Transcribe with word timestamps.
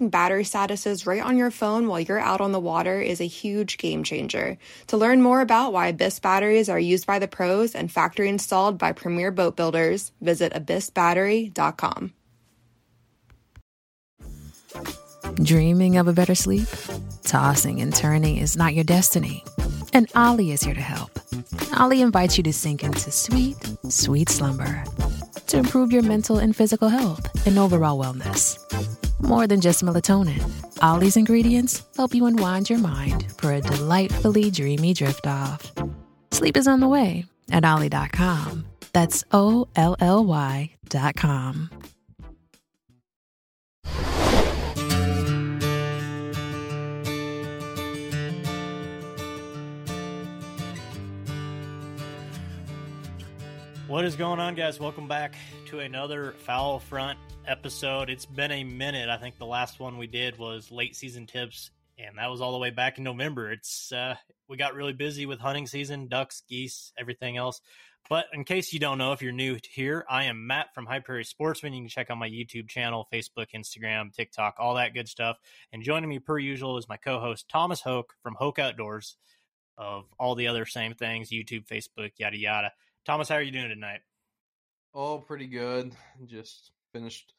battery 0.00 0.44
statuses 0.44 1.06
right 1.06 1.22
on 1.22 1.36
your 1.36 1.50
phone 1.50 1.88
while 1.88 2.00
you're 2.00 2.18
out 2.18 2.40
on 2.40 2.52
the 2.52 2.60
water 2.60 3.00
is 3.00 3.20
a 3.20 3.26
huge 3.26 3.78
game 3.78 4.04
changer. 4.04 4.58
To 4.88 4.96
learn 4.96 5.22
more 5.22 5.40
about 5.40 5.72
why 5.72 5.88
Abyss 5.88 6.18
batteries 6.20 6.68
are 6.68 6.78
used 6.78 7.06
by 7.06 7.18
the 7.18 7.28
pros 7.28 7.74
and 7.74 7.90
factory 7.90 8.28
installed 8.28 8.78
by 8.78 8.92
premier 8.92 9.30
boat 9.30 9.56
builders, 9.56 10.12
visit 10.20 10.52
abyssbattery.com. 10.52 12.12
Dreaming 15.42 15.96
of 15.96 16.08
a 16.08 16.12
better 16.12 16.34
sleep? 16.34 16.68
Tossing 17.22 17.80
and 17.80 17.94
turning 17.94 18.36
is 18.36 18.56
not 18.56 18.74
your 18.74 18.84
destiny. 18.84 19.44
And 19.92 20.10
OLLY 20.14 20.52
is 20.52 20.62
here 20.62 20.74
to 20.74 20.80
help. 20.80 21.10
OLLY 21.78 22.02
invites 22.02 22.36
you 22.36 22.42
to 22.44 22.52
sink 22.52 22.82
into 22.84 23.10
sweet, 23.10 23.56
sweet 23.88 24.28
slumber 24.28 24.84
to 25.54 25.58
improve 25.58 25.92
your 25.92 26.02
mental 26.02 26.38
and 26.38 26.54
physical 26.56 26.88
health 26.88 27.46
and 27.46 27.58
overall 27.58 28.02
wellness. 28.02 28.58
More 29.26 29.46
than 29.46 29.62
just 29.62 29.82
melatonin, 29.82 30.42
OLLY's 30.82 31.16
ingredients 31.16 31.82
help 31.96 32.14
you 32.14 32.26
unwind 32.26 32.68
your 32.68 32.78
mind 32.78 33.32
for 33.38 33.54
a 33.54 33.60
delightfully 33.62 34.50
dreamy 34.50 34.92
drift 34.92 35.26
off. 35.26 35.72
Sleep 36.30 36.58
is 36.58 36.68
on 36.68 36.80
the 36.80 36.88
way 36.88 37.24
at 37.50 37.64
OLLY.com. 37.64 38.66
That's 38.92 39.24
O 39.32 39.66
L 39.76 39.96
L 39.98 40.26
Y.com. 40.26 41.70
What 53.86 54.04
is 54.04 54.16
going 54.16 54.38
on, 54.38 54.54
guys? 54.54 54.78
Welcome 54.78 55.08
back 55.08 55.34
to 55.66 55.78
another 55.78 56.32
Foul 56.40 56.78
Front 56.78 57.18
episode. 57.46 58.10
It's 58.10 58.26
been 58.26 58.50
a 58.50 58.64
minute. 58.64 59.08
I 59.08 59.16
think 59.16 59.38
the 59.38 59.46
last 59.46 59.80
one 59.80 59.98
we 59.98 60.06
did 60.06 60.38
was 60.38 60.70
late 60.70 60.96
season 60.96 61.26
tips, 61.26 61.70
and 61.98 62.18
that 62.18 62.30
was 62.30 62.40
all 62.40 62.52
the 62.52 62.58
way 62.58 62.70
back 62.70 62.98
in 62.98 63.04
November. 63.04 63.52
It's 63.52 63.92
uh, 63.92 64.16
we 64.48 64.56
got 64.56 64.74
really 64.74 64.92
busy 64.92 65.26
with 65.26 65.40
hunting 65.40 65.66
season, 65.66 66.08
ducks, 66.08 66.42
geese, 66.48 66.92
everything 66.98 67.36
else. 67.36 67.60
But 68.10 68.26
in 68.34 68.44
case 68.44 68.72
you 68.72 68.78
don't 68.78 68.98
know, 68.98 69.12
if 69.12 69.22
you're 69.22 69.32
new 69.32 69.58
here, 69.70 70.04
I 70.08 70.24
am 70.24 70.46
Matt 70.46 70.74
from 70.74 70.84
High 70.84 71.00
Prairie 71.00 71.24
Sportsman. 71.24 71.72
You 71.72 71.82
can 71.82 71.88
check 71.88 72.10
out 72.10 72.18
my 72.18 72.28
YouTube 72.28 72.68
channel, 72.68 73.08
Facebook, 73.12 73.46
Instagram, 73.54 74.12
TikTok, 74.12 74.56
all 74.58 74.74
that 74.74 74.92
good 74.92 75.08
stuff. 75.08 75.38
And 75.72 75.82
joining 75.82 76.10
me 76.10 76.18
per 76.18 76.38
usual 76.38 76.76
is 76.76 76.88
my 76.88 76.98
co-host 76.98 77.48
Thomas 77.48 77.80
Hoke 77.80 78.12
from 78.22 78.34
Hoke 78.34 78.58
Outdoors, 78.58 79.16
of 79.78 80.04
all 80.18 80.34
the 80.34 80.48
other 80.48 80.66
same 80.66 80.94
things, 80.94 81.30
YouTube, 81.30 81.66
Facebook, 81.66 82.12
yada 82.18 82.36
yada. 82.36 82.72
Thomas, 83.06 83.28
how 83.28 83.36
are 83.36 83.42
you 83.42 83.52
doing 83.52 83.70
tonight? 83.70 84.00
Oh, 84.94 85.18
pretty 85.18 85.46
good. 85.46 85.92
Just 86.26 86.70
finished 86.94 87.34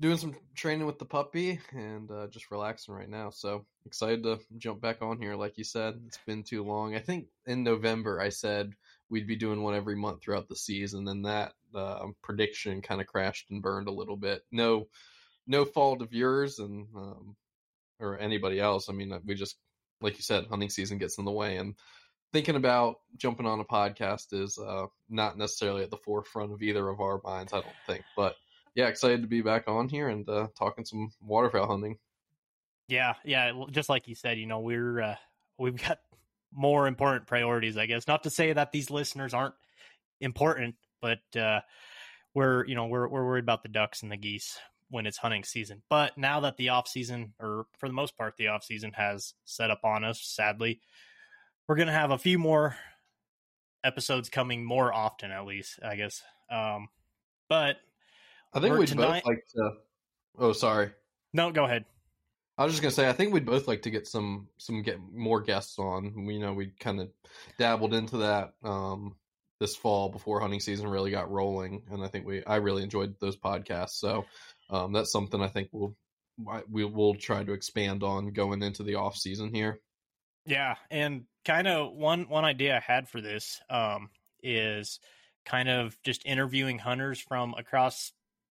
doing 0.00 0.16
some 0.16 0.34
training 0.54 0.86
with 0.86 0.98
the 0.98 1.04
puppy 1.04 1.60
and 1.72 2.10
uh, 2.10 2.26
just 2.28 2.50
relaxing 2.50 2.94
right 2.94 3.08
now. 3.08 3.30
So 3.30 3.64
excited 3.86 4.22
to 4.24 4.40
jump 4.58 4.80
back 4.80 5.00
on 5.02 5.20
here. 5.20 5.36
Like 5.36 5.56
you 5.56 5.64
said, 5.64 6.00
it's 6.06 6.18
been 6.26 6.42
too 6.42 6.64
long. 6.64 6.94
I 6.94 6.98
think 6.98 7.26
in 7.46 7.62
November 7.62 8.20
I 8.20 8.30
said 8.30 8.72
we'd 9.08 9.26
be 9.26 9.36
doing 9.36 9.62
one 9.62 9.74
every 9.74 9.96
month 9.96 10.22
throughout 10.22 10.48
the 10.48 10.56
season, 10.56 11.08
and 11.08 11.24
that 11.24 11.52
uh, 11.74 12.06
prediction 12.22 12.82
kind 12.82 13.00
of 13.00 13.06
crashed 13.06 13.50
and 13.50 13.62
burned 13.62 13.88
a 13.88 13.92
little 13.92 14.16
bit. 14.16 14.42
No, 14.50 14.88
no 15.46 15.64
fault 15.64 16.02
of 16.02 16.12
yours 16.12 16.58
and 16.58 16.86
um, 16.96 17.36
or 18.00 18.18
anybody 18.18 18.60
else. 18.60 18.88
I 18.88 18.92
mean, 18.92 19.12
uh, 19.12 19.20
we 19.24 19.34
just 19.34 19.56
like 20.00 20.16
you 20.16 20.22
said, 20.22 20.46
hunting 20.50 20.70
season 20.70 20.98
gets 20.98 21.18
in 21.18 21.24
the 21.24 21.30
way 21.30 21.56
and 21.56 21.74
thinking 22.32 22.56
about 22.56 22.96
jumping 23.16 23.46
on 23.46 23.60
a 23.60 23.64
podcast 23.64 24.32
is 24.32 24.58
uh, 24.58 24.86
not 25.08 25.38
necessarily 25.38 25.82
at 25.82 25.90
the 25.90 25.96
forefront 25.96 26.52
of 26.52 26.62
either 26.62 26.86
of 26.86 27.00
our 27.00 27.18
minds, 27.24 27.54
I 27.54 27.60
don't 27.60 27.72
think. 27.86 28.04
But 28.14 28.34
yeah, 28.76 28.88
excited 28.88 29.22
to 29.22 29.28
be 29.28 29.40
back 29.40 29.64
on 29.68 29.88
here 29.88 30.08
and 30.08 30.28
uh, 30.28 30.48
talking 30.56 30.84
some 30.84 31.10
waterfowl 31.20 31.66
hunting. 31.66 31.96
Yeah, 32.88 33.14
yeah, 33.24 33.50
just 33.70 33.88
like 33.88 34.06
you 34.06 34.14
said, 34.14 34.38
you 34.38 34.46
know, 34.46 34.60
we're 34.60 35.00
uh, 35.00 35.16
we've 35.58 35.82
got 35.82 35.98
more 36.52 36.86
important 36.86 37.26
priorities, 37.26 37.78
I 37.78 37.86
guess. 37.86 38.06
Not 38.06 38.22
to 38.24 38.30
say 38.30 38.52
that 38.52 38.72
these 38.72 38.90
listeners 38.90 39.32
aren't 39.32 39.54
important, 40.20 40.76
but 41.00 41.20
uh, 41.34 41.60
we're 42.34 42.66
you 42.66 42.74
know 42.74 42.86
we're 42.86 43.08
we're 43.08 43.24
worried 43.24 43.44
about 43.44 43.62
the 43.62 43.70
ducks 43.70 44.02
and 44.02 44.12
the 44.12 44.16
geese 44.18 44.58
when 44.90 45.06
it's 45.06 45.16
hunting 45.16 45.42
season. 45.42 45.82
But 45.88 46.16
now 46.18 46.40
that 46.40 46.58
the 46.58 46.68
off 46.68 46.86
season, 46.86 47.32
or 47.40 47.66
for 47.78 47.88
the 47.88 47.94
most 47.94 48.16
part, 48.16 48.36
the 48.36 48.48
off 48.48 48.62
season 48.62 48.92
has 48.92 49.32
set 49.46 49.70
up 49.70 49.80
on 49.84 50.04
us, 50.04 50.20
sadly, 50.20 50.80
we're 51.66 51.76
gonna 51.76 51.92
have 51.92 52.10
a 52.10 52.18
few 52.18 52.38
more 52.38 52.76
episodes 53.82 54.28
coming 54.28 54.62
more 54.62 54.92
often, 54.92 55.30
at 55.30 55.46
least, 55.46 55.78
I 55.82 55.96
guess. 55.96 56.22
Um, 56.50 56.88
but 57.48 57.78
I 58.56 58.60
think 58.60 58.78
we'd 58.78 58.88
tonight... 58.88 59.22
both 59.22 59.26
like 59.26 59.46
to. 59.54 59.70
Oh, 60.38 60.52
sorry. 60.52 60.90
No, 61.32 61.50
go 61.50 61.64
ahead. 61.64 61.84
I 62.58 62.64
was 62.64 62.72
just 62.72 62.82
gonna 62.82 62.92
say, 62.92 63.08
I 63.08 63.12
think 63.12 63.34
we'd 63.34 63.44
both 63.44 63.68
like 63.68 63.82
to 63.82 63.90
get 63.90 64.06
some 64.06 64.48
some 64.56 64.82
get 64.82 64.98
more 65.12 65.42
guests 65.42 65.78
on. 65.78 66.24
We 66.26 66.34
you 66.34 66.40
know 66.40 66.54
we 66.54 66.72
kind 66.80 67.00
of 67.00 67.10
dabbled 67.58 67.92
into 67.92 68.18
that 68.18 68.54
um, 68.64 69.16
this 69.60 69.76
fall 69.76 70.08
before 70.08 70.40
hunting 70.40 70.60
season 70.60 70.88
really 70.88 71.10
got 71.10 71.30
rolling, 71.30 71.82
and 71.90 72.02
I 72.02 72.08
think 72.08 72.26
we 72.26 72.42
I 72.44 72.56
really 72.56 72.82
enjoyed 72.82 73.16
those 73.20 73.36
podcasts. 73.36 73.90
So 73.90 74.24
um, 74.70 74.92
that's 74.92 75.12
something 75.12 75.42
I 75.42 75.48
think 75.48 75.68
we'll 75.72 75.94
we 76.70 76.84
will 76.84 77.14
try 77.14 77.44
to 77.44 77.52
expand 77.52 78.02
on 78.02 78.32
going 78.32 78.62
into 78.62 78.82
the 78.82 78.94
off 78.94 79.16
season 79.16 79.54
here. 79.54 79.80
Yeah, 80.46 80.76
and 80.90 81.24
kind 81.44 81.68
of 81.68 81.92
one 81.92 82.28
one 82.28 82.46
idea 82.46 82.76
I 82.76 82.80
had 82.80 83.08
for 83.08 83.20
this 83.20 83.60
um, 83.68 84.08
is 84.42 84.98
kind 85.44 85.68
of 85.68 85.96
just 86.02 86.24
interviewing 86.24 86.78
hunters 86.78 87.20
from 87.20 87.54
across 87.58 88.12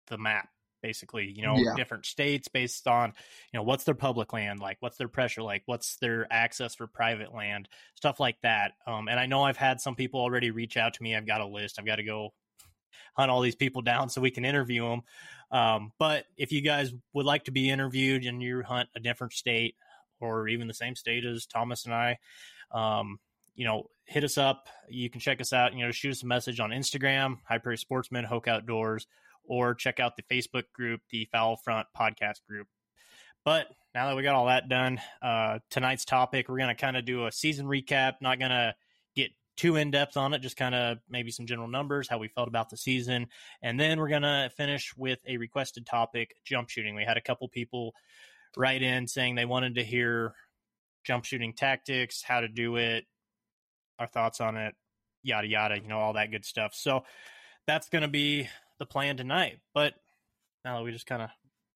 the 0.07 0.17
map 0.17 0.49
basically 0.81 1.31
you 1.35 1.43
know 1.43 1.55
yeah. 1.55 1.75
different 1.75 2.05
states 2.05 2.47
based 2.47 2.87
on 2.87 3.13
you 3.53 3.57
know 3.57 3.63
what's 3.63 3.83
their 3.83 3.95
public 3.95 4.33
land 4.33 4.59
like 4.59 4.77
what's 4.79 4.97
their 4.97 5.07
pressure 5.07 5.43
like 5.43 5.61
what's 5.67 5.97
their 5.97 6.25
access 6.31 6.73
for 6.73 6.87
private 6.87 7.33
land 7.33 7.69
stuff 7.95 8.19
like 8.19 8.37
that 8.41 8.71
um, 8.87 9.07
and 9.07 9.19
i 9.19 9.25
know 9.27 9.43
i've 9.43 9.57
had 9.57 9.79
some 9.79 9.95
people 9.95 10.19
already 10.19 10.49
reach 10.49 10.77
out 10.77 10.95
to 10.95 11.03
me 11.03 11.15
i've 11.15 11.27
got 11.27 11.41
a 11.41 11.45
list 11.45 11.77
i've 11.77 11.85
got 11.85 11.97
to 11.97 12.03
go 12.03 12.33
hunt 13.15 13.29
all 13.29 13.41
these 13.41 13.55
people 13.55 13.81
down 13.81 14.09
so 14.09 14.21
we 14.21 14.31
can 14.31 14.45
interview 14.45 14.83
them 14.83 15.01
um, 15.51 15.91
but 15.99 16.25
if 16.37 16.51
you 16.51 16.61
guys 16.61 16.93
would 17.13 17.25
like 17.25 17.43
to 17.43 17.51
be 17.51 17.69
interviewed 17.69 18.25
and 18.25 18.41
you 18.41 18.63
hunt 18.63 18.89
a 18.95 18.99
different 18.99 19.33
state 19.33 19.75
or 20.19 20.47
even 20.47 20.67
the 20.67 20.73
same 20.73 20.95
state 20.95 21.25
as 21.25 21.45
thomas 21.45 21.85
and 21.85 21.93
i 21.93 22.17
um, 22.71 23.19
you 23.55 23.65
know, 23.65 23.89
hit 24.05 24.23
us 24.23 24.37
up. 24.37 24.67
You 24.89 25.09
can 25.09 25.19
check 25.19 25.41
us 25.41 25.53
out. 25.53 25.73
You 25.73 25.85
know, 25.85 25.91
shoot 25.91 26.11
us 26.11 26.23
a 26.23 26.25
message 26.25 26.59
on 26.59 26.71
Instagram, 26.71 27.37
High 27.47 27.57
Prairie 27.57 27.77
Sportsman, 27.77 28.25
Hoke 28.25 28.47
Outdoors, 28.47 29.07
or 29.45 29.73
check 29.73 29.99
out 29.99 30.15
the 30.15 30.23
Facebook 30.23 30.63
group, 30.73 31.01
the 31.09 31.27
Foul 31.31 31.57
Front 31.57 31.87
Podcast 31.97 32.43
group. 32.47 32.67
But 33.43 33.67
now 33.93 34.07
that 34.07 34.15
we 34.15 34.23
got 34.23 34.35
all 34.35 34.45
that 34.47 34.69
done, 34.69 35.01
uh, 35.21 35.59
tonight's 35.69 36.05
topic, 36.05 36.47
we're 36.47 36.57
going 36.57 36.75
to 36.75 36.81
kind 36.81 36.95
of 36.95 37.05
do 37.05 37.25
a 37.25 37.31
season 37.31 37.65
recap. 37.65 38.13
Not 38.21 38.39
going 38.39 38.51
to 38.51 38.75
get 39.15 39.31
too 39.57 39.75
in 39.75 39.91
depth 39.91 40.15
on 40.15 40.33
it, 40.33 40.39
just 40.39 40.57
kind 40.57 40.75
of 40.75 40.99
maybe 41.09 41.31
some 41.31 41.47
general 41.47 41.67
numbers, 41.67 42.07
how 42.07 42.17
we 42.17 42.27
felt 42.27 42.47
about 42.47 42.69
the 42.69 42.77
season. 42.77 43.27
And 43.61 43.79
then 43.79 43.99
we're 43.99 44.09
going 44.09 44.21
to 44.21 44.51
finish 44.55 44.93
with 44.95 45.19
a 45.27 45.37
requested 45.37 45.85
topic 45.85 46.35
jump 46.45 46.69
shooting. 46.69 46.95
We 46.95 47.03
had 47.03 47.17
a 47.17 47.21
couple 47.21 47.47
people 47.49 47.93
write 48.55 48.81
in 48.81 49.07
saying 49.07 49.35
they 49.35 49.45
wanted 49.45 49.75
to 49.75 49.83
hear 49.83 50.33
jump 51.03 51.25
shooting 51.25 51.53
tactics, 51.53 52.21
how 52.21 52.41
to 52.41 52.47
do 52.47 52.75
it, 52.75 53.05
our 53.97 54.07
thoughts 54.07 54.39
on 54.39 54.55
it, 54.55 54.75
yada 55.23 55.47
yada, 55.47 55.79
you 55.79 55.87
know, 55.87 55.99
all 55.99 56.13
that 56.13 56.31
good 56.31 56.45
stuff. 56.45 56.73
So 56.75 57.03
that's 57.67 57.89
going 57.89 58.03
to 58.03 58.07
be 58.07 58.49
the 58.81 58.85
plan 58.87 59.15
tonight. 59.15 59.59
But 59.75 59.93
now 60.65 60.77
that 60.77 60.83
we 60.83 60.91
just 60.91 61.05
kind 61.05 61.21
of 61.21 61.29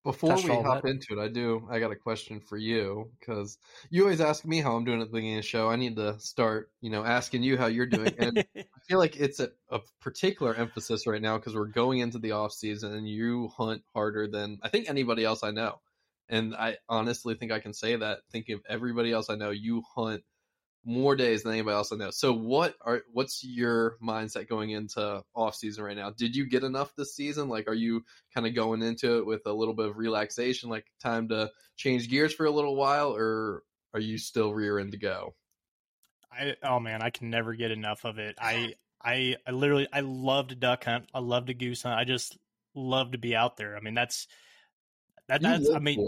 before 0.03 0.35
we 0.35 0.49
hop 0.49 0.81
that. 0.81 0.89
into 0.89 1.13
it, 1.13 1.23
I 1.23 1.27
do. 1.27 1.67
I 1.69 1.79
got 1.79 1.91
a 1.91 1.95
question 1.95 2.39
for 2.39 2.57
you 2.57 3.11
because 3.19 3.57
you 3.89 4.03
always 4.03 4.21
ask 4.21 4.43
me 4.43 4.59
how 4.59 4.75
I'm 4.75 4.85
doing 4.85 5.01
at 5.01 5.07
the 5.07 5.13
beginning 5.13 5.37
of 5.37 5.43
the 5.43 5.47
show. 5.47 5.69
I 5.69 5.75
need 5.77 5.95
to 5.95 6.19
start, 6.19 6.71
you 6.81 6.89
know, 6.89 7.03
asking 7.03 7.43
you 7.43 7.57
how 7.57 7.67
you're 7.67 7.85
doing, 7.85 8.13
and 8.17 8.43
I 8.55 8.65
feel 8.87 8.97
like 8.97 9.17
it's 9.17 9.39
a, 9.39 9.49
a 9.69 9.79
particular 10.01 10.53
emphasis 10.55 11.07
right 11.07 11.21
now 11.21 11.37
because 11.37 11.55
we're 11.55 11.65
going 11.65 11.99
into 11.99 12.17
the 12.17 12.31
off 12.31 12.53
season, 12.53 12.93
and 12.93 13.07
you 13.07 13.49
hunt 13.55 13.83
harder 13.93 14.27
than 14.27 14.59
I 14.63 14.69
think 14.69 14.89
anybody 14.89 15.23
else 15.23 15.43
I 15.43 15.51
know. 15.51 15.79
And 16.27 16.55
I 16.55 16.77
honestly 16.89 17.35
think 17.35 17.51
I 17.51 17.59
can 17.59 17.73
say 17.73 17.95
that. 17.95 18.19
Thinking 18.31 18.55
of 18.55 18.61
everybody 18.67 19.11
else 19.11 19.29
I 19.29 19.35
know, 19.35 19.51
you 19.51 19.83
hunt 19.95 20.23
more 20.85 21.15
days 21.15 21.41
than 21.41 21.53
anybody 21.53 21.73
else 21.73 21.91
I 21.91 21.95
know. 21.95 22.11
So 22.11 22.31
what 22.31 22.75
are 22.81 23.01
what's 23.11 23.43
your 23.43 23.97
mindset 24.01 24.47
going 24.47 24.69
into 24.69 25.23
off 25.35 25.55
season 25.55 25.83
right 25.83 25.97
now? 25.97 26.11
Did 26.11 26.35
you 26.35 26.47
get 26.47 26.63
enough 26.63 26.93
this 26.95 27.15
season? 27.15 27.49
Like 27.49 27.67
are 27.67 27.73
you 27.73 28.03
kind 28.33 28.45
of 28.45 28.53
going 28.53 28.83
into 28.83 29.17
it 29.17 29.25
with 29.25 29.41
a 29.47 29.53
little 29.53 29.73
bit 29.73 29.87
of 29.87 29.97
relaxation, 29.97 30.69
like 30.69 30.85
time 31.01 31.27
to 31.29 31.49
change 31.75 32.09
gears 32.09 32.33
for 32.33 32.45
a 32.45 32.51
little 32.51 32.75
while, 32.75 33.15
or 33.15 33.63
are 33.93 33.99
you 33.99 34.19
still 34.19 34.53
rearing 34.53 34.91
to 34.91 34.97
go? 34.97 35.33
I 36.31 36.55
oh 36.61 36.79
man, 36.79 37.01
I 37.01 37.09
can 37.09 37.31
never 37.31 37.55
get 37.55 37.71
enough 37.71 38.05
of 38.05 38.19
it. 38.19 38.35
I 38.39 38.75
I 39.03 39.37
I 39.47 39.51
literally 39.51 39.87
I 39.91 40.01
love 40.01 40.49
to 40.49 40.55
duck 40.55 40.85
hunt. 40.85 41.09
I 41.13 41.19
love 41.19 41.47
to 41.47 41.55
goose 41.55 41.81
hunt. 41.81 41.99
I 41.99 42.03
just 42.03 42.37
love 42.75 43.13
to 43.13 43.17
be 43.17 43.35
out 43.35 43.57
there. 43.57 43.75
I 43.75 43.79
mean 43.79 43.95
that's 43.95 44.27
that, 45.27 45.41
that's 45.41 45.67
I 45.69 45.79
mean 45.79 46.05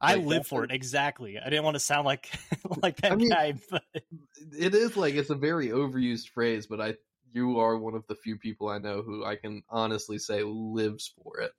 I 0.00 0.14
like, 0.14 0.26
live 0.26 0.46
for 0.46 0.64
it 0.64 0.70
exactly. 0.70 1.38
I 1.38 1.50
didn't 1.50 1.64
want 1.64 1.74
to 1.74 1.80
sound 1.80 2.06
like 2.06 2.30
like 2.82 2.98
that 2.98 3.12
I 3.12 3.16
mean, 3.16 3.28
guy, 3.30 3.54
but 3.70 3.82
it 3.94 4.74
is 4.74 4.96
like 4.96 5.14
it's 5.14 5.30
a 5.30 5.34
very 5.34 5.68
overused 5.68 6.28
phrase, 6.28 6.66
but 6.66 6.80
I 6.80 6.94
you 7.32 7.58
are 7.60 7.76
one 7.76 7.94
of 7.94 8.06
the 8.06 8.14
few 8.14 8.36
people 8.36 8.68
I 8.68 8.78
know 8.78 9.02
who 9.02 9.24
I 9.24 9.36
can 9.36 9.62
honestly 9.68 10.18
say 10.18 10.42
lives 10.44 11.12
for 11.22 11.40
it. 11.40 11.52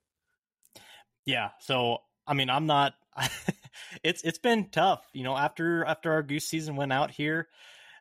Yeah, 1.26 1.50
so 1.60 1.98
I 2.26 2.34
mean, 2.34 2.48
I'm 2.48 2.66
not 2.66 2.94
it's 4.02 4.22
it's 4.22 4.38
been 4.38 4.70
tough, 4.70 5.04
you 5.12 5.24
know, 5.24 5.36
after 5.36 5.84
after 5.84 6.12
our 6.12 6.22
goose 6.22 6.46
season 6.46 6.76
went 6.76 6.92
out 6.92 7.10
here. 7.10 7.48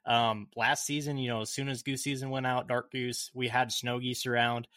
Um 0.05 0.47
last 0.55 0.85
season, 0.85 1.17
you 1.17 1.29
know, 1.29 1.41
as 1.41 1.49
soon 1.49 1.67
as 1.67 1.83
goose 1.83 2.03
season 2.03 2.29
went 2.29 2.47
out, 2.47 2.67
dark 2.67 2.91
goose, 2.91 3.29
we 3.33 3.49
had 3.49 3.71
snow 3.71 3.99
geese 3.99 4.25
around. 4.25 4.67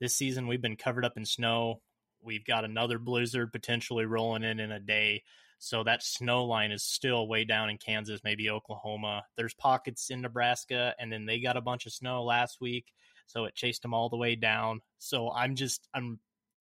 This 0.00 0.16
season 0.16 0.48
we've 0.48 0.60
been 0.60 0.76
covered 0.76 1.04
up 1.04 1.16
in 1.16 1.24
snow 1.24 1.80
We've 2.22 2.44
got 2.44 2.64
another 2.64 2.98
blizzard 2.98 3.52
potentially 3.52 4.06
rolling 4.06 4.44
in 4.44 4.60
in 4.60 4.72
a 4.72 4.80
day. 4.80 5.22
So 5.58 5.84
that 5.84 6.02
snow 6.02 6.44
line 6.44 6.72
is 6.72 6.82
still 6.82 7.28
way 7.28 7.44
down 7.44 7.70
in 7.70 7.78
Kansas, 7.78 8.20
maybe 8.24 8.50
Oklahoma. 8.50 9.24
There's 9.36 9.54
pockets 9.54 10.10
in 10.10 10.20
Nebraska, 10.20 10.94
and 10.98 11.12
then 11.12 11.24
they 11.24 11.38
got 11.38 11.56
a 11.56 11.60
bunch 11.60 11.86
of 11.86 11.92
snow 11.92 12.24
last 12.24 12.60
week, 12.60 12.92
so 13.26 13.44
it 13.44 13.54
chased 13.54 13.82
them 13.82 13.94
all 13.94 14.08
the 14.08 14.16
way 14.16 14.34
down. 14.34 14.80
So 14.98 15.30
I'm 15.30 15.54
just 15.54 15.88
I'm 15.94 16.18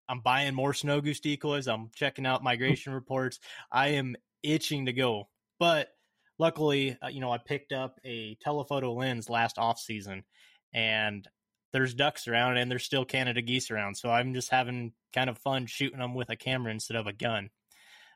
I'm 0.07 0.19
buying 0.19 0.53
more 0.53 0.75
snow 0.75 1.01
goose 1.01 1.19
decoys. 1.19 1.67
I'm 1.67 1.89
checking 1.95 2.27
out 2.27 2.43
migration 2.51 2.93
reports. 2.93 3.39
I 3.71 3.89
am 3.89 4.15
itching 4.43 4.85
to 4.85 4.93
go, 4.93 5.29
but 5.57 5.89
luckily, 6.37 6.95
uh, 7.03 7.07
you 7.07 7.21
know, 7.21 7.31
I 7.31 7.39
picked 7.39 7.71
up 7.71 7.99
a 8.05 8.37
telephoto 8.43 8.93
lens 8.93 9.31
last 9.31 9.57
off 9.57 9.79
season, 9.79 10.23
and 10.73 11.27
there's 11.73 11.93
ducks 11.93 12.27
around 12.27 12.57
and 12.57 12.69
there's 12.69 12.83
still 12.83 13.05
Canada 13.05 13.41
geese 13.41 13.71
around. 13.71 13.95
So 13.95 14.09
I'm 14.09 14.33
just 14.33 14.49
having 14.49 14.93
kind 15.13 15.29
of 15.29 15.37
fun 15.37 15.65
shooting 15.65 15.99
them 15.99 16.13
with 16.13 16.29
a 16.29 16.35
camera 16.35 16.71
instead 16.71 16.97
of 16.97 17.07
a 17.07 17.13
gun. 17.13 17.49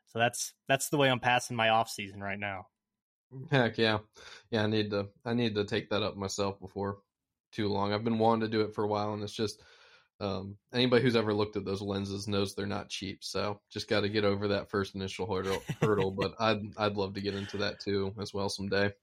So 0.07 0.19
that's 0.19 0.54
that's 0.68 0.90
the 0.90 0.98
way 0.98 1.10
I'm 1.10 1.19
passing 1.19 1.57
my 1.57 1.69
off 1.69 1.90
season 1.90 2.22
right 2.22 2.40
now. 2.40 2.68
Heck 3.52 3.78
yeah, 3.78 4.00
yeah. 4.52 4.63
I 4.63 4.68
need 4.68 4.92
to 4.92 5.07
I 5.25 5.34
need 5.34 5.56
to 5.56 5.66
take 5.66 5.90
that 5.90 6.04
up 6.04 6.16
myself 6.16 6.60
before 6.60 7.00
too 7.52 7.68
long. 7.68 7.94
I've 7.94 8.04
been 8.04 8.19
wanting 8.19 8.50
to 8.50 8.57
do 8.57 8.62
it 8.62 8.74
for 8.74 8.84
a 8.84 8.88
while, 8.88 9.13
and 9.13 9.24
it's 9.24 9.34
just 9.34 9.62
um, 10.19 10.58
anybody 10.74 11.04
who's 11.04 11.16
ever 11.16 11.34
looked 11.34 11.58
at 11.58 11.66
those 11.66 11.81
lenses 11.81 12.28
knows 12.28 12.56
they're 12.56 12.66
not 12.66 12.90
cheap. 12.90 13.24
So 13.24 13.60
just 13.69 13.90
got 13.90 14.01
to 14.01 14.10
get 14.10 14.24
over 14.24 14.48
that 14.50 14.69
first 14.69 14.96
initial 14.96 15.31
hurdle. 15.31 15.62
hurdle 15.81 16.12
but 16.12 16.36
I'd 16.40 16.62
I'd 16.78 16.96
love 16.96 17.13
to 17.16 17.22
get 17.22 17.36
into 17.36 17.58
that 17.58 17.80
too 17.80 18.13
as 18.22 18.34
well 18.34 18.50
someday. 18.50 18.94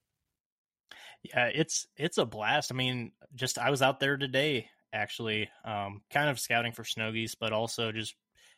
Yeah, 1.22 1.46
it's 1.54 1.86
it's 1.96 2.18
a 2.18 2.26
blast. 2.26 2.72
I 2.72 2.74
mean, 2.74 3.12
just 3.34 3.58
I 3.58 3.70
was 3.70 3.82
out 3.82 4.00
there 4.00 4.16
today 4.16 4.68
actually, 4.92 5.48
um, 5.64 6.02
kind 6.10 6.28
of 6.28 6.38
scouting 6.40 6.72
for 6.72 6.84
snow 6.84 7.12
geese, 7.12 7.34
but 7.34 7.52
also 7.52 7.92
just 7.92 8.14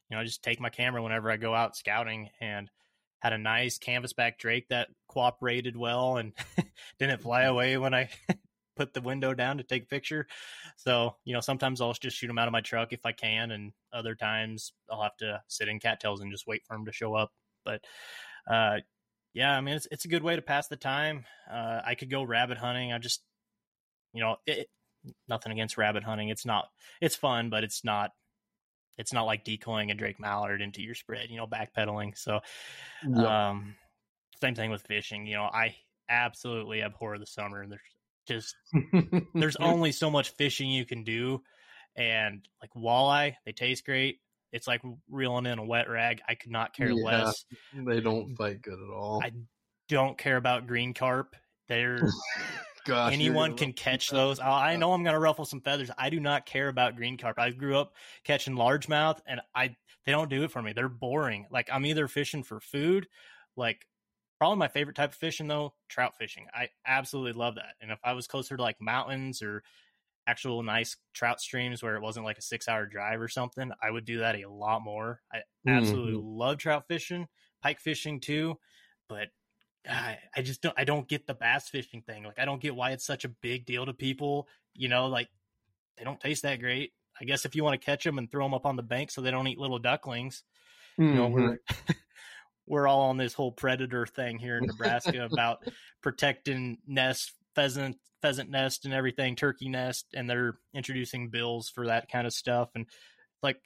you 0.08 0.16
know 0.16 0.20
I 0.20 0.24
just 0.24 0.42
take 0.42 0.60
my 0.60 0.70
camera 0.70 1.02
whenever 1.02 1.30
I 1.30 1.36
go 1.36 1.54
out 1.54 1.76
scouting 1.76 2.30
and 2.40 2.70
had 3.20 3.32
a 3.32 3.38
nice 3.38 3.78
canvasback 3.78 4.38
drake 4.38 4.68
that 4.68 4.88
cooperated 5.08 5.76
well 5.76 6.16
and 6.16 6.32
didn't 6.98 7.22
fly 7.22 7.42
away 7.42 7.76
when 7.76 7.94
I 7.94 8.08
put 8.76 8.92
the 8.94 9.00
window 9.00 9.34
down 9.34 9.58
to 9.58 9.64
take 9.64 9.84
a 9.84 9.86
picture. 9.86 10.26
So, 10.76 11.16
you 11.24 11.32
know, 11.32 11.40
sometimes 11.40 11.80
I'll 11.80 11.92
just 11.94 12.16
shoot 12.16 12.26
them 12.26 12.38
out 12.38 12.48
of 12.48 12.52
my 12.52 12.60
truck 12.60 12.92
if 12.92 13.06
I 13.06 13.12
can, 13.12 13.50
and 13.50 13.72
other 13.92 14.14
times 14.14 14.72
I'll 14.90 15.02
have 15.02 15.16
to 15.18 15.42
sit 15.48 15.68
in 15.68 15.80
cattails 15.80 16.20
and 16.20 16.32
just 16.32 16.46
wait 16.46 16.66
for 16.66 16.76
them 16.76 16.86
to 16.86 16.92
show 16.92 17.14
up. 17.14 17.32
But 17.64 17.82
uh, 18.50 18.78
yeah, 19.34 19.50
I 19.50 19.60
mean, 19.60 19.74
it's 19.74 19.88
it's 19.90 20.04
a 20.04 20.08
good 20.08 20.22
way 20.22 20.36
to 20.36 20.42
pass 20.42 20.68
the 20.68 20.76
time. 20.76 21.24
Uh, 21.50 21.80
I 21.84 21.96
could 21.96 22.08
go 22.08 22.22
rabbit 22.22 22.56
hunting. 22.56 22.92
I 22.92 22.98
just, 22.98 23.20
you 24.12 24.22
know, 24.22 24.36
it, 24.46 24.68
nothing 25.28 25.50
against 25.50 25.76
rabbit 25.76 26.04
hunting. 26.04 26.28
It's 26.28 26.46
not, 26.46 26.68
it's 27.00 27.16
fun, 27.16 27.50
but 27.50 27.64
it's 27.64 27.84
not, 27.84 28.10
it's 28.96 29.12
not 29.12 29.24
like 29.24 29.44
decoying 29.44 29.90
a 29.90 29.94
Drake 29.94 30.20
Mallard 30.20 30.62
into 30.62 30.82
your 30.82 30.94
spread. 30.94 31.30
You 31.30 31.36
know, 31.36 31.48
backpedaling. 31.48 32.16
So, 32.16 32.40
um, 33.16 33.74
same 34.40 34.54
thing 34.54 34.70
with 34.70 34.82
fishing. 34.82 35.26
You 35.26 35.34
know, 35.34 35.42
I 35.42 35.74
absolutely 36.08 36.82
abhor 36.82 37.18
the 37.18 37.26
summer. 37.26 37.66
There's 37.66 37.80
just 38.28 38.54
there's 39.34 39.56
only 39.60 39.90
so 39.90 40.10
much 40.10 40.30
fishing 40.30 40.70
you 40.70 40.86
can 40.86 41.02
do, 41.02 41.42
and 41.96 42.46
like 42.62 42.70
walleye, 42.76 43.34
they 43.44 43.52
taste 43.52 43.84
great. 43.84 44.20
It's 44.54 44.68
like 44.68 44.82
reeling 45.10 45.46
in 45.46 45.58
a 45.58 45.64
wet 45.64 45.90
rag. 45.90 46.22
I 46.28 46.36
could 46.36 46.52
not 46.52 46.74
care 46.74 46.90
yeah, 46.90 47.04
less. 47.04 47.44
They 47.74 48.00
don't 48.00 48.36
fight 48.36 48.62
good 48.62 48.78
at 48.78 48.94
all. 48.94 49.20
I 49.22 49.32
don't 49.88 50.16
care 50.16 50.36
about 50.36 50.68
green 50.68 50.94
carp. 50.94 51.34
They're 51.68 52.08
Gosh, 52.86 53.12
anyone 53.12 53.56
can 53.56 53.72
catch 53.72 54.10
those. 54.10 54.38
I 54.38 54.76
know 54.76 54.92
I'm 54.92 55.02
going 55.02 55.14
to 55.14 55.20
ruffle 55.20 55.44
some 55.44 55.60
feathers. 55.60 55.90
I 55.98 56.08
do 56.08 56.20
not 56.20 56.46
care 56.46 56.68
about 56.68 56.96
green 56.96 57.16
carp. 57.16 57.38
I 57.38 57.50
grew 57.50 57.76
up 57.76 57.94
catching 58.22 58.54
largemouth, 58.54 59.18
and 59.26 59.40
I 59.54 59.74
they 60.06 60.12
don't 60.12 60.30
do 60.30 60.44
it 60.44 60.52
for 60.52 60.62
me. 60.62 60.72
They're 60.72 60.88
boring. 60.88 61.46
Like 61.50 61.68
I'm 61.72 61.84
either 61.84 62.06
fishing 62.06 62.44
for 62.44 62.60
food, 62.60 63.08
like 63.56 63.86
probably 64.38 64.58
my 64.58 64.68
favorite 64.68 64.96
type 64.96 65.10
of 65.10 65.16
fishing 65.16 65.48
though, 65.48 65.74
trout 65.88 66.12
fishing. 66.16 66.46
I 66.54 66.68
absolutely 66.86 67.32
love 67.32 67.56
that. 67.56 67.74
And 67.80 67.90
if 67.90 67.98
I 68.04 68.12
was 68.12 68.28
closer 68.28 68.56
to 68.56 68.62
like 68.62 68.80
mountains 68.80 69.42
or 69.42 69.64
actual 70.26 70.62
nice 70.62 70.96
trout 71.12 71.40
streams 71.40 71.82
where 71.82 71.96
it 71.96 72.02
wasn't 72.02 72.24
like 72.24 72.38
a 72.38 72.42
six 72.42 72.68
hour 72.68 72.86
drive 72.86 73.20
or 73.20 73.28
something, 73.28 73.70
I 73.82 73.90
would 73.90 74.04
do 74.04 74.18
that 74.18 74.36
a 74.36 74.48
lot 74.48 74.82
more. 74.82 75.20
I 75.32 75.42
absolutely 75.66 76.14
mm-hmm. 76.14 76.38
love 76.38 76.58
trout 76.58 76.84
fishing, 76.88 77.26
pike 77.62 77.80
fishing 77.80 78.20
too, 78.20 78.58
but 79.08 79.28
I, 79.88 80.18
I 80.34 80.42
just 80.42 80.62
don't 80.62 80.78
I 80.78 80.84
don't 80.84 81.08
get 81.08 81.26
the 81.26 81.34
bass 81.34 81.68
fishing 81.68 82.02
thing. 82.02 82.24
Like 82.24 82.38
I 82.38 82.44
don't 82.44 82.60
get 82.60 82.74
why 82.74 82.92
it's 82.92 83.06
such 83.06 83.24
a 83.24 83.28
big 83.28 83.66
deal 83.66 83.86
to 83.86 83.92
people. 83.92 84.48
You 84.74 84.88
know, 84.88 85.06
like 85.06 85.28
they 85.98 86.04
don't 86.04 86.20
taste 86.20 86.42
that 86.42 86.60
great. 86.60 86.92
I 87.20 87.24
guess 87.24 87.44
if 87.44 87.54
you 87.54 87.62
want 87.62 87.80
to 87.80 87.84
catch 87.84 88.04
them 88.04 88.18
and 88.18 88.30
throw 88.30 88.44
them 88.44 88.54
up 88.54 88.66
on 88.66 88.76
the 88.76 88.82
bank 88.82 89.10
so 89.10 89.20
they 89.20 89.30
don't 89.30 89.46
eat 89.46 89.58
little 89.58 89.78
ducklings, 89.78 90.42
mm-hmm. 90.98 91.10
you 91.10 91.14
know, 91.14 91.28
we're 91.28 91.58
mm-hmm. 91.58 91.92
we're 92.66 92.88
all 92.88 93.02
on 93.02 93.18
this 93.18 93.34
whole 93.34 93.52
predator 93.52 94.06
thing 94.06 94.38
here 94.38 94.56
in 94.56 94.66
Nebraska 94.66 95.24
about 95.24 95.64
protecting 96.02 96.78
nests 96.86 97.32
pheasant 97.54 97.96
pheasant 98.24 98.48
nest 98.48 98.86
and 98.86 98.94
everything, 98.94 99.36
turkey 99.36 99.68
nest, 99.68 100.06
and 100.14 100.28
they're 100.30 100.56
introducing 100.72 101.28
bills 101.28 101.68
for 101.68 101.86
that 101.86 102.10
kind 102.10 102.26
of 102.26 102.32
stuff. 102.32 102.70
And 102.74 102.86
like, 103.42 103.60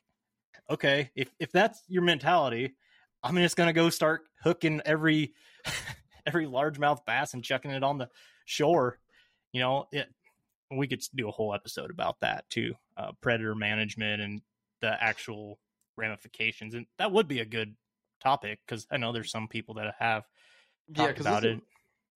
okay, 0.68 1.10
if 1.14 1.30
if 1.38 1.52
that's 1.52 1.82
your 1.88 2.02
mentality, 2.02 2.74
I'm 3.22 3.36
just 3.36 3.56
gonna 3.56 3.72
go 3.72 3.90
start 3.90 4.22
hooking 4.42 4.80
every 4.84 5.32
every 6.26 6.46
largemouth 6.46 7.04
bass 7.06 7.34
and 7.34 7.44
chucking 7.44 7.70
it 7.70 7.84
on 7.84 7.98
the 7.98 8.08
shore. 8.44 8.98
You 9.52 9.60
know, 9.60 9.86
it, 9.92 10.08
we 10.70 10.88
could 10.88 11.02
do 11.14 11.28
a 11.28 11.32
whole 11.32 11.54
episode 11.54 11.90
about 11.90 12.20
that 12.20 12.50
too, 12.50 12.74
uh, 12.96 13.12
predator 13.20 13.54
management 13.54 14.20
and 14.20 14.42
the 14.80 15.02
actual 15.02 15.58
ramifications, 15.96 16.74
and 16.74 16.86
that 16.98 17.12
would 17.12 17.28
be 17.28 17.40
a 17.40 17.46
good 17.46 17.76
topic 18.20 18.58
because 18.66 18.86
I 18.90 18.96
know 18.96 19.12
there's 19.12 19.30
some 19.30 19.46
people 19.46 19.74
that 19.74 19.94
have 20.00 20.24
talked 20.94 21.18
yeah, 21.18 21.20
about 21.20 21.44
it. 21.44 21.60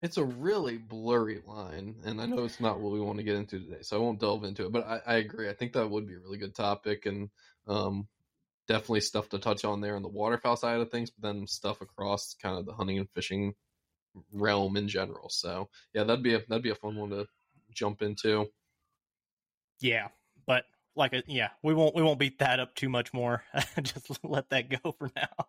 It's 0.02 0.18
a 0.18 0.24
really 0.24 0.78
blurry 0.78 1.42
line, 1.46 1.96
and 2.04 2.20
I 2.20 2.26
know 2.26 2.44
it's 2.44 2.60
not 2.60 2.80
what 2.80 2.92
we 2.92 3.00
want 3.00 3.18
to 3.20 3.24
get 3.24 3.36
into 3.36 3.60
today, 3.60 3.82
so 3.82 3.98
I 3.98 4.00
won't 4.00 4.20
delve 4.20 4.44
into 4.44 4.66
it. 4.66 4.72
But 4.72 4.88
I, 4.88 5.02
I 5.06 5.16
agree. 5.16 5.48
I 5.48 5.54
think 5.54 5.74
that 5.74 5.90
would 5.90 6.08
be 6.08 6.16
a 6.16 6.20
really 6.20 6.40
good 6.40 6.56
topic, 6.56 7.06
and 7.06 7.30
um, 7.68 8.08
definitely 8.68 9.02
stuff 9.02 9.30
to 9.30 9.38
touch 9.38 9.64
on 9.64 9.80
there 9.80 9.96
on 9.96 10.02
the 10.02 10.08
waterfowl 10.08 10.56
side 10.56 10.80
of 10.80 10.90
things, 10.90 11.12
but 11.12 11.28
then 11.28 11.46
stuff 11.46 11.82
across 11.82 12.36
kind 12.42 12.58
of 12.58 12.66
the 12.66 12.74
hunting 12.74 12.98
and 12.98 13.10
fishing 13.12 13.54
realm 14.32 14.78
in 14.78 14.88
general. 14.88 15.30
So 15.30 15.70
yeah, 15.94 16.04
that'd 16.04 16.24
be 16.24 16.34
a 16.34 16.40
that'd 16.48 16.64
be 16.64 16.72
a 16.72 16.76
fun 16.76 16.96
one 16.96 17.12
to 17.12 17.28
jump 17.72 18.02
into. 18.02 18.48
Yeah, 19.80 20.08
but 20.46 20.64
like 20.96 21.14
a, 21.14 21.24
yeah, 21.28 21.50
we 21.64 21.74
won't 21.74 21.96
we 21.96 22.02
won't 22.02 22.20
beat 22.20 22.40
that 22.40 22.60
up 22.60 22.76
too 22.76 22.90
much 22.90 23.14
more. 23.14 23.44
Just 23.82 24.24
let 24.24 24.50
that 24.50 24.70
go 24.84 24.92
for 24.92 25.10
now. 25.16 25.48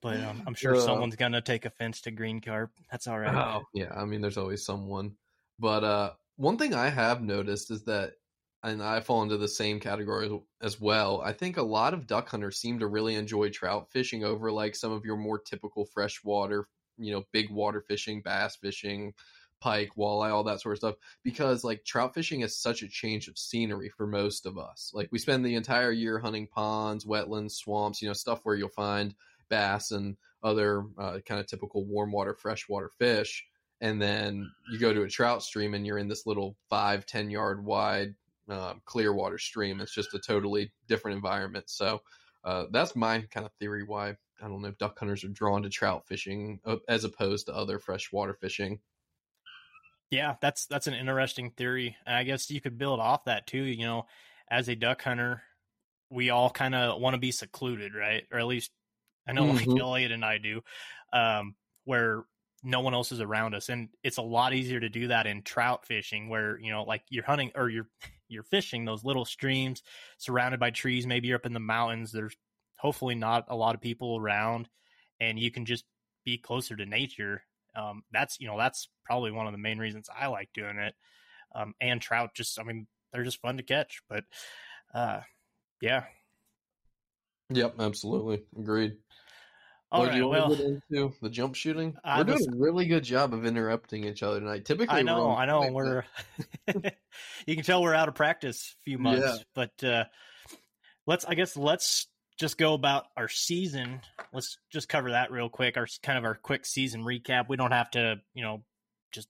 But 0.00 0.20
um, 0.20 0.42
I'm 0.46 0.54
sure 0.54 0.74
uh, 0.74 0.80
someone's 0.80 1.16
gonna 1.16 1.40
take 1.40 1.64
offense 1.64 2.00
to 2.02 2.10
green 2.10 2.40
carp. 2.40 2.72
That's 2.90 3.06
all 3.06 3.18
right. 3.18 3.34
Oh 3.34 3.62
yeah, 3.74 3.92
I 3.94 4.04
mean, 4.04 4.20
there's 4.20 4.38
always 4.38 4.64
someone. 4.64 5.12
But 5.58 5.84
uh, 5.84 6.10
one 6.36 6.58
thing 6.58 6.74
I 6.74 6.88
have 6.88 7.22
noticed 7.22 7.70
is 7.70 7.84
that, 7.84 8.12
and 8.62 8.82
I 8.82 9.00
fall 9.00 9.22
into 9.22 9.36
the 9.36 9.48
same 9.48 9.80
category 9.80 10.30
as 10.62 10.80
well. 10.80 11.20
I 11.20 11.32
think 11.32 11.56
a 11.56 11.62
lot 11.62 11.94
of 11.94 12.06
duck 12.06 12.28
hunters 12.28 12.58
seem 12.58 12.80
to 12.80 12.86
really 12.86 13.14
enjoy 13.14 13.50
trout 13.50 13.88
fishing 13.90 14.24
over 14.24 14.50
like 14.50 14.74
some 14.74 14.92
of 14.92 15.04
your 15.04 15.16
more 15.16 15.38
typical 15.38 15.84
freshwater, 15.84 16.66
you 16.96 17.12
know, 17.12 17.24
big 17.32 17.50
water 17.50 17.80
fishing, 17.80 18.22
bass 18.22 18.56
fishing, 18.56 19.14
pike, 19.60 19.90
walleye, 19.96 20.30
all 20.30 20.44
that 20.44 20.60
sort 20.60 20.74
of 20.74 20.78
stuff. 20.78 20.94
Because 21.24 21.64
like 21.64 21.84
trout 21.84 22.14
fishing 22.14 22.40
is 22.42 22.56
such 22.56 22.82
a 22.82 22.88
change 22.88 23.28
of 23.28 23.38
scenery 23.38 23.88
for 23.88 24.06
most 24.06 24.46
of 24.46 24.58
us. 24.58 24.90
Like 24.94 25.08
we 25.12 25.18
spend 25.18 25.44
the 25.44 25.54
entire 25.54 25.92
year 25.92 26.18
hunting 26.18 26.46
ponds, 26.46 27.04
wetlands, 27.04 27.52
swamps, 27.52 28.00
you 28.02 28.08
know, 28.08 28.14
stuff 28.14 28.40
where 28.44 28.54
you'll 28.54 28.68
find 28.68 29.14
bass 29.48 29.90
and 29.90 30.16
other 30.42 30.84
uh, 30.98 31.18
kind 31.26 31.40
of 31.40 31.46
typical 31.46 31.84
warm 31.84 32.12
water, 32.12 32.34
freshwater 32.34 32.90
fish. 32.98 33.44
and 33.80 34.00
then 34.00 34.50
you 34.70 34.78
go 34.78 34.92
to 34.92 35.02
a 35.02 35.08
trout 35.08 35.42
stream 35.42 35.74
and 35.74 35.86
you're 35.86 35.98
in 35.98 36.08
this 36.08 36.26
little 36.26 36.56
five 36.68 37.06
ten 37.06 37.30
yard 37.30 37.64
wide 37.64 38.14
uh, 38.48 38.74
clear 38.84 39.12
water 39.12 39.38
stream. 39.38 39.80
It's 39.80 39.94
just 39.94 40.14
a 40.14 40.18
totally 40.18 40.72
different 40.88 41.16
environment. 41.16 41.68
So 41.68 42.02
uh, 42.44 42.64
that's 42.70 42.96
my 42.96 43.20
kind 43.30 43.46
of 43.46 43.52
theory 43.60 43.84
why 43.84 44.10
I 44.40 44.48
don't 44.48 44.62
know 44.62 44.68
if 44.68 44.78
duck 44.78 44.98
hunters 44.98 45.24
are 45.24 45.28
drawn 45.28 45.62
to 45.62 45.68
trout 45.68 46.06
fishing 46.06 46.60
uh, 46.64 46.76
as 46.88 47.04
opposed 47.04 47.46
to 47.46 47.54
other 47.54 47.78
freshwater 47.78 48.34
fishing. 48.34 48.80
Yeah, 50.10 50.36
that's 50.40 50.66
that's 50.66 50.86
an 50.86 50.94
interesting 50.94 51.50
theory. 51.50 51.96
And 52.06 52.16
I 52.16 52.24
guess 52.24 52.50
you 52.50 52.60
could 52.60 52.78
build 52.78 53.00
off 53.00 53.24
that 53.24 53.46
too. 53.46 53.62
You 53.62 53.84
know, 53.84 54.06
as 54.50 54.68
a 54.68 54.74
duck 54.74 55.02
hunter, 55.02 55.42
we 56.10 56.30
all 56.30 56.50
kind 56.50 56.74
of 56.74 57.00
want 57.00 57.14
to 57.14 57.20
be 57.20 57.32
secluded, 57.32 57.94
right? 57.94 58.24
Or 58.32 58.38
at 58.38 58.46
least 58.46 58.70
I 59.26 59.32
know 59.32 59.44
mm-hmm. 59.52 59.70
like 59.70 59.80
Elliot 59.80 60.12
and 60.12 60.24
I 60.24 60.38
do, 60.38 60.62
um, 61.12 61.54
where 61.84 62.24
no 62.62 62.80
one 62.80 62.94
else 62.94 63.12
is 63.12 63.20
around 63.20 63.54
us, 63.54 63.68
and 63.68 63.88
it's 64.02 64.16
a 64.16 64.22
lot 64.22 64.54
easier 64.54 64.80
to 64.80 64.88
do 64.88 65.08
that 65.08 65.26
in 65.26 65.42
trout 65.42 65.86
fishing, 65.86 66.28
where 66.28 66.58
you 66.58 66.72
know, 66.72 66.84
like 66.84 67.02
you're 67.10 67.24
hunting 67.24 67.52
or 67.54 67.68
you're 67.68 67.88
you're 68.28 68.42
fishing 68.42 68.84
those 68.84 69.04
little 69.04 69.24
streams 69.24 69.82
surrounded 70.18 70.60
by 70.60 70.70
trees. 70.70 71.06
Maybe 71.06 71.28
you're 71.28 71.36
up 71.36 71.46
in 71.46 71.54
the 71.54 71.60
mountains. 71.60 72.12
There's 72.12 72.36
hopefully 72.78 73.14
not 73.14 73.46
a 73.48 73.56
lot 73.56 73.74
of 73.74 73.80
people 73.80 74.18
around, 74.18 74.68
and 75.20 75.38
you 75.38 75.50
can 75.50 75.66
just 75.66 75.84
be 76.24 76.38
closer 76.38 76.76
to 76.76 76.86
nature. 76.86 77.42
Um, 77.74 78.02
that's 78.12 78.40
you 78.40 78.46
know 78.46 78.58
that's 78.58 78.88
probably 79.04 79.30
one 79.30 79.46
of 79.46 79.52
the 79.52 79.58
main 79.58 79.78
reasons 79.78 80.08
I 80.14 80.26
like 80.28 80.50
doing 80.54 80.78
it. 80.78 80.94
Um, 81.54 81.74
and 81.80 82.00
trout 82.00 82.30
just 82.34 82.58
I 82.58 82.62
mean 82.62 82.86
they're 83.12 83.24
just 83.24 83.40
fun 83.40 83.56
to 83.56 83.62
catch, 83.62 84.02
but 84.08 84.24
uh, 84.94 85.20
yeah. 85.80 86.04
Yep, 87.50 87.76
absolutely 87.80 88.42
agreed. 88.58 88.96
All 89.90 90.04
right, 90.04 90.22
well, 90.22 90.52
into 90.52 91.14
the 91.22 91.30
jump 91.30 91.54
shooting. 91.54 91.96
I 92.04 92.18
we're 92.18 92.34
was, 92.34 92.44
doing 92.44 92.60
a 92.60 92.62
really 92.62 92.86
good 92.86 93.04
job 93.04 93.32
of 93.32 93.46
interrupting 93.46 94.04
each 94.04 94.22
other 94.22 94.38
tonight. 94.38 94.66
Typically, 94.66 94.98
I 94.98 95.00
know, 95.00 95.34
I 95.34 95.46
know, 95.46 95.66
we're. 95.72 96.04
you 97.46 97.54
can 97.54 97.64
tell 97.64 97.82
we're 97.82 97.94
out 97.94 98.08
of 98.08 98.14
practice 98.14 98.76
a 98.78 98.82
few 98.84 98.98
months, 98.98 99.22
yeah. 99.24 99.36
but 99.54 99.84
uh, 99.84 100.04
let's. 101.06 101.24
I 101.24 101.34
guess 101.34 101.56
let's 101.56 102.06
just 102.38 102.56
go 102.56 102.74
about 102.74 103.06
our 103.16 103.28
season. 103.28 104.00
Let's 104.32 104.58
just 104.70 104.88
cover 104.88 105.10
that 105.10 105.30
real 105.30 105.48
quick. 105.48 105.76
Our 105.76 105.86
kind 106.02 106.16
of 106.18 106.24
our 106.24 106.34
quick 106.34 106.64
season 106.64 107.02
recap. 107.02 107.48
We 107.48 107.56
don't 107.56 107.72
have 107.72 107.90
to, 107.92 108.16
you 108.32 108.42
know, 108.42 108.62
just 109.12 109.28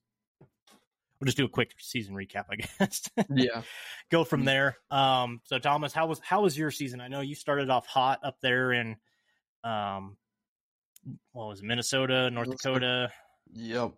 we'll 1.18 1.26
just 1.26 1.36
do 1.36 1.46
a 1.46 1.48
quick 1.48 1.72
season 1.78 2.14
recap, 2.14 2.44
I 2.50 2.56
guess. 2.78 3.02
yeah. 3.30 3.62
Go 4.10 4.24
from 4.24 4.44
there. 4.44 4.76
Um. 4.90 5.40
So 5.44 5.58
Thomas, 5.58 5.92
how 5.92 6.06
was 6.06 6.20
how 6.22 6.42
was 6.42 6.56
your 6.56 6.70
season? 6.70 7.00
I 7.00 7.08
know 7.08 7.20
you 7.20 7.34
started 7.34 7.70
off 7.70 7.86
hot 7.86 8.20
up 8.22 8.36
there 8.42 8.72
in 8.72 8.96
um 9.64 10.16
what 11.32 11.48
was 11.48 11.60
it, 11.60 11.64
Minnesota, 11.64 12.30
North 12.30 12.50
Dakota. 12.50 13.10
Yep. 13.54 13.92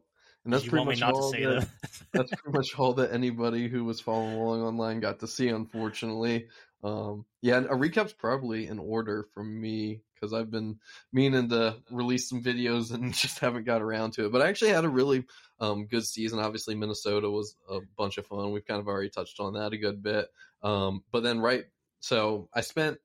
And 0.45 0.55
that's 0.55 0.67
pretty 0.67 0.87
much 0.87 1.03
all 1.03 1.33
that, 1.33 1.69
that's 2.13 2.31
pretty 2.31 2.57
much 2.57 2.79
all 2.79 2.95
that 2.95 3.13
anybody 3.13 3.69
who 3.69 3.85
was 3.85 4.01
following 4.01 4.35
along 4.35 4.63
online 4.63 5.01
got 5.01 5.19
to 5.21 5.27
see, 5.27 5.49
unfortunately. 5.49 6.47
Um, 6.83 7.27
yeah, 7.43 7.63
a 7.69 7.77
recap's 7.77 8.13
probably 8.13 8.67
in 8.67 8.79
order 8.79 9.27
from 9.35 9.61
me 9.61 10.03
because 10.15 10.33
I've 10.33 10.51
been 10.51 10.79
meaning 11.13 11.49
to 11.51 11.77
release 11.91 12.29
some 12.29 12.43
videos 12.43 12.91
and 12.95 13.15
just 13.15 13.39
haven't 13.39 13.65
got 13.65 13.83
around 13.83 14.13
to 14.13 14.27
it. 14.27 14.33
But 14.33 14.43
I 14.43 14.49
actually 14.49 14.73
had 14.73 14.85
a 14.85 14.89
really 14.89 15.25
um, 15.59 15.87
good 15.87 16.07
season. 16.07 16.39
Obviously, 16.39 16.75
Minnesota 16.75 17.31
was 17.31 17.57
a 17.69 17.81
bunch 17.97 18.19
of 18.19 18.27
fun. 18.27 18.53
We've 18.53 18.67
kind 18.67 18.81
of 18.81 18.89
already 18.89 19.11
touched 19.11 19.41
on 19.41 19.55
that 19.55 19.73
a 19.73 19.79
good 19.79 20.03
bit. 20.03 20.29
Um, 20.63 21.05
but 21.11 21.23
then, 21.23 21.41
right, 21.41 21.65
so 22.01 22.49
I 22.55 22.63
spent 22.63 22.99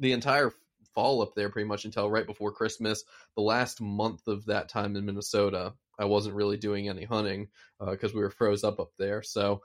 the 0.00 0.12
entire 0.12 0.52
fall 0.94 1.22
up 1.22 1.34
there 1.34 1.50
pretty 1.50 1.68
much 1.68 1.84
until 1.84 2.10
right 2.10 2.26
before 2.26 2.52
Christmas. 2.52 3.04
The 3.36 3.42
last 3.42 3.80
month 3.80 4.28
of 4.28 4.46
that 4.46 4.68
time 4.68 4.96
in 4.96 5.04
Minnesota, 5.04 5.74
I 5.98 6.04
wasn't 6.04 6.36
really 6.36 6.56
doing 6.56 6.88
any 6.88 7.04
hunting 7.04 7.48
because 7.78 8.12
uh, 8.12 8.14
we 8.14 8.22
were 8.22 8.30
froze 8.30 8.64
up 8.64 8.80
up 8.80 8.92
there. 8.98 9.22
So 9.22 9.62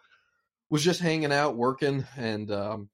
was 0.70 0.84
just 0.84 1.00
hanging 1.00 1.32
out, 1.32 1.56
working, 1.56 2.06
and 2.16 2.52
um, 2.52 2.90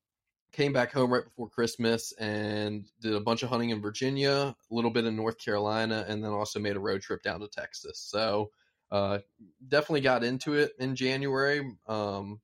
came 0.55 0.71
back 0.71 0.91
home 0.93 1.11
right 1.11 1.23
before 1.23 1.49
Christmas 1.49 2.13
and 2.13 2.85
did 3.01 3.13
a 3.13 3.19
bunch 3.19 3.43
of 3.43 3.49
hunting 3.49 3.71
in 3.71 3.81
Virginia, 3.81 4.31
a 4.31 4.55
little 4.73 4.89
bit 4.89 5.05
in 5.05 5.15
North 5.15 5.37
Carolina, 5.37 6.05
and 6.07 6.23
then 6.23 6.31
also 6.31 6.59
made 6.59 6.77
a 6.77 6.79
road 6.79 7.01
trip 7.01 7.21
down 7.21 7.41
to 7.41 7.47
Texas. 7.47 7.99
So 7.99 8.51
uh, 8.89 9.19
definitely 9.67 10.01
got 10.01 10.23
into 10.23 10.53
it 10.53 10.71
in 10.79 10.95
January. 10.95 11.75
Um, 11.87 12.39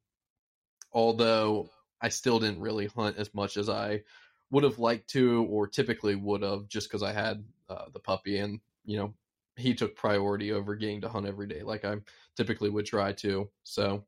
although 0.91 1.69
I 2.01 2.09
still 2.09 2.39
didn't 2.39 2.59
really 2.59 2.87
hunt 2.87 3.17
as 3.17 3.33
much 3.33 3.55
as 3.55 3.69
I 3.69 4.01
would 4.49 4.63
have 4.63 4.79
liked 4.79 5.09
to 5.11 5.45
or 5.49 5.67
typically 5.67 6.15
would 6.15 6.41
have 6.41 6.67
just 6.67 6.89
because 6.89 7.03
I 7.03 7.13
had 7.13 7.45
uh, 7.69 7.85
the 7.93 7.99
puppy 7.99 8.37
and 8.39 8.59
you 8.83 8.97
know 8.97 9.13
he 9.55 9.73
took 9.73 9.95
priority 9.95 10.51
over 10.51 10.75
getting 10.75 11.01
to 11.01 11.09
hunt 11.09 11.27
every 11.27 11.47
day 11.47 11.61
like 11.63 11.85
I 11.85 11.95
typically 12.35 12.69
would 12.69 12.85
try 12.85 13.13
to. 13.13 13.49
So 13.63 14.03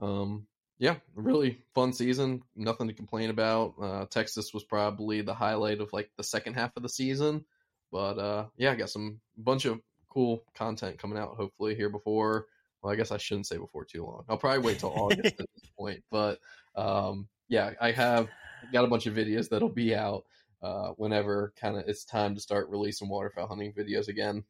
um, 0.00 0.46
yeah, 0.78 0.96
really 1.14 1.62
fun 1.74 1.92
season. 1.92 2.42
Nothing 2.54 2.88
to 2.88 2.94
complain 2.94 3.30
about. 3.30 3.74
Uh, 3.80 4.04
Texas 4.06 4.52
was 4.52 4.64
probably 4.64 5.22
the 5.22 5.34
highlight 5.34 5.80
of 5.80 5.92
like 5.92 6.10
the 6.16 6.24
second 6.24 6.54
half 6.54 6.76
of 6.76 6.82
the 6.82 6.88
season, 6.88 7.44
but 7.90 8.18
uh, 8.18 8.46
yeah, 8.56 8.72
I 8.72 8.74
got 8.74 8.90
some 8.90 9.20
bunch 9.38 9.64
of 9.64 9.80
cool 10.10 10.44
content 10.54 10.98
coming 10.98 11.18
out 11.18 11.36
hopefully 11.36 11.74
here 11.74 11.88
before. 11.88 12.46
Well, 12.82 12.92
I 12.92 12.96
guess 12.96 13.10
I 13.10 13.16
shouldn't 13.16 13.46
say 13.46 13.56
before 13.56 13.84
too 13.84 14.04
long. 14.04 14.24
I'll 14.28 14.36
probably 14.36 14.60
wait 14.60 14.80
till 14.80 14.92
August 14.94 15.40
at 15.40 15.46
this 15.54 15.70
point, 15.78 16.02
but 16.10 16.40
um, 16.74 17.28
yeah, 17.48 17.72
I 17.80 17.92
have 17.92 18.28
got 18.72 18.84
a 18.84 18.88
bunch 18.88 19.06
of 19.06 19.14
videos 19.14 19.48
that'll 19.48 19.68
be 19.68 19.94
out 19.94 20.24
uh, 20.62 20.90
whenever 20.96 21.52
kind 21.58 21.76
of 21.76 21.84
it's 21.88 22.04
time 22.04 22.34
to 22.34 22.40
start 22.40 22.68
releasing 22.68 23.08
waterfowl 23.08 23.46
hunting 23.46 23.72
videos 23.72 24.08
again. 24.08 24.44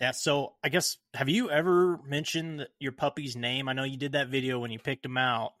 Yeah, 0.00 0.10
so 0.10 0.54
I 0.62 0.68
guess 0.68 0.96
have 1.14 1.28
you 1.28 1.50
ever 1.50 2.00
mentioned 2.06 2.66
your 2.80 2.92
puppy's 2.92 3.36
name? 3.36 3.68
I 3.68 3.72
know 3.72 3.84
you 3.84 3.96
did 3.96 4.12
that 4.12 4.28
video 4.28 4.58
when 4.58 4.70
you 4.70 4.78
picked 4.78 5.04
him 5.04 5.16
out, 5.16 5.52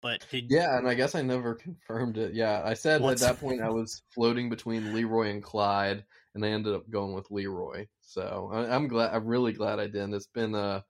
but 0.00 0.24
did 0.30 0.50
yeah, 0.50 0.78
and 0.78 0.88
I 0.88 0.94
guess 0.94 1.14
I 1.14 1.22
never 1.22 1.54
confirmed 1.56 2.16
it. 2.16 2.34
Yeah, 2.34 2.62
I 2.64 2.74
said 2.74 3.00
What's... 3.00 3.22
at 3.22 3.28
that 3.28 3.40
point 3.40 3.60
I 3.60 3.70
was 3.70 4.02
floating 4.14 4.48
between 4.48 4.94
Leroy 4.94 5.30
and 5.30 5.42
Clyde, 5.42 6.04
and 6.34 6.44
I 6.44 6.48
ended 6.48 6.74
up 6.74 6.88
going 6.90 7.12
with 7.12 7.30
Leroy. 7.30 7.86
So 8.02 8.50
I, 8.52 8.74
am 8.74 8.88
glad. 8.88 9.14
I'm 9.14 9.26
really 9.26 9.52
glad 9.52 9.80
I 9.80 9.88
did. 9.88 10.12
It's 10.14 10.26
been 10.26 10.54
a, 10.54 10.84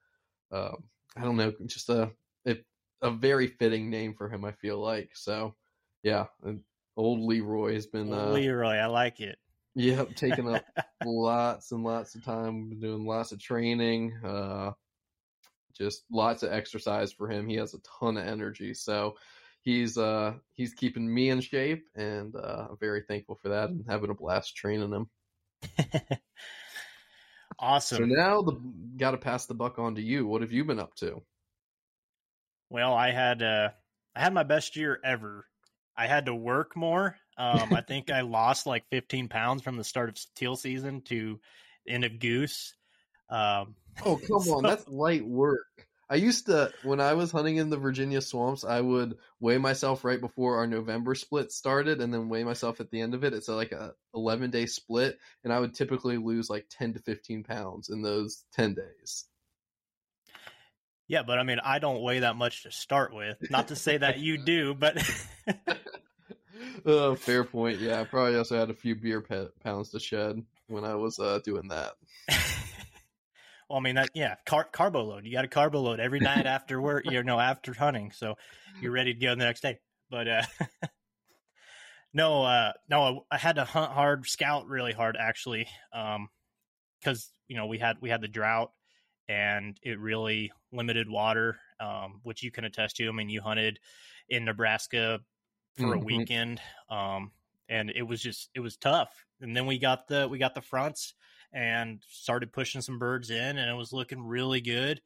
I 0.52 0.74
don't 1.22 1.36
know, 1.36 1.52
just 1.66 1.88
a 1.88 2.12
a 3.02 3.10
very 3.10 3.48
fitting 3.48 3.90
name 3.90 4.14
for 4.14 4.28
him. 4.28 4.44
I 4.44 4.52
feel 4.52 4.78
like 4.78 5.10
so. 5.14 5.54
Yeah, 6.02 6.26
old 6.96 7.20
Leroy 7.20 7.74
has 7.74 7.86
been 7.86 8.12
uh, 8.12 8.30
Leroy. 8.30 8.76
I 8.76 8.86
like 8.86 9.20
it. 9.20 9.38
Yep, 9.74 10.14
taking 10.16 10.54
up 10.54 10.64
lots 11.04 11.72
and 11.72 11.82
lots 11.82 12.14
of 12.14 12.24
time, 12.24 12.78
doing 12.78 13.06
lots 13.06 13.32
of 13.32 13.40
training, 13.40 14.14
uh, 14.24 14.72
just 15.76 16.04
lots 16.10 16.42
of 16.42 16.52
exercise 16.52 17.12
for 17.12 17.28
him. 17.28 17.48
He 17.48 17.56
has 17.56 17.74
a 17.74 17.78
ton 18.00 18.16
of 18.18 18.26
energy, 18.26 18.74
so 18.74 19.16
he's 19.62 19.96
uh 19.96 20.34
he's 20.52 20.74
keeping 20.74 21.12
me 21.12 21.30
in 21.30 21.40
shape, 21.40 21.86
and 21.94 22.34
uh, 22.36 22.66
I'm 22.70 22.76
very 22.78 23.02
thankful 23.08 23.38
for 23.42 23.50
that, 23.50 23.70
and 23.70 23.84
having 23.88 24.10
a 24.10 24.14
blast 24.14 24.56
training 24.56 24.92
him. 24.92 25.08
awesome. 27.58 27.98
So 27.98 28.04
now 28.04 28.42
the 28.42 28.60
got 28.96 29.12
to 29.12 29.18
pass 29.18 29.46
the 29.46 29.54
buck 29.54 29.78
on 29.78 29.94
to 29.94 30.02
you. 30.02 30.26
What 30.26 30.42
have 30.42 30.52
you 30.52 30.64
been 30.64 30.80
up 30.80 30.94
to? 30.96 31.22
Well, 32.68 32.94
I 32.94 33.10
had 33.10 33.42
uh, 33.42 33.70
I 34.14 34.20
had 34.20 34.34
my 34.34 34.42
best 34.42 34.76
year 34.76 34.98
ever. 35.04 35.46
I 35.96 36.06
had 36.06 36.26
to 36.26 36.34
work 36.34 36.76
more. 36.76 37.16
Um, 37.36 37.72
I 37.72 37.80
think 37.86 38.10
I 38.10 38.22
lost 38.22 38.66
like 38.66 38.84
15 38.90 39.28
pounds 39.28 39.62
from 39.62 39.76
the 39.76 39.84
start 39.84 40.08
of 40.08 40.18
teal 40.34 40.56
season 40.56 41.02
to 41.02 41.40
end 41.86 42.04
of 42.04 42.18
goose. 42.18 42.74
Um, 43.30 43.74
oh 44.04 44.16
come 44.28 44.40
so... 44.40 44.56
on, 44.56 44.62
that's 44.62 44.88
light 44.88 45.26
work. 45.26 45.88
I 46.10 46.16
used 46.16 46.44
to 46.46 46.70
when 46.82 47.00
I 47.00 47.14
was 47.14 47.32
hunting 47.32 47.56
in 47.56 47.70
the 47.70 47.78
Virginia 47.78 48.20
swamps, 48.20 48.64
I 48.64 48.82
would 48.82 49.16
weigh 49.40 49.56
myself 49.56 50.04
right 50.04 50.20
before 50.20 50.56
our 50.56 50.66
November 50.66 51.14
split 51.14 51.50
started, 51.50 52.02
and 52.02 52.12
then 52.12 52.28
weigh 52.28 52.44
myself 52.44 52.80
at 52.80 52.90
the 52.90 53.00
end 53.00 53.14
of 53.14 53.24
it. 53.24 53.32
It's 53.32 53.48
like 53.48 53.72
a 53.72 53.94
11 54.14 54.50
day 54.50 54.66
split, 54.66 55.18
and 55.42 55.50
I 55.50 55.58
would 55.58 55.74
typically 55.74 56.18
lose 56.18 56.50
like 56.50 56.66
10 56.68 56.94
to 56.94 56.98
15 57.00 57.44
pounds 57.44 57.88
in 57.88 58.02
those 58.02 58.44
10 58.52 58.74
days. 58.74 59.24
Yeah, 61.08 61.22
but 61.22 61.38
I 61.38 61.44
mean, 61.44 61.60
I 61.64 61.78
don't 61.78 62.02
weigh 62.02 62.20
that 62.20 62.36
much 62.36 62.64
to 62.64 62.70
start 62.70 63.14
with. 63.14 63.38
Not 63.50 63.68
to 63.68 63.76
say 63.76 63.96
that 63.96 64.18
you 64.18 64.36
do, 64.44 64.74
but. 64.74 65.02
Uh, 66.86 67.14
fair 67.14 67.44
point. 67.44 67.80
Yeah, 67.80 68.00
I 68.00 68.04
probably 68.04 68.36
also 68.36 68.58
had 68.58 68.70
a 68.70 68.74
few 68.74 68.94
beer 68.94 69.24
pounds 69.62 69.90
to 69.90 70.00
shed 70.00 70.42
when 70.68 70.84
I 70.84 70.94
was 70.94 71.18
uh, 71.18 71.40
doing 71.44 71.68
that. 71.68 71.92
well, 73.68 73.78
I 73.78 73.80
mean 73.80 73.96
that 73.96 74.10
yeah, 74.14 74.36
car- 74.46 74.68
carbo 74.70 75.02
load. 75.02 75.26
You 75.26 75.32
got 75.32 75.44
a 75.44 75.48
carbo 75.48 75.80
load 75.80 76.00
every 76.00 76.20
night 76.20 76.46
after 76.46 76.80
work. 76.80 77.04
You 77.10 77.22
know, 77.22 77.38
after 77.38 77.72
hunting, 77.72 78.12
so 78.12 78.36
you're 78.80 78.92
ready 78.92 79.14
to 79.14 79.20
go 79.20 79.30
the 79.30 79.44
next 79.44 79.60
day. 79.60 79.78
But 80.10 80.28
uh, 80.28 80.42
no, 82.12 82.44
uh, 82.44 82.72
no, 82.88 83.26
I 83.30 83.38
had 83.38 83.56
to 83.56 83.64
hunt 83.64 83.92
hard, 83.92 84.26
scout 84.26 84.66
really 84.66 84.92
hard 84.92 85.16
actually, 85.18 85.66
because 85.90 86.16
um, 86.16 87.32
you 87.48 87.56
know 87.56 87.66
we 87.66 87.78
had 87.78 87.96
we 88.00 88.10
had 88.10 88.20
the 88.20 88.28
drought 88.28 88.72
and 89.28 89.78
it 89.82 89.98
really 89.98 90.52
limited 90.72 91.08
water, 91.08 91.58
um, 91.80 92.20
which 92.22 92.42
you 92.42 92.50
can 92.50 92.64
attest 92.64 92.96
to. 92.96 93.08
I 93.08 93.12
mean, 93.12 93.28
you 93.28 93.40
hunted 93.40 93.78
in 94.28 94.44
Nebraska 94.44 95.20
for 95.76 95.84
mm-hmm. 95.84 96.02
a 96.02 96.04
weekend, 96.04 96.60
um, 96.90 97.32
and 97.68 97.90
it 97.90 98.02
was 98.02 98.20
just 98.20 98.50
it 98.54 98.60
was 98.60 98.76
tough. 98.76 99.24
And 99.40 99.56
then 99.56 99.66
we 99.66 99.78
got 99.78 100.08
the 100.08 100.28
we 100.28 100.38
got 100.38 100.54
the 100.54 100.62
fronts, 100.62 101.14
and 101.52 102.02
started 102.08 102.52
pushing 102.52 102.80
some 102.80 102.98
birds 102.98 103.30
in, 103.30 103.58
and 103.58 103.70
it 103.70 103.76
was 103.76 103.92
looking 103.92 104.26
really 104.26 104.60
good. 104.60 105.00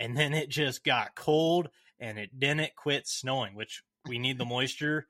And 0.00 0.16
then 0.16 0.34
it 0.34 0.48
just 0.48 0.84
got 0.84 1.14
cold, 1.14 1.68
and 2.00 2.18
it 2.18 2.38
didn't 2.38 2.74
quit 2.76 3.06
snowing, 3.06 3.54
which 3.54 3.82
we 4.08 4.18
need 4.18 4.38
the 4.38 4.44
moisture. 4.44 5.06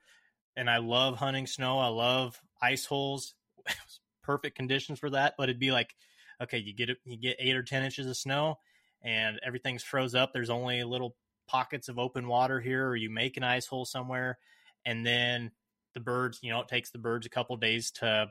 And 0.56 0.70
I 0.70 0.78
love 0.78 1.16
hunting 1.16 1.46
snow. 1.46 1.78
I 1.78 1.88
love 1.88 2.40
ice 2.62 2.84
holes. 2.84 3.34
perfect 4.22 4.56
conditions 4.56 4.98
for 4.98 5.10
that. 5.10 5.34
But 5.36 5.44
it'd 5.44 5.60
be 5.60 5.72
like, 5.72 5.94
okay, 6.42 6.58
you 6.58 6.74
get 6.74 6.90
it, 6.90 6.98
you 7.04 7.16
get 7.16 7.36
eight 7.38 7.56
or 7.56 7.62
ten 7.62 7.82
inches 7.82 8.06
of 8.06 8.16
snow, 8.16 8.58
and 9.02 9.40
everything's 9.44 9.82
froze 9.82 10.14
up. 10.14 10.32
There's 10.32 10.50
only 10.50 10.82
little 10.84 11.16
pockets 11.46 11.88
of 11.88 11.98
open 11.98 12.26
water 12.26 12.60
here, 12.60 12.88
or 12.88 12.96
you 12.96 13.10
make 13.10 13.36
an 13.36 13.44
ice 13.44 13.66
hole 13.66 13.84
somewhere, 13.84 14.38
and 14.84 15.06
then 15.06 15.50
the 15.94 16.00
birds, 16.00 16.40
you 16.42 16.50
know, 16.50 16.60
it 16.60 16.68
takes 16.68 16.90
the 16.90 16.98
birds 16.98 17.26
a 17.26 17.30
couple 17.30 17.56
days 17.56 17.90
to 17.92 18.30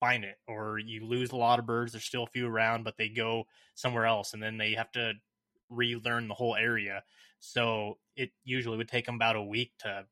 find 0.00 0.24
it, 0.24 0.36
or 0.48 0.78
you 0.78 1.06
lose 1.06 1.30
a 1.30 1.36
lot 1.36 1.58
of 1.58 1.66
birds. 1.66 1.92
There's 1.92 2.04
still 2.04 2.24
a 2.24 2.30
few 2.32 2.46
around, 2.46 2.84
but 2.84 2.96
they 2.96 3.08
go 3.08 3.46
somewhere 3.74 4.06
else, 4.06 4.34
and 4.34 4.42
then 4.42 4.58
they 4.58 4.74
have 4.74 4.90
to 4.92 5.12
relearn 5.70 6.28
the 6.28 6.34
whole 6.34 6.56
area. 6.56 7.02
So 7.38 7.98
it 8.16 8.30
usually 8.44 8.76
would 8.76 8.88
take 8.88 9.06
them 9.06 9.14
about 9.14 9.36
a 9.36 9.42
week 9.42 9.72
to 9.80 10.06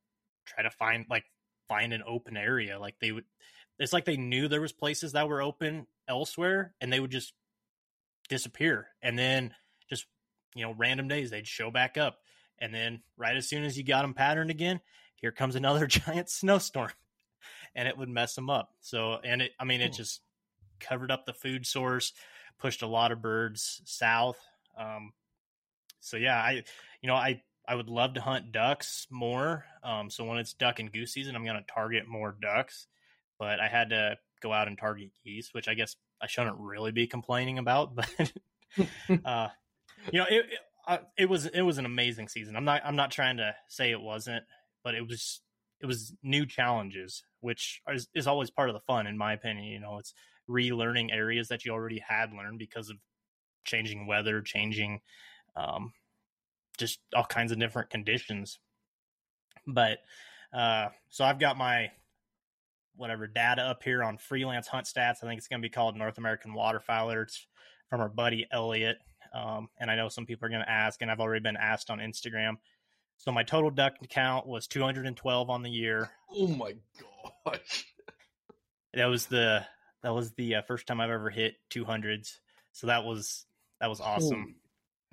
try 0.47 0.63
to 0.63 0.71
find 0.71 1.07
like 1.11 1.25
find 1.69 1.93
an 1.93 2.03
open 2.07 2.37
area. 2.37 2.79
Like 2.79 2.97
they 3.01 3.13
would, 3.13 3.25
it's 3.79 3.93
like 3.93 4.05
they 4.05 4.17
knew 4.17 4.49
there 4.49 4.61
was 4.61 4.73
places 4.73 5.13
that 5.13 5.29
were 5.29 5.43
open 5.43 5.87
elsewhere, 6.09 6.75
and 6.81 6.93
they 6.93 7.01
would 7.01 7.11
just 7.11 7.33
disappear, 8.29 8.89
and 9.03 9.19
then 9.19 9.55
just 9.89 10.07
you 10.55 10.65
know 10.65 10.75
random 10.77 11.09
days 11.09 11.31
they'd 11.31 11.47
show 11.47 11.71
back 11.71 11.99
up, 11.99 12.19
and 12.59 12.73
then 12.73 13.03
right 13.17 13.37
as 13.37 13.49
soon 13.49 13.65
as 13.65 13.77
you 13.77 13.85
got 13.85 14.03
them 14.03 14.15
patterned 14.15 14.51
again, 14.51 14.81
here 15.21 15.33
comes 15.33 15.57
another 15.57 15.87
giant 15.89 16.29
snowstorm, 16.29 16.93
and 17.75 17.89
it 17.89 17.97
would 17.97 18.09
mess 18.09 18.35
them 18.35 18.51
up. 18.51 18.71
So 18.81 19.19
and 19.25 19.43
it, 19.43 19.53
I 19.59 19.65
mean, 19.65 19.81
it 19.81 19.93
just 19.93 20.21
covered 20.81 21.11
up 21.11 21.27
the 21.27 21.33
food 21.33 21.67
source, 21.67 22.13
pushed 22.59 22.83
a 22.83 22.87
lot 22.87 23.13
of 23.13 23.23
birds 23.23 23.83
south. 23.85 24.39
Um, 24.79 25.13
so 26.01 26.17
yeah, 26.17 26.37
I 26.37 26.63
you 27.03 27.09
know 27.09 27.15
I 27.15 27.43
I 27.69 27.75
would 27.75 27.89
love 27.89 28.15
to 28.15 28.21
hunt 28.21 28.53
ducks 28.53 29.07
more. 29.11 29.65
Um, 29.85 30.11
so 30.11 30.25
when 30.25 30.39
it's 30.39 30.55
duck 30.55 30.81
and 30.81 30.93
goose 30.93 31.13
season, 31.13 31.37
I'm 31.37 31.45
going 31.45 31.57
to 31.57 31.73
target 31.73 32.09
more 32.09 32.37
ducks. 32.41 32.87
But 33.39 33.61
I 33.61 33.69
had 33.69 33.91
to 33.91 34.19
go 34.43 34.53
out 34.53 34.69
and 34.69 34.77
target 34.77 35.11
geese, 35.25 35.51
which 35.53 35.69
I 35.69 35.75
guess 35.75 35.97
I 36.21 36.27
shouldn't 36.27 36.59
really 36.59 36.93
be 36.93 37.07
complaining 37.07 37.59
about. 37.59 37.93
But 38.77 39.19
uh, 39.25 39.49
you 40.13 40.21
know, 40.21 40.27
it, 40.31 40.47
it, 40.47 40.59
uh, 40.87 40.99
it 41.19 41.29
was 41.29 41.47
it 41.47 41.63
was 41.63 41.79
an 41.79 41.87
amazing 41.87 42.29
season. 42.29 42.55
I'm 42.57 42.65
not 42.65 42.83
I'm 42.85 42.97
not 42.97 43.11
trying 43.11 43.39
to 43.39 43.55
say 43.67 43.91
it 43.91 44.01
wasn't, 44.01 44.45
but 44.85 44.95
it 44.95 45.07
was 45.07 45.41
it 45.81 45.87
was 45.87 46.13
new 46.23 46.45
challenges, 46.45 47.23
which 47.41 47.81
is, 47.91 48.09
is 48.15 48.27
always 48.27 48.51
part 48.51 48.69
of 48.69 48.75
the 48.75 48.81
fun, 48.81 49.07
in 49.07 49.17
my 49.17 49.33
opinion. 49.33 49.65
You 49.65 49.81
know, 49.81 49.99
it's 49.99 50.13
relearning 50.49 51.13
areas 51.13 51.49
that 51.49 51.65
you 51.65 51.73
already 51.73 52.03
had 52.07 52.33
learned 52.33 52.59
because 52.59 52.91
of 52.91 52.97
changing 53.65 54.07
weather, 54.07 54.43
changing 54.43 55.01
um, 55.57 55.93
just 56.79 57.01
all 57.15 57.25
kinds 57.25 57.53
of 57.53 57.59
different 57.59 57.91
conditions. 57.91 58.59
But 59.67 59.99
uh, 60.53 60.89
so 61.09 61.25
I've 61.25 61.39
got 61.39 61.57
my 61.57 61.91
whatever 62.97 63.27
data 63.27 63.63
up 63.63 63.83
here 63.83 64.03
on 64.03 64.19
freelance 64.19 64.67
hunt 64.67 64.87
stats. 64.87 65.23
I 65.23 65.27
think 65.27 65.39
it's 65.39 65.49
going 65.49 65.63
to 65.63 65.67
be 65.67 65.73
called 65.73 65.97
North 65.97 66.19
American 66.19 66.53
Waterfowler. 66.53 67.23
It's 67.23 67.47
from 67.89 68.01
our 68.01 68.09
buddy 68.09 68.47
Elliot. 68.53 68.99
Um, 69.33 69.69
and 69.79 69.91
I 69.91 69.97
know 69.97 70.09
some 70.09 70.27
people 70.27 70.47
are 70.47 70.51
going 70.51 70.65
to 70.65 70.71
ask, 70.71 71.01
and 71.01 71.11
I've 71.11 71.21
already 71.21 71.43
been 71.43 71.57
asked 71.57 71.91
on 71.91 71.99
Instagram. 71.99 72.57
So 73.21 73.31
my 73.33 73.43
total 73.43 73.71
duck 73.71 73.97
count 74.09 74.47
was 74.47 74.67
212 74.67 75.51
on 75.51 75.63
the 75.63 75.69
year. 75.69 76.11
Oh 76.33 76.47
my 76.49 76.75
gosh! 77.45 77.87
That 78.93 79.07
was 79.07 79.27
the 79.27 79.65
that 80.03 80.13
was 80.13 80.33
the 80.33 80.57
uh, 80.57 80.63
first 80.63 80.89
time 80.89 81.01
I've 81.01 81.11
ever 81.11 81.31
hit 81.31 81.55
200s. 81.71 82.39
So 82.73 82.89
that 82.89 83.05
was 83.05 83.47
that 83.81 83.89
was 83.89 84.01
awesome. 84.01 84.57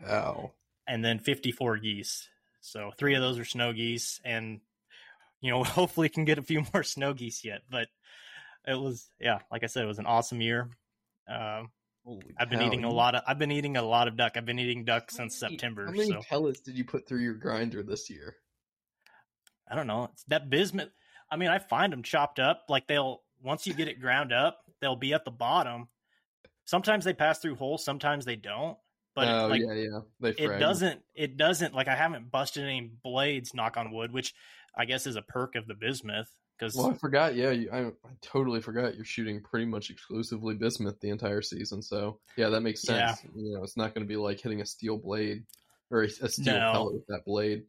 Oh. 0.08 0.52
and 0.88 1.06
then 1.06 1.20
54 1.20 1.78
geese. 1.78 2.28
So 2.60 2.92
three 2.98 3.14
of 3.14 3.22
those 3.22 3.38
are 3.38 3.46
snow 3.46 3.74
geese, 3.74 4.20
and 4.26 4.62
you 5.42 5.52
know, 5.52 5.64
hopefully 5.66 6.10
can 6.10 6.26
get 6.26 6.40
a 6.40 6.44
few 6.44 6.64
more 6.74 6.82
snow 6.82 7.14
geese 7.14 7.46
yet. 7.46 7.62
But 7.70 7.88
it 8.66 8.80
was, 8.80 9.08
yeah, 9.20 9.40
like 9.52 9.64
I 9.64 9.68
said, 9.68 9.84
it 9.84 9.88
was 9.88 10.00
an 10.00 10.08
awesome 10.08 10.42
year. 10.42 10.70
Um, 12.08 12.20
I've 12.38 12.50
been 12.50 12.62
eating 12.62 12.84
a 12.84 12.90
lot 12.90 13.16
of. 13.16 13.24
I've 13.28 13.40
been 13.40 13.52
eating 13.52 13.78
a 13.78 13.82
lot 13.82 14.08
of 14.08 14.15
duck. 14.15 14.34
I've 14.36 14.46
been 14.46 14.60
eating 14.60 14.86
duck 14.86 15.12
since 15.12 15.38
September. 15.38 15.86
How 15.86 15.91
many 15.91 16.12
so. 16.12 16.22
pellets 16.30 16.62
did 16.62 16.78
you 16.78 16.86
put 16.86 17.08
through 17.08 17.20
your 17.20 17.34
grinder 17.34 17.84
this 17.84 18.10
year? 18.10 18.36
I 19.70 19.76
don't 19.76 19.88
know. 19.88 20.10
It's 20.13 20.24
that 20.26 20.50
bismuth. 20.50 20.89
I 21.30 21.36
mean, 21.36 21.50
I 21.50 21.60
find 21.60 21.91
them 21.91 22.04
chopped 22.04 22.39
up. 22.39 22.65
Like 22.70 22.88
they'll 22.88 23.22
once 23.43 23.67
you 23.67 23.74
get 23.74 23.88
it 23.88 24.00
ground 24.00 24.32
up, 24.32 24.60
they'll 24.82 24.96
be 24.96 25.13
at 25.13 25.26
the 25.26 25.32
bottom. 25.32 25.89
Sometimes 26.65 27.06
they 27.06 27.13
pass 27.13 27.39
through 27.39 27.56
holes. 27.56 27.84
Sometimes 27.84 28.26
they 28.26 28.36
don't 28.36 28.78
but 29.17 29.28
oh, 29.30 29.48
like, 29.48 29.62
yeah, 29.62 29.74
yeah, 29.74 30.00
they 30.20 30.30
it 30.30 30.60
doesn't. 30.60 31.02
It 31.15 31.38
doesn't 31.38 31.74
like 31.74 31.88
I 31.88 31.96
haven't 31.96 32.30
busted 32.30 32.63
any 32.63 32.91
blades. 33.04 33.52
Knock 33.56 33.76
on 33.76 33.91
wood, 33.91 34.12
which 34.12 34.36
I 34.78 34.86
guess 34.86 35.08
is 35.08 35.15
a 35.15 35.24
perk 35.24 35.56
of 35.56 35.65
the 35.65 35.74
bismuth. 35.74 36.30
Because 36.58 36.76
well, 36.76 36.91
I 36.91 36.93
forgot. 36.96 37.36
Yeah, 37.36 37.52
you, 37.52 37.70
I, 37.72 37.80
I 37.88 37.91
totally 38.22 38.62
forgot. 38.62 38.96
You're 38.96 39.06
shooting 39.06 39.41
pretty 39.41 39.65
much 39.65 39.89
exclusively 39.89 40.56
bismuth 40.56 41.00
the 41.00 41.10
entire 41.10 41.41
season. 41.41 41.82
So 41.82 42.20
yeah, 42.36 42.50
that 42.50 42.62
makes 42.62 42.82
sense. 42.82 43.20
Yeah. 43.24 43.30
You 43.36 43.54
know, 43.56 43.63
it's 43.63 43.78
not 43.78 43.93
going 43.93 44.06
to 44.06 44.08
be 44.08 44.17
like 44.17 44.39
hitting 44.39 44.62
a 44.62 44.65
steel 44.65 44.98
blade 44.98 45.43
or 45.91 46.04
a, 46.04 46.08
a 46.22 46.30
steel 46.30 46.56
no. 46.56 46.72
pellet 46.72 46.93
with 46.93 47.08
that 47.08 47.26
blade. 47.26 47.63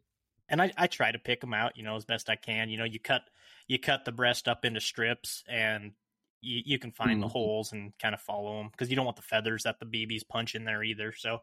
And 0.48 0.62
I, 0.62 0.72
I 0.78 0.86
try 0.86 1.12
to 1.12 1.18
pick 1.18 1.42
them 1.42 1.52
out, 1.52 1.76
you 1.76 1.82
know, 1.82 1.96
as 1.96 2.06
best 2.06 2.30
I 2.30 2.36
can. 2.36 2.70
You 2.70 2.78
know, 2.78 2.84
you 2.84 2.98
cut 2.98 3.22
you 3.66 3.78
cut 3.78 4.04
the 4.04 4.12
breast 4.12 4.48
up 4.48 4.64
into 4.64 4.80
strips, 4.80 5.44
and 5.46 5.92
you, 6.40 6.62
you 6.64 6.78
can 6.78 6.90
find 6.90 7.18
mm. 7.18 7.20
the 7.20 7.26
mm-hmm. 7.26 7.32
holes 7.32 7.72
and 7.72 7.92
kind 7.98 8.14
of 8.14 8.20
follow 8.20 8.58
them 8.58 8.68
because 8.70 8.88
you 8.88 8.96
don't 8.96 9.04
want 9.04 9.16
the 9.16 9.22
feathers 9.22 9.64
that 9.64 9.78
the 9.78 9.86
BBs 9.86 10.26
punch 10.26 10.54
in 10.54 10.64
there 10.64 10.82
either. 10.82 11.12
So 11.12 11.42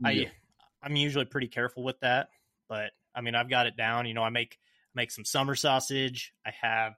yeah. 0.00 0.08
I 0.08 0.30
I'm 0.82 0.96
usually 0.96 1.24
pretty 1.24 1.46
careful 1.46 1.84
with 1.84 2.00
that, 2.00 2.30
but 2.68 2.90
I 3.14 3.20
mean 3.20 3.36
I've 3.36 3.48
got 3.50 3.66
it 3.66 3.76
down. 3.76 4.06
You 4.06 4.14
know 4.14 4.24
I 4.24 4.30
make 4.30 4.58
make 4.94 5.10
some 5.10 5.24
summer 5.24 5.54
sausage. 5.54 6.32
I 6.46 6.52
have. 6.60 6.94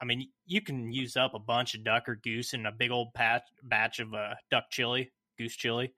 I 0.00 0.04
mean, 0.04 0.30
you 0.46 0.60
can 0.60 0.92
use 0.92 1.16
up 1.16 1.34
a 1.34 1.38
bunch 1.38 1.74
of 1.74 1.84
duck 1.84 2.08
or 2.08 2.16
goose 2.16 2.54
in 2.54 2.66
a 2.66 2.72
big 2.72 2.90
old 2.90 3.14
patch, 3.14 3.42
batch 3.62 4.00
of 4.00 4.12
uh, 4.12 4.34
duck 4.50 4.64
chili, 4.70 5.12
goose 5.38 5.54
chili. 5.54 5.94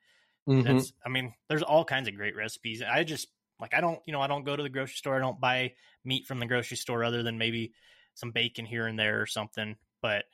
Mm-hmm. 0.47 0.63
That's, 0.63 0.93
I 1.05 1.09
mean, 1.09 1.33
there's 1.49 1.63
all 1.63 1.85
kinds 1.87 2.07
of 2.07 2.15
great 2.15 2.37
recipes. 2.37 2.83
I 2.83 3.05
just 3.05 3.29
like 3.61 3.75
I 3.75 3.81
don't, 3.81 4.01
you 4.07 4.13
know, 4.13 4.21
I 4.21 4.27
don't 4.27 4.45
go 4.45 4.55
to 4.55 4.63
the 4.63 4.69
grocery 4.69 4.97
store. 4.97 5.17
I 5.17 5.21
don't 5.21 5.41
buy 5.41 5.73
meat 6.05 6.27
from 6.27 6.39
the 6.39 6.47
grocery 6.47 6.77
store 6.77 7.03
other 7.05 7.23
than 7.23 7.39
maybe 7.39 7.73
some 8.15 8.31
bacon 8.31 8.67
here 8.67 8.87
and 8.87 8.99
there 8.99 9.23
or 9.23 9.27
something. 9.27 9.77
But 10.03 10.25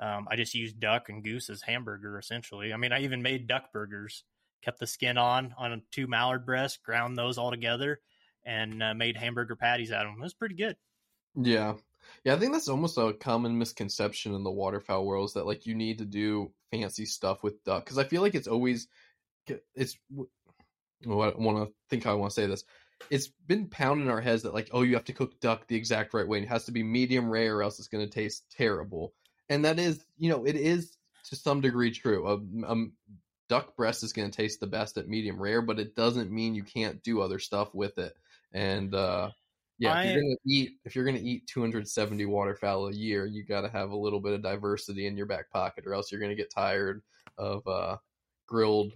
um, 0.00 0.26
I 0.30 0.36
just 0.36 0.54
use 0.54 0.72
duck 0.72 1.08
and 1.08 1.22
goose 1.22 1.50
as 1.50 1.62
hamburger 1.62 2.18
essentially. 2.18 2.72
I 2.72 2.78
mean, 2.78 2.92
I 2.92 3.02
even 3.02 3.22
made 3.22 3.46
duck 3.46 3.72
burgers, 3.72 4.24
kept 4.62 4.80
the 4.80 4.86
skin 4.86 5.18
on 5.18 5.54
on 5.56 5.82
two 5.92 6.06
mallard 6.06 6.44
breasts, 6.44 6.78
ground 6.78 7.16
those 7.16 7.38
all 7.38 7.50
together, 7.50 8.00
and 8.44 8.82
uh, 8.82 8.94
made 8.94 9.16
hamburger 9.16 9.56
patties 9.56 9.92
out 9.92 10.06
of 10.06 10.12
them. 10.12 10.20
It 10.20 10.24
was 10.24 10.34
pretty 10.34 10.54
good. 10.54 10.76
Yeah, 11.34 11.74
yeah. 12.24 12.34
I 12.34 12.36
think 12.38 12.52
that's 12.52 12.68
almost 12.68 12.98
a 12.98 13.12
common 13.12 13.58
misconception 13.58 14.34
in 14.34 14.42
the 14.42 14.50
waterfowl 14.50 15.06
world 15.06 15.28
is 15.28 15.34
that 15.34 15.46
like 15.46 15.66
you 15.66 15.74
need 15.74 15.98
to 15.98 16.04
do 16.04 16.52
fancy 16.70 17.06
stuff 17.06 17.42
with 17.42 17.62
duck 17.64 17.84
because 17.84 17.98
I 17.98 18.04
feel 18.04 18.22
like 18.22 18.34
it's 18.34 18.48
always 18.48 18.88
it's. 19.74 19.96
I 21.02 21.08
want 21.08 21.66
to 21.66 21.72
think 21.88 22.04
how 22.04 22.12
I 22.12 22.16
want 22.16 22.30
to 22.30 22.34
say 22.34 22.46
this 22.46 22.64
it's 23.08 23.28
been 23.46 23.68
pounded 23.68 24.06
in 24.06 24.12
our 24.12 24.20
heads 24.20 24.42
that 24.42 24.52
like 24.52 24.68
oh 24.72 24.82
you 24.82 24.94
have 24.94 25.06
to 25.06 25.14
cook 25.14 25.40
duck 25.40 25.66
the 25.66 25.76
exact 25.76 26.12
right 26.12 26.28
way 26.28 26.36
and 26.36 26.46
it 26.46 26.50
has 26.50 26.66
to 26.66 26.72
be 26.72 26.82
medium 26.82 27.30
rare 27.30 27.56
or 27.56 27.62
else 27.62 27.78
it's 27.78 27.88
going 27.88 28.06
to 28.06 28.12
taste 28.12 28.44
terrible 28.54 29.14
and 29.48 29.64
that 29.64 29.78
is 29.78 30.04
you 30.18 30.28
know 30.28 30.44
it 30.44 30.56
is 30.56 30.98
to 31.24 31.36
some 31.36 31.60
degree 31.60 31.90
true. 31.90 32.26
A, 32.26 32.72
a 32.72 32.86
duck 33.48 33.76
breast 33.76 34.02
is 34.02 34.12
going 34.12 34.30
to 34.30 34.36
taste 34.36 34.60
the 34.60 34.66
best 34.66 34.96
at 34.96 35.08
medium 35.08 35.40
rare, 35.40 35.62
but 35.62 35.78
it 35.78 35.94
doesn't 35.94 36.30
mean 36.30 36.54
you 36.54 36.62
can't 36.62 37.02
do 37.02 37.20
other 37.20 37.38
stuff 37.38 37.74
with 37.74 37.98
it. 37.98 38.14
And 38.52 38.94
uh, 38.94 39.30
yeah, 39.78 39.94
I, 39.94 40.04
if 40.04 40.14
you're 40.14 40.22
going 40.22 40.36
to 40.36 40.50
eat 40.52 40.70
if 40.84 40.96
you're 40.96 41.12
to 41.12 41.20
eat 41.20 41.46
270 41.46 42.24
waterfowl 42.26 42.88
a 42.88 42.92
year, 42.92 43.26
you 43.26 43.44
got 43.44 43.62
to 43.62 43.68
have 43.68 43.90
a 43.90 43.96
little 43.96 44.20
bit 44.20 44.34
of 44.34 44.42
diversity 44.42 45.06
in 45.06 45.16
your 45.16 45.26
back 45.26 45.50
pocket, 45.50 45.86
or 45.86 45.94
else 45.94 46.10
you're 46.10 46.20
going 46.20 46.30
to 46.30 46.36
get 46.36 46.52
tired 46.52 47.02
of 47.38 47.66
uh, 47.66 47.96
grilled 48.46 48.92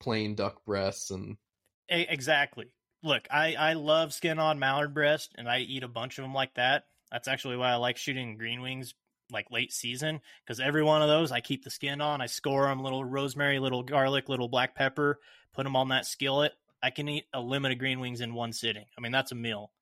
plain 0.00 0.34
duck 0.34 0.64
breasts 0.64 1.10
and 1.10 1.36
exactly. 1.88 2.66
Look, 3.02 3.28
I 3.30 3.54
I 3.54 3.72
love 3.74 4.12
skin 4.12 4.38
on 4.38 4.58
mallard 4.58 4.94
breast, 4.94 5.34
and 5.38 5.48
I 5.48 5.60
eat 5.60 5.84
a 5.84 5.88
bunch 5.88 6.18
of 6.18 6.24
them 6.24 6.34
like 6.34 6.54
that. 6.54 6.84
That's 7.12 7.28
actually 7.28 7.56
why 7.56 7.70
I 7.70 7.76
like 7.76 7.96
shooting 7.96 8.36
green 8.36 8.62
wings 8.62 8.94
like 9.30 9.50
late 9.50 9.72
season 9.72 10.20
because 10.44 10.60
every 10.60 10.84
one 10.84 11.02
of 11.02 11.08
those 11.08 11.32
I 11.32 11.40
keep 11.40 11.64
the 11.64 11.70
skin 11.70 12.00
on. 12.00 12.20
I 12.20 12.26
score 12.26 12.66
them, 12.66 12.80
little 12.80 13.04
rosemary, 13.04 13.58
little 13.58 13.82
garlic, 13.82 14.28
little 14.28 14.48
black 14.48 14.74
pepper, 14.74 15.20
put 15.52 15.64
them 15.64 15.76
on 15.76 15.88
that 15.88 16.06
skillet. 16.06 16.52
I 16.82 16.90
can 16.90 17.08
eat 17.08 17.24
a 17.32 17.40
limit 17.40 17.72
of 17.72 17.78
green 17.78 18.00
wings 18.00 18.20
in 18.20 18.34
one 18.34 18.52
sitting. 18.52 18.84
I 18.96 19.00
mean, 19.00 19.12
that's 19.12 19.32
a 19.32 19.36
meal. 19.36 19.72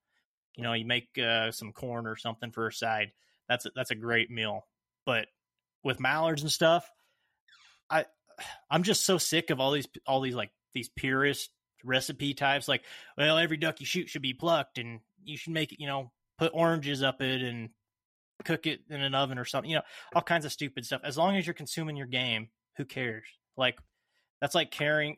You 0.57 0.63
know, 0.63 0.73
you 0.73 0.85
make 0.85 1.09
uh, 1.19 1.51
some 1.51 1.73
corn 1.73 2.07
or 2.07 2.17
something 2.17 2.53
for 2.53 2.69
a 2.69 2.73
side. 2.73 3.13
That's 3.49 3.67
a, 3.67 3.71
that's 3.75 3.91
a 3.91 3.97
great 3.97 4.31
meal. 4.31 4.67
But 5.05 5.27
with 5.83 6.01
mallards 6.01 6.43
and 6.43 6.51
stuff, 6.51 6.89
I 7.91 8.07
I'm 8.71 8.83
just 8.83 9.05
so 9.05 9.19
sick 9.19 9.51
of 9.51 9.61
all 9.61 9.73
these 9.73 9.89
all 10.07 10.21
these 10.21 10.35
like 10.35 10.51
these 10.73 10.89
purist 10.89 11.51
recipe 11.85 12.35
types. 12.35 12.69
Like, 12.69 12.83
well, 13.19 13.39
every 13.39 13.57
duck 13.57 13.81
you 13.81 13.87
shoot 13.87 14.09
should 14.09 14.23
be 14.23 14.35
plucked, 14.35 14.79
and 14.79 15.01
you 15.23 15.37
should 15.37 15.53
make 15.53 15.73
it. 15.73 15.81
You 15.81 15.89
know, 15.89 16.13
put 16.39 16.53
oranges 16.55 17.03
up 17.03 17.21
it 17.21 17.43
and 17.43 17.71
cook 18.45 18.67
it 18.67 18.81
in 18.91 19.01
an 19.01 19.15
oven 19.15 19.39
or 19.39 19.45
something, 19.45 19.71
you 19.71 19.77
know, 19.77 19.83
all 20.15 20.23
kinds 20.23 20.45
of 20.45 20.53
stupid 20.53 20.85
stuff. 20.85 21.01
As 21.05 21.17
long 21.17 21.37
as 21.37 21.47
you're 21.47 21.55
consuming 21.55 21.97
your 21.97 22.07
game 22.07 22.49
who 22.77 22.85
cares? 22.85 23.27
Like 23.57 23.79
that's 24.41 24.55
like 24.55 24.71
caring 24.71 25.17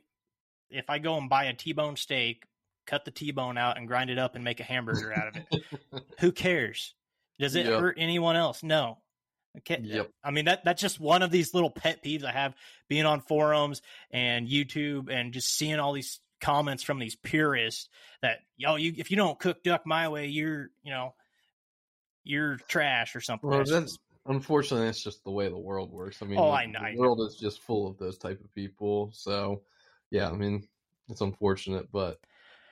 if 0.71 0.91
I 0.91 0.99
go 0.99 1.17
and 1.17 1.29
buy 1.29 1.45
a 1.45 1.55
T-bone 1.55 1.97
steak, 1.97 2.45
cut 2.87 3.05
the 3.05 3.11
T-bone 3.11 3.59
out 3.59 3.79
and 3.79 3.89
grind 3.89 4.11
it 4.11 4.19
up 4.19 4.35
and 4.35 4.45
make 4.45 4.61
a 4.61 4.65
hamburger 4.65 5.13
out 5.13 5.29
of 5.29 5.37
it. 5.37 5.65
who 6.21 6.33
cares? 6.33 6.95
Does 7.39 7.55
it 7.55 7.67
yep. 7.67 7.81
hurt 7.81 7.97
anyone 7.99 8.37
else? 8.37 8.63
No. 8.63 8.99
Okay. 9.59 9.75
Eh, 9.77 9.81
yep. 9.83 10.11
I 10.23 10.31
mean 10.31 10.47
that 10.47 10.65
that's 10.65 10.83
just 10.83 11.01
one 11.01 11.23
of 11.23 11.31
these 11.31 11.55
little 11.55 11.71
pet 11.71 12.03
peeves 12.05 12.25
I 12.25 12.33
have 12.33 12.55
being 12.89 13.07
on 13.07 13.21
forums 13.21 13.81
and 14.11 14.47
YouTube 14.47 15.11
and 15.11 15.33
just 15.33 15.49
seeing 15.49 15.79
all 15.79 15.93
these 15.93 16.21
comments 16.41 16.83
from 16.83 16.99
these 16.99 17.17
purists 17.17 17.89
that 18.21 18.41
yo 18.59 18.77
you 18.77 18.93
if 18.99 19.11
you 19.11 19.17
don't 19.17 19.39
cook 19.39 19.63
duck 19.63 19.87
my 19.87 20.09
way 20.09 20.27
you're 20.27 20.69
you 20.83 20.93
know 20.93 21.15
you're 22.27 22.57
trash 22.69 23.15
or 23.15 23.21
something. 23.21 23.49
Well, 23.49 23.65
that's, 23.65 23.99
unfortunately 24.27 24.87
that's 24.87 25.03
just 25.03 25.25
the 25.25 25.31
way 25.31 25.49
the 25.49 25.57
world 25.57 25.91
works. 25.93 26.23
I 26.23 26.27
mean, 26.27 26.39
oh, 26.39 26.47
the, 26.47 26.51
I 26.51 26.67
know, 26.67 26.81
the 26.93 26.99
world 26.99 27.21
is 27.21 27.37
just 27.37 27.61
full 27.61 27.87
of 27.87 27.97
those 27.99 28.19
type 28.19 28.41
of 28.41 28.53
people. 28.55 29.11
So 29.13 29.63
yeah, 30.11 30.29
I 30.29 30.33
mean 30.33 30.67
it's 31.09 31.21
unfortunate, 31.21 31.91
but 31.93 32.19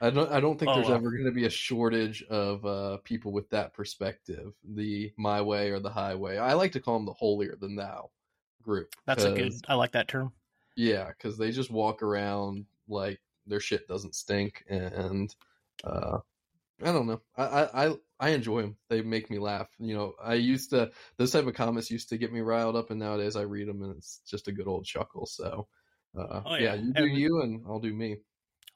I 0.00 0.10
don't. 0.10 0.30
I 0.30 0.40
don't 0.40 0.58
think 0.58 0.70
oh, 0.70 0.74
there's 0.74 0.90
ever 0.90 1.10
going 1.10 1.24
to 1.24 1.32
be 1.32 1.46
a 1.46 1.50
shortage 1.50 2.22
of 2.24 2.64
uh, 2.66 2.98
people 3.04 3.32
with 3.32 3.48
that 3.50 3.72
perspective, 3.72 4.52
the 4.64 5.12
my 5.16 5.40
way 5.40 5.70
or 5.70 5.78
the 5.80 5.90
highway. 5.90 6.36
I 6.36 6.54
like 6.54 6.72
to 6.72 6.80
call 6.80 6.98
them 6.98 7.06
the 7.06 7.12
holier 7.12 7.56
than 7.56 7.76
thou 7.76 8.10
group. 8.62 8.94
That's 9.06 9.24
a 9.24 9.32
good. 9.32 9.52
I 9.68 9.74
like 9.74 9.92
that 9.92 10.08
term. 10.08 10.32
Yeah, 10.76 11.08
because 11.08 11.38
they 11.38 11.52
just 11.52 11.70
walk 11.70 12.02
around 12.02 12.66
like 12.88 13.20
their 13.46 13.60
shit 13.60 13.86
doesn't 13.86 14.14
stink, 14.14 14.64
and 14.68 15.34
uh, 15.84 16.18
I 16.82 16.92
don't 16.92 17.06
know. 17.06 17.20
I, 17.36 17.86
I 17.86 17.96
I 18.18 18.28
enjoy 18.30 18.62
them. 18.62 18.76
They 18.88 19.00
make 19.02 19.30
me 19.30 19.38
laugh. 19.38 19.68
You 19.78 19.94
know, 19.94 20.14
I 20.22 20.34
used 20.34 20.70
to 20.70 20.90
those 21.16 21.30
type 21.30 21.46
of 21.46 21.54
comments 21.54 21.90
used 21.90 22.08
to 22.08 22.18
get 22.18 22.32
me 22.32 22.40
riled 22.40 22.76
up, 22.76 22.90
and 22.90 22.98
nowadays 22.98 23.36
I 23.36 23.42
read 23.42 23.68
them 23.68 23.82
and 23.82 23.96
it's 23.96 24.20
just 24.26 24.48
a 24.48 24.52
good 24.52 24.66
old 24.66 24.84
chuckle. 24.84 25.26
So, 25.26 25.68
uh, 26.18 26.42
oh, 26.44 26.54
yeah. 26.54 26.74
yeah, 26.74 26.74
you 26.74 26.92
do 26.92 27.06
you, 27.06 27.42
and 27.42 27.62
I'll 27.66 27.80
do 27.80 27.92
me 27.92 28.18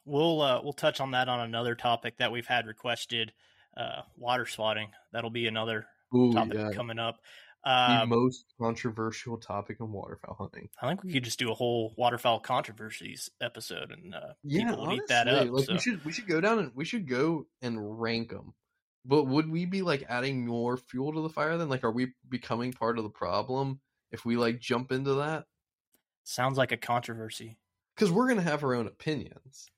we'll 0.08 0.40
uh, 0.40 0.60
we'll 0.62 0.72
touch 0.72 1.00
on 1.00 1.12
that 1.12 1.28
on 1.28 1.40
another 1.40 1.74
topic 1.74 2.16
that 2.18 2.32
we've 2.32 2.46
had 2.46 2.66
requested. 2.66 3.32
Uh, 3.76 4.02
water 4.16 4.46
swatting. 4.46 4.88
That'll 5.12 5.30
be 5.30 5.46
another 5.46 5.86
Ooh, 6.16 6.32
topic 6.32 6.54
yeah. 6.54 6.70
coming 6.72 6.98
up. 6.98 7.18
the 7.64 8.02
um, 8.02 8.08
most 8.08 8.46
controversial 8.60 9.36
topic 9.36 9.76
in 9.78 9.92
waterfowl 9.92 10.34
hunting. 10.36 10.68
I 10.82 10.88
think 10.88 11.04
we 11.04 11.12
could 11.12 11.22
just 11.22 11.38
do 11.38 11.52
a 11.52 11.54
whole 11.54 11.94
waterfowl 11.96 12.40
controversies 12.40 13.30
episode, 13.40 13.92
and 13.92 14.14
uh, 14.14 14.32
yeah, 14.42 14.70
people 14.70 14.80
honestly, 14.80 14.96
eat 14.96 15.08
that 15.08 15.28
up. 15.28 15.48
Like 15.48 15.64
so. 15.66 15.74
we 15.74 15.78
should 15.78 16.04
we 16.04 16.12
should 16.12 16.26
go 16.26 16.40
down 16.40 16.58
and 16.58 16.72
we 16.74 16.84
should 16.84 17.06
go 17.06 17.46
and 17.62 18.00
rank 18.00 18.30
them. 18.30 18.54
But 19.04 19.24
would 19.24 19.48
we 19.48 19.64
be 19.64 19.82
like 19.82 20.04
adding 20.08 20.44
more 20.44 20.76
fuel 20.76 21.12
to 21.12 21.22
the 21.22 21.30
fire? 21.30 21.56
Then, 21.56 21.68
like, 21.68 21.84
are 21.84 21.92
we 21.92 22.14
becoming 22.28 22.72
part 22.72 22.98
of 22.98 23.04
the 23.04 23.10
problem 23.10 23.80
if 24.10 24.24
we 24.24 24.36
like 24.36 24.60
jump 24.60 24.90
into 24.90 25.14
that? 25.14 25.44
Sounds 26.28 26.58
like 26.58 26.72
a 26.72 26.76
controversy. 26.76 27.56
Because 27.94 28.12
we're 28.12 28.28
gonna 28.28 28.42
have 28.42 28.62
our 28.62 28.74
own 28.74 28.86
opinions 28.86 29.68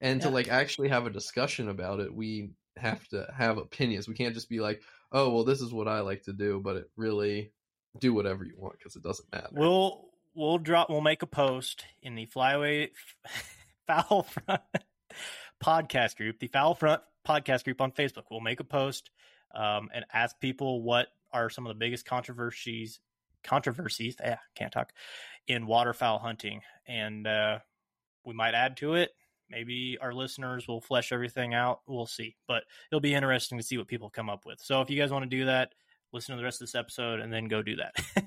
and 0.00 0.20
yeah. 0.20 0.28
to 0.28 0.34
like 0.34 0.48
actually 0.48 0.88
have 0.88 1.06
a 1.06 1.10
discussion 1.10 1.68
about 1.68 2.00
it 2.00 2.14
we 2.14 2.50
have 2.76 3.06
to 3.08 3.26
have 3.34 3.58
opinions 3.58 4.06
we 4.06 4.14
can't 4.14 4.34
just 4.34 4.48
be 4.48 4.60
like 4.60 4.82
oh 5.12 5.30
well 5.30 5.44
this 5.44 5.60
is 5.60 5.72
what 5.72 5.88
i 5.88 6.00
like 6.00 6.22
to 6.22 6.32
do 6.32 6.60
but 6.62 6.76
it 6.76 6.90
really 6.96 7.50
do 7.98 8.12
whatever 8.12 8.44
you 8.44 8.54
want 8.56 8.78
because 8.78 8.96
it 8.96 9.02
doesn't 9.02 9.30
matter 9.32 9.48
we'll 9.52 10.08
we'll 10.34 10.58
drop 10.58 10.90
we'll 10.90 11.00
make 11.00 11.22
a 11.22 11.26
post 11.26 11.84
in 12.02 12.14
the 12.14 12.26
flyway 12.26 12.90
Foul 13.86 14.24
front 14.24 14.62
podcast 15.62 16.16
group 16.16 16.38
the 16.38 16.48
Foul 16.48 16.74
front 16.74 17.00
podcast 17.26 17.64
group 17.64 17.80
on 17.80 17.92
facebook 17.92 18.24
we'll 18.30 18.40
make 18.40 18.60
a 18.60 18.64
post 18.64 19.10
um, 19.54 19.88
and 19.94 20.04
ask 20.12 20.38
people 20.38 20.82
what 20.82 21.08
are 21.32 21.48
some 21.48 21.66
of 21.66 21.70
the 21.70 21.78
biggest 21.78 22.04
controversies 22.04 23.00
controversies 23.42 24.16
yeah 24.20 24.38
can't 24.54 24.72
talk 24.72 24.92
in 25.48 25.66
waterfowl 25.66 26.18
hunting 26.18 26.60
and 26.86 27.26
uh, 27.26 27.58
we 28.24 28.34
might 28.34 28.54
add 28.54 28.76
to 28.76 28.94
it 28.94 29.10
maybe 29.50 29.98
our 30.00 30.12
listeners 30.12 30.66
will 30.66 30.80
flesh 30.80 31.12
everything 31.12 31.54
out. 31.54 31.80
We'll 31.86 32.06
see, 32.06 32.36
but 32.48 32.64
it'll 32.90 33.00
be 33.00 33.14
interesting 33.14 33.58
to 33.58 33.64
see 33.64 33.78
what 33.78 33.88
people 33.88 34.10
come 34.10 34.30
up 34.30 34.44
with. 34.46 34.60
So 34.60 34.80
if 34.80 34.90
you 34.90 35.00
guys 35.00 35.10
want 35.10 35.24
to 35.24 35.36
do 35.36 35.46
that, 35.46 35.72
listen 36.12 36.34
to 36.34 36.38
the 36.38 36.44
rest 36.44 36.60
of 36.60 36.66
this 36.66 36.74
episode 36.74 37.20
and 37.20 37.32
then 37.32 37.46
go 37.46 37.62
do 37.62 37.76
that. 37.76 37.94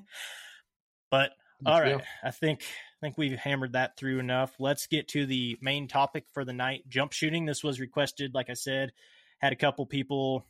but 1.11 1.31
all 1.65 1.81
right, 1.81 2.01
I 2.23 2.31
think 2.31 2.61
I 2.61 2.99
think 3.01 3.17
we've 3.17 3.37
hammered 3.37 3.73
that 3.73 3.97
through 3.97 4.19
enough. 4.19 4.53
Let's 4.59 4.87
get 4.87 5.09
to 5.09 5.25
the 5.25 5.57
main 5.61 5.87
topic 5.87 6.25
for 6.33 6.45
the 6.45 6.53
night: 6.53 6.87
jump 6.87 7.11
shooting. 7.11 7.45
This 7.45 7.63
was 7.63 7.79
requested, 7.79 8.33
like 8.33 8.49
I 8.49 8.53
said, 8.53 8.93
had 9.39 9.51
a 9.51 9.57
couple 9.57 9.85
people. 9.85 10.45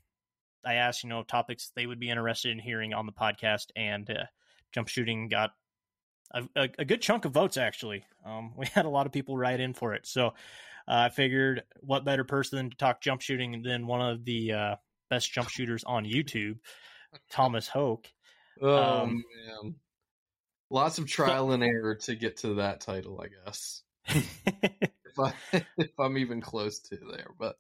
I 0.63 0.75
asked, 0.75 1.03
you 1.03 1.09
know, 1.09 1.23
topics 1.23 1.71
they 1.75 1.87
would 1.87 1.99
be 1.99 2.09
interested 2.09 2.51
in 2.51 2.59
hearing 2.59 2.93
on 2.93 3.07
the 3.07 3.11
podcast, 3.11 3.71
and 3.75 4.07
uh, 4.07 4.25
jump 4.71 4.87
shooting 4.87 5.29
got 5.29 5.51
a, 6.31 6.43
a, 6.55 6.69
a, 6.79 6.85
good 6.85 7.01
chunk 7.01 7.25
of 7.25 7.31
votes 7.31 7.57
actually. 7.57 8.03
Um, 8.25 8.53
we 8.57 8.65
had 8.67 8.85
a 8.85 8.89
lot 8.89 9.05
of 9.05 9.11
people 9.11 9.37
write 9.37 9.59
in 9.59 9.73
for 9.73 9.93
it, 9.93 10.05
so 10.05 10.27
uh, 10.27 10.31
I 10.87 11.09
figured 11.09 11.63
what 11.81 12.05
better 12.05 12.23
person 12.23 12.69
to 12.69 12.77
talk 12.77 13.01
jump 13.01 13.21
shooting 13.21 13.61
than 13.63 13.87
one 13.87 14.01
of 14.01 14.25
the 14.25 14.53
uh, 14.53 14.75
best 15.09 15.31
jump 15.31 15.49
shooters 15.49 15.83
on 15.83 16.05
YouTube, 16.05 16.57
Thomas 17.29 17.67
Hoke. 17.67 18.07
Oh 18.61 19.01
um, 19.03 19.23
man, 19.63 19.75
lots 20.69 20.97
of 20.97 21.07
trial 21.07 21.51
and 21.51 21.63
error 21.63 21.95
to 21.95 22.15
get 22.15 22.37
to 22.37 22.55
that 22.55 22.81
title, 22.81 23.21
I 23.21 23.27
guess. 23.45 23.83
if, 24.07 25.19
I, 25.19 25.33
if 25.77 25.91
I'm 25.99 26.17
even 26.17 26.41
close 26.41 26.79
to 26.79 26.97
there, 27.11 27.31
but 27.37 27.57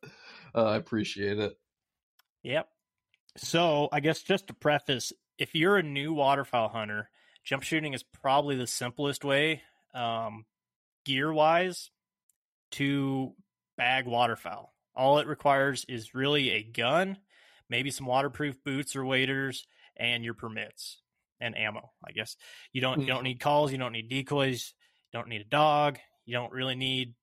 uh, 0.55 0.65
I 0.65 0.75
appreciate 0.77 1.39
it. 1.39 1.57
Yep. 2.43 2.67
So 3.37 3.89
I 3.91 3.99
guess 3.99 4.21
just 4.21 4.47
to 4.47 4.53
preface, 4.53 5.13
if 5.37 5.55
you're 5.55 5.77
a 5.77 5.83
new 5.83 6.13
waterfowl 6.13 6.69
hunter 6.69 7.09
jump 7.49 7.63
shooting 7.63 7.93
is 7.93 8.03
probably 8.03 8.55
the 8.55 8.67
simplest 8.67 9.25
way, 9.25 9.63
um, 9.95 10.45
gear 11.03 11.33
wise, 11.33 11.89
to 12.69 13.33
bag 13.75 14.05
waterfowl. 14.05 14.71
All 14.95 15.17
it 15.17 15.25
requires 15.25 15.83
is 15.89 16.13
really 16.13 16.51
a 16.51 16.61
gun, 16.61 17.17
maybe 17.67 17.89
some 17.89 18.05
waterproof 18.05 18.63
boots 18.63 18.95
or 18.95 19.03
waders, 19.03 19.65
and 19.97 20.23
your 20.23 20.35
permits 20.35 21.01
and 21.41 21.57
ammo. 21.57 21.89
I 22.07 22.11
guess 22.11 22.35
you 22.71 22.81
don't 22.81 23.01
you 23.01 23.07
don't 23.07 23.23
need 23.23 23.39
calls, 23.39 23.71
you 23.71 23.79
don't 23.79 23.93
need 23.93 24.09
decoys, 24.09 24.73
you 25.11 25.19
don't 25.19 25.29
need 25.29 25.41
a 25.41 25.45
dog, 25.45 25.97
you 26.25 26.35
don't 26.35 26.51
really 26.51 26.75
need 26.75 27.15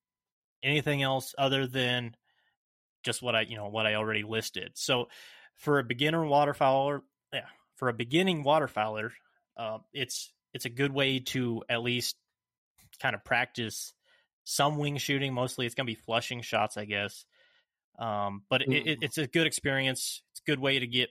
anything 0.60 1.02
else 1.02 1.36
other 1.38 1.68
than 1.68 2.16
just 3.04 3.22
what 3.22 3.36
I 3.36 3.42
you 3.42 3.56
know 3.56 3.68
what 3.68 3.86
I 3.86 3.94
already 3.94 4.24
listed. 4.24 4.72
So 4.74 5.06
for 5.54 5.78
a 5.78 5.84
beginner 5.84 6.22
waterfowler, 6.22 7.02
yeah, 7.32 7.46
for 7.76 7.88
a 7.88 7.94
beginning 7.94 8.42
waterfowler, 8.42 9.10
uh, 9.56 9.78
it's 9.92 10.32
it's 10.52 10.64
a 10.64 10.70
good 10.70 10.92
way 10.92 11.20
to 11.20 11.62
at 11.68 11.82
least 11.82 12.16
kind 13.00 13.14
of 13.14 13.24
practice 13.24 13.92
some 14.44 14.78
wing 14.78 14.96
shooting. 14.96 15.34
Mostly, 15.34 15.66
it's 15.66 15.74
going 15.74 15.86
to 15.86 15.92
be 15.92 16.00
flushing 16.06 16.40
shots, 16.40 16.76
I 16.76 16.84
guess. 16.84 17.24
Um, 17.98 18.42
but 18.48 18.62
it, 18.62 18.86
it, 18.86 18.98
it's 19.02 19.18
a 19.18 19.26
good 19.26 19.46
experience. 19.46 20.22
It's 20.32 20.40
a 20.46 20.50
good 20.50 20.60
way 20.60 20.78
to 20.78 20.86
get 20.86 21.10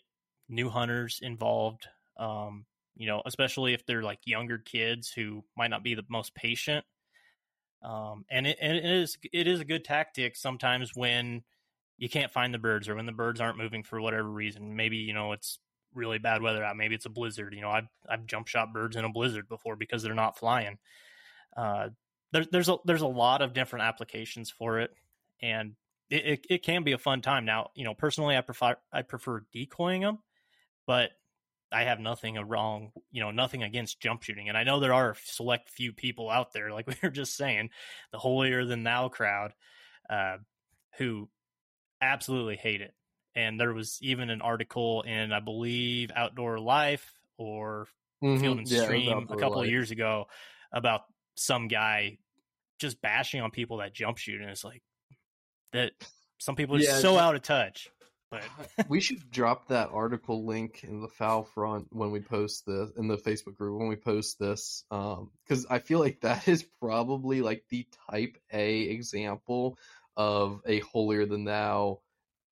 new 0.49 0.69
hunters 0.69 1.19
involved. 1.21 1.87
Um, 2.17 2.65
you 2.95 3.07
know, 3.07 3.21
especially 3.25 3.73
if 3.73 3.85
they're 3.85 4.03
like 4.03 4.19
younger 4.25 4.57
kids 4.57 5.11
who 5.11 5.43
might 5.57 5.69
not 5.69 5.83
be 5.83 5.95
the 5.95 6.05
most 6.09 6.33
patient. 6.33 6.85
Um, 7.83 8.25
and 8.31 8.47
it, 8.47 8.57
and 8.61 8.77
it 8.77 8.85
is 8.85 9.17
it 9.31 9.47
is 9.47 9.59
a 9.59 9.65
good 9.65 9.83
tactic 9.83 10.35
sometimes 10.35 10.91
when 10.95 11.43
you 11.97 12.09
can't 12.09 12.31
find 12.31 12.53
the 12.53 12.57
birds 12.57 12.89
or 12.89 12.95
when 12.95 13.05
the 13.05 13.11
birds 13.11 13.39
aren't 13.39 13.57
moving 13.57 13.83
for 13.83 14.01
whatever 14.01 14.29
reason. 14.29 14.75
Maybe 14.75 14.97
you 14.97 15.13
know 15.13 15.33
it's 15.33 15.59
really 15.95 16.17
bad 16.19 16.41
weather 16.41 16.63
out. 16.63 16.77
Maybe 16.77 16.95
it's 16.95 17.05
a 17.05 17.09
blizzard. 17.09 17.53
You 17.53 17.61
know, 17.61 17.69
I've 17.69 17.87
I've 18.07 18.25
jump 18.25 18.47
shot 18.47 18.73
birds 18.73 18.95
in 18.95 19.05
a 19.05 19.11
blizzard 19.11 19.47
before 19.47 19.75
because 19.75 20.03
they're 20.03 20.13
not 20.13 20.37
flying. 20.37 20.77
Uh, 21.55 21.89
there's 22.31 22.47
there's 22.51 22.69
a 22.69 22.77
there's 22.85 23.01
a 23.01 23.07
lot 23.07 23.41
of 23.41 23.53
different 23.53 23.85
applications 23.85 24.49
for 24.49 24.79
it, 24.79 24.91
and 25.41 25.75
it, 26.09 26.25
it, 26.25 26.45
it 26.49 26.63
can 26.63 26.83
be 26.83 26.91
a 26.91 26.97
fun 26.97 27.21
time. 27.21 27.45
Now, 27.45 27.71
you 27.75 27.83
know, 27.83 27.93
personally, 27.93 28.35
I 28.37 28.41
prefer 28.41 28.75
I 28.91 29.01
prefer 29.01 29.43
decoying 29.53 30.01
them, 30.01 30.19
but 30.85 31.11
I 31.71 31.83
have 31.83 31.99
nothing 31.99 32.35
wrong, 32.35 32.91
you 33.11 33.21
know, 33.21 33.31
nothing 33.31 33.63
against 33.63 33.99
jump 33.99 34.23
shooting. 34.23 34.49
And 34.49 34.57
I 34.57 34.63
know 34.63 34.79
there 34.79 34.93
are 34.93 35.11
a 35.11 35.15
select 35.23 35.69
few 35.69 35.93
people 35.93 36.29
out 36.29 36.53
there, 36.53 36.71
like 36.71 36.87
we 36.87 36.95
were 37.01 37.09
just 37.09 37.35
saying, 37.35 37.69
the 38.11 38.19
holier 38.19 38.65
than 38.65 38.83
thou 38.83 39.09
crowd, 39.09 39.53
uh, 40.09 40.37
who 40.97 41.29
absolutely 42.01 42.55
hate 42.55 42.81
it 42.81 42.93
and 43.35 43.59
there 43.59 43.73
was 43.73 43.99
even 44.01 44.29
an 44.29 44.41
article 44.41 45.01
in 45.03 45.31
I 45.31 45.39
believe 45.39 46.11
Outdoor 46.15 46.59
Life 46.59 47.13
or 47.37 47.87
mm-hmm. 48.23 48.41
Field 48.41 48.57
and 48.59 48.67
Stream 48.67 49.27
a 49.29 49.35
couple 49.35 49.57
Life. 49.57 49.65
of 49.65 49.71
years 49.71 49.91
ago 49.91 50.27
about 50.71 51.01
some 51.35 51.67
guy 51.67 52.17
just 52.79 53.01
bashing 53.01 53.41
on 53.41 53.51
people 53.51 53.77
that 53.77 53.93
jump 53.93 54.17
shoot, 54.17 54.41
and 54.41 54.49
it's 54.49 54.63
like 54.63 54.81
that. 55.73 55.91
Some 56.37 56.55
people 56.55 56.75
are 56.75 56.79
yeah, 56.79 56.99
so 56.99 57.17
out 57.17 57.35
of 57.35 57.41
touch. 57.43 57.89
But 58.29 58.43
we 58.89 58.99
should 58.99 59.29
drop 59.31 59.69
that 59.69 59.89
article 59.91 60.45
link 60.45 60.83
in 60.83 61.01
the 61.01 61.07
foul 61.07 61.43
front 61.43 61.87
when 61.91 62.11
we 62.11 62.19
post 62.19 62.65
this 62.65 62.91
in 62.97 63.07
the 63.07 63.17
Facebook 63.17 63.55
group 63.55 63.79
when 63.79 63.87
we 63.87 63.95
post 63.95 64.39
this, 64.39 64.83
because 64.89 65.65
um, 65.65 65.67
I 65.69 65.79
feel 65.79 65.99
like 65.99 66.21
that 66.21 66.47
is 66.47 66.63
probably 66.81 67.41
like 67.41 67.63
the 67.69 67.87
type 68.09 68.37
A 68.51 68.81
example 68.81 69.77
of 70.17 70.61
a 70.65 70.79
holier 70.79 71.25
than 71.25 71.45
thou 71.45 71.99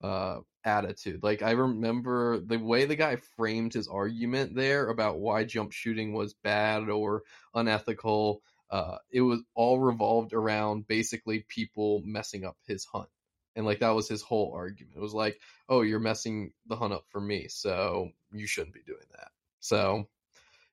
uh, 0.01 0.39
attitude. 0.65 1.23
Like 1.23 1.41
I 1.41 1.51
remember 1.51 2.39
the 2.39 2.57
way 2.57 2.85
the 2.85 2.95
guy 2.95 3.17
framed 3.35 3.73
his 3.73 3.87
argument 3.87 4.55
there 4.55 4.89
about 4.89 5.19
why 5.19 5.43
jump 5.43 5.71
shooting 5.71 6.13
was 6.13 6.33
bad 6.33 6.89
or 6.89 7.23
unethical. 7.53 8.41
uh, 8.69 8.97
it 9.11 9.21
was 9.21 9.41
all 9.53 9.79
revolved 9.79 10.33
around 10.33 10.87
basically 10.87 11.45
people 11.47 12.01
messing 12.05 12.43
up 12.43 12.57
his 12.65 12.85
hunt. 12.85 13.09
And 13.55 13.65
like 13.65 13.79
that 13.79 13.91
was 13.91 14.07
his 14.09 14.23
whole 14.23 14.51
argument. 14.55 14.97
It 14.97 15.01
was 15.01 15.13
like, 15.13 15.39
oh, 15.69 15.81
you're 15.81 15.99
messing 15.99 16.53
the 16.67 16.75
hunt 16.75 16.93
up 16.93 17.05
for 17.09 17.21
me, 17.21 17.47
so 17.49 18.09
you 18.31 18.47
shouldn't 18.47 18.73
be 18.73 18.81
doing 18.85 19.05
that. 19.11 19.29
So 19.59 20.07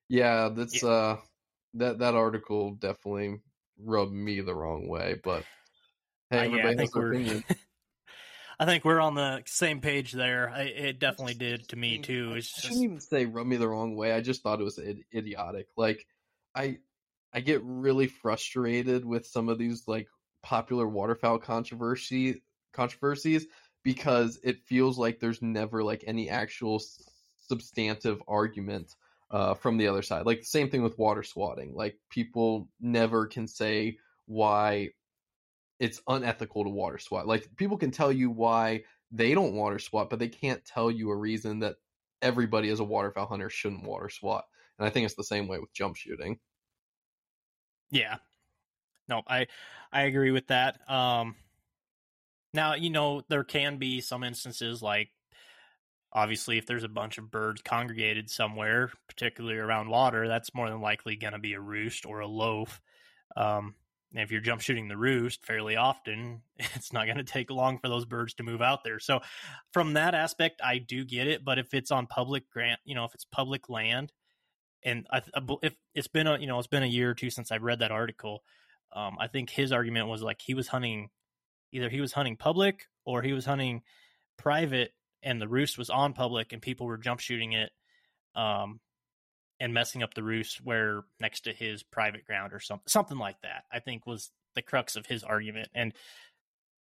yeah, 0.09 0.49
that's 0.49 0.81
yeah. 0.81 0.89
uh 0.89 1.17
that 1.75 1.99
that 1.99 2.15
article 2.15 2.71
definitely 2.71 3.39
rubbed 3.77 4.11
me 4.11 4.41
the 4.41 4.55
wrong 4.55 4.87
way, 4.87 5.19
but 5.23 5.43
hey, 6.31 6.47
uh, 6.47 6.55
yeah, 6.55 6.67
I 6.69 6.75
think 6.75 6.95
we're 6.95 7.13
I 8.61 8.65
think 8.65 8.85
we're 8.85 9.01
on 9.01 9.15
the 9.15 9.41
same 9.47 9.81
page 9.81 10.11
there. 10.11 10.47
I, 10.47 10.61
it 10.61 10.99
definitely 10.99 11.33
did 11.33 11.67
to 11.69 11.75
me 11.75 11.97
too. 11.97 12.33
It's 12.35 12.53
I 12.59 12.61
shouldn't 12.61 12.83
even 12.83 12.99
say 12.99 13.25
rub 13.25 13.47
me 13.47 13.57
the 13.57 13.67
wrong 13.67 13.95
way. 13.95 14.11
I 14.11 14.21
just 14.21 14.43
thought 14.43 14.61
it 14.61 14.63
was 14.63 14.77
idiotic. 14.77 15.65
Like 15.75 16.05
I 16.53 16.77
I 17.33 17.39
get 17.39 17.63
really 17.63 18.05
frustrated 18.05 19.03
with 19.03 19.25
some 19.25 19.49
of 19.49 19.57
these 19.57 19.87
like 19.87 20.07
popular 20.43 20.87
waterfowl 20.87 21.39
controversy 21.39 22.43
controversies 22.71 23.47
because 23.81 24.39
it 24.43 24.59
feels 24.59 24.95
like 24.95 25.19
there's 25.19 25.41
never 25.41 25.83
like 25.83 26.03
any 26.05 26.29
actual 26.29 26.83
substantive 27.39 28.21
argument 28.27 28.93
uh, 29.31 29.55
from 29.55 29.77
the 29.77 29.87
other 29.87 30.03
side. 30.03 30.27
Like 30.27 30.41
the 30.41 30.45
same 30.45 30.69
thing 30.69 30.83
with 30.83 30.99
water 30.99 31.23
swatting. 31.23 31.73
Like 31.73 31.97
people 32.11 32.69
never 32.79 33.25
can 33.25 33.47
say 33.47 33.97
why 34.27 34.89
it's 35.81 35.99
unethical 36.07 36.63
to 36.63 36.69
water 36.69 36.99
swat. 36.99 37.25
Like 37.25 37.55
people 37.57 37.75
can 37.75 37.89
tell 37.89 38.11
you 38.11 38.29
why 38.29 38.83
they 39.11 39.33
don't 39.33 39.55
water 39.55 39.79
swat, 39.79 40.11
but 40.11 40.19
they 40.19 40.29
can't 40.29 40.63
tell 40.63 40.91
you 40.91 41.09
a 41.09 41.15
reason 41.15 41.59
that 41.59 41.77
everybody 42.21 42.69
as 42.69 42.79
a 42.79 42.83
waterfowl 42.83 43.25
hunter 43.25 43.49
shouldn't 43.49 43.83
water 43.83 44.07
swat. 44.07 44.45
And 44.77 44.87
I 44.87 44.91
think 44.91 45.05
it's 45.05 45.15
the 45.15 45.23
same 45.23 45.47
way 45.47 45.57
with 45.57 45.73
jump 45.73 45.95
shooting. 45.95 46.39
Yeah. 47.89 48.17
No, 49.09 49.23
I 49.27 49.47
I 49.91 50.03
agree 50.03 50.29
with 50.31 50.47
that. 50.47 50.87
Um 50.89 51.35
now, 52.53 52.75
you 52.75 52.91
know, 52.91 53.23
there 53.27 53.43
can 53.43 53.77
be 53.77 54.01
some 54.01 54.23
instances 54.23 54.83
like 54.83 55.09
obviously 56.13 56.59
if 56.59 56.67
there's 56.67 56.83
a 56.83 56.89
bunch 56.89 57.17
of 57.17 57.31
birds 57.31 57.63
congregated 57.63 58.29
somewhere, 58.29 58.91
particularly 59.07 59.57
around 59.57 59.89
water, 59.89 60.27
that's 60.27 60.53
more 60.53 60.69
than 60.69 60.81
likely 60.81 61.15
going 61.15 61.33
to 61.33 61.39
be 61.39 61.53
a 61.53 61.59
roost 61.59 62.05
or 62.05 62.19
a 62.19 62.27
loaf. 62.27 62.81
Um 63.35 63.73
if 64.13 64.31
you're 64.31 64.41
jump 64.41 64.61
shooting 64.61 64.87
the 64.87 64.97
roost 64.97 65.45
fairly 65.45 65.75
often, 65.75 66.41
it's 66.57 66.91
not 66.91 67.05
going 67.05 67.17
to 67.17 67.23
take 67.23 67.49
long 67.49 67.79
for 67.79 67.87
those 67.87 68.05
birds 68.05 68.33
to 68.35 68.43
move 68.43 68.61
out 68.61 68.83
there. 68.83 68.99
So, 68.99 69.21
from 69.71 69.93
that 69.93 70.13
aspect, 70.13 70.61
I 70.63 70.79
do 70.79 71.05
get 71.05 71.27
it. 71.27 71.43
But 71.43 71.59
if 71.59 71.73
it's 71.73 71.91
on 71.91 72.07
public 72.07 72.49
grant, 72.49 72.79
you 72.83 72.95
know, 72.95 73.05
if 73.05 73.13
it's 73.13 73.25
public 73.25 73.69
land, 73.69 74.11
and 74.83 75.07
I, 75.11 75.21
if 75.61 75.75
it's 75.93 76.07
been 76.07 76.27
a 76.27 76.37
you 76.37 76.47
know 76.47 76.57
it's 76.57 76.67
been 76.67 76.83
a 76.83 76.87
year 76.87 77.11
or 77.11 77.13
two 77.13 77.29
since 77.29 77.51
I 77.51 77.57
read 77.57 77.79
that 77.79 77.91
article, 77.91 78.43
um, 78.93 79.17
I 79.19 79.27
think 79.27 79.49
his 79.49 79.71
argument 79.71 80.07
was 80.07 80.21
like 80.21 80.41
he 80.41 80.53
was 80.53 80.67
hunting, 80.67 81.09
either 81.71 81.89
he 81.89 82.01
was 82.01 82.13
hunting 82.13 82.35
public 82.35 82.87
or 83.05 83.21
he 83.21 83.33
was 83.33 83.45
hunting 83.45 83.81
private, 84.37 84.91
and 85.23 85.41
the 85.41 85.47
roost 85.47 85.77
was 85.77 85.89
on 85.89 86.13
public, 86.13 86.51
and 86.51 86.61
people 86.61 86.87
were 86.87 86.97
jump 86.97 87.19
shooting 87.19 87.53
it, 87.53 87.71
um, 88.35 88.79
and 89.61 89.73
messing 89.73 90.01
up 90.01 90.15
the 90.15 90.23
roost 90.23 90.57
where 90.65 91.03
next 91.19 91.41
to 91.41 91.53
his 91.53 91.83
private 91.83 92.25
ground 92.25 92.51
or 92.51 92.59
something 92.59 92.83
something 92.87 93.17
like 93.17 93.39
that. 93.43 93.63
I 93.71 93.79
think 93.79 94.07
was 94.07 94.31
the 94.55 94.61
crux 94.61 94.95
of 94.95 95.05
his 95.05 95.23
argument, 95.23 95.69
and 95.73 95.93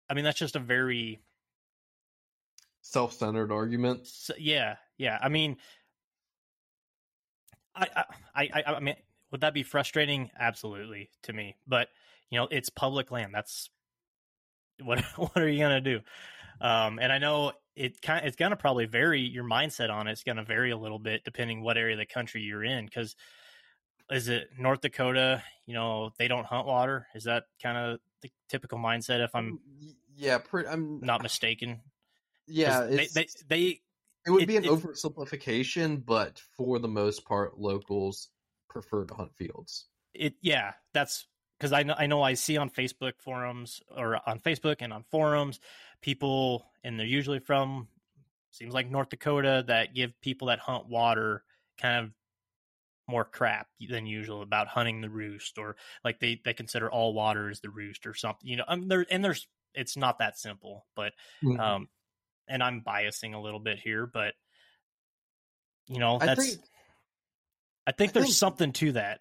I 0.09 0.15
mean 0.15 0.25
that's 0.25 0.39
just 0.39 0.57
a 0.57 0.61
very 0.61 1.21
self-centered 2.81 3.53
argument. 3.53 4.07
So, 4.07 4.33
yeah, 4.39 4.77
yeah. 4.97 5.19
I 5.21 5.29
mean, 5.29 5.59
I, 7.77 7.87
I, 8.35 8.49
I, 8.55 8.63
I 8.67 8.81
mean, 8.81 8.97
would 9.31 9.43
that 9.43 9.53
be 9.55 9.63
frustrating? 9.63 10.31
Absolutely 10.39 11.11
to 11.25 11.33
me, 11.35 11.57
but 11.69 11.89
you 12.31 12.39
know, 12.39 12.49
it's 12.51 12.71
public 12.71 13.11
land. 13.11 13.35
That's 13.35 13.69
what 14.83 15.01
what 15.17 15.37
are 15.37 15.49
you 15.49 15.61
gonna 15.61 15.83
do? 15.83 16.01
Um, 16.63 16.99
and 16.99 17.13
I 17.13 17.19
know 17.19 17.53
it 17.81 18.03
kind 18.03 18.27
it's 18.27 18.37
gonna 18.37 18.57
probably 18.57 18.85
vary. 18.85 19.23
Your 19.23 19.45
mindset 19.45 19.91
on 19.91 20.07
it. 20.07 20.13
it's 20.13 20.23
gonna 20.23 20.45
vary 20.45 20.71
a 20.71 20.77
little 20.77 20.99
bit 20.99 21.25
depending 21.25 21.63
what 21.63 21.79
area 21.79 21.95
of 21.95 21.99
the 21.99 22.07
country 22.07 22.43
you're 22.43 22.63
in. 22.63 22.85
Because 22.85 23.17
is 24.11 24.29
it 24.29 24.51
North 24.59 24.83
Dakota? 24.83 25.43
You 25.65 25.75
know, 25.75 26.11
they 26.19 26.29
don't 26.29 26.45
hunt 26.45 26.67
water. 26.67 27.07
Is 27.15 27.25
that 27.25 27.45
kind 27.63 27.79
of 27.79 28.01
the 28.21 28.31
typical 28.51 28.79
mindset? 28.79 29.25
If 29.25 29.35
I'm 29.35 29.61
mm, 29.83 29.95
yeah, 30.15 30.39
pretty, 30.39 30.69
I'm 30.69 31.01
not 31.01 31.23
mistaken. 31.23 31.81
Yeah, 32.47 32.83
they, 32.83 33.07
they, 33.07 33.29
they 33.49 33.81
it 34.27 34.31
would 34.31 34.43
it, 34.43 34.47
be 34.47 34.57
an 34.57 34.65
oversimplification, 34.65 36.05
but 36.05 36.43
for 36.57 36.79
the 36.79 36.89
most 36.89 37.25
part, 37.25 37.59
locals 37.59 38.29
prefer 38.69 39.07
to 39.07 39.15
hunt 39.15 39.35
fields. 39.37 39.87
It 40.13 40.35
yeah, 40.43 40.73
that's 40.93 41.27
because 41.61 41.73
I 41.73 41.83
know 41.83 41.95
I 41.97 42.07
know 42.07 42.23
I 42.23 42.35
see 42.35 42.57
on 42.57 42.71
Facebook 42.71 43.13
forums 43.19 43.83
or 43.95 44.21
on 44.27 44.41
Facebook 44.41 44.77
and 44.81 44.93
on 44.93 45.05
forums 45.11 45.61
people, 46.01 46.65
and 46.83 46.99
they're 46.99 47.07
usually 47.07 47.41
from 47.41 47.89
seems 48.51 48.73
like 48.73 48.91
North 48.91 49.11
Dakota 49.11 49.65
that 49.69 49.95
give 49.95 50.19
people 50.21 50.49
that 50.49 50.59
hunt 50.59 50.89
water 50.89 51.45
kind 51.79 52.07
of 52.07 52.13
more 53.07 53.25
crap 53.25 53.67
than 53.89 54.07
usual 54.07 54.43
about 54.43 54.69
hunting 54.69 55.01
the 55.01 55.11
roost 55.11 55.59
or 55.59 55.77
like 56.05 56.21
they 56.21 56.41
they 56.45 56.55
consider 56.55 56.91
all 56.91 57.13
water 57.13 57.51
as 57.51 57.61
the 57.61 57.71
roost 57.71 58.07
or 58.07 58.15
something 58.15 58.49
you 58.49 58.57
know 58.57 58.65
I 58.69 58.77
mean, 58.77 58.87
there 58.87 59.05
and 59.11 59.25
there's 59.25 59.49
it's 59.75 59.97
not 59.97 60.21
that 60.21 60.39
simple 60.39 60.87
but 60.95 61.13
mm-hmm. 61.43 61.59
um 61.59 61.89
and 62.51 62.63
I'm 62.63 62.83
biasing 62.83 63.35
a 63.35 63.39
little 63.39 63.61
bit 63.61 63.79
here, 63.79 64.07
but 64.07 64.35
you 65.87 65.99
know, 65.99 66.19
that's 66.19 66.41
I 66.41 66.45
think, 66.45 66.61
I 67.87 67.93
think 67.93 68.11
I 68.11 68.13
there's 68.15 68.27
think, 68.27 68.37
something 68.37 68.73
to 68.73 68.93
that. 68.93 69.21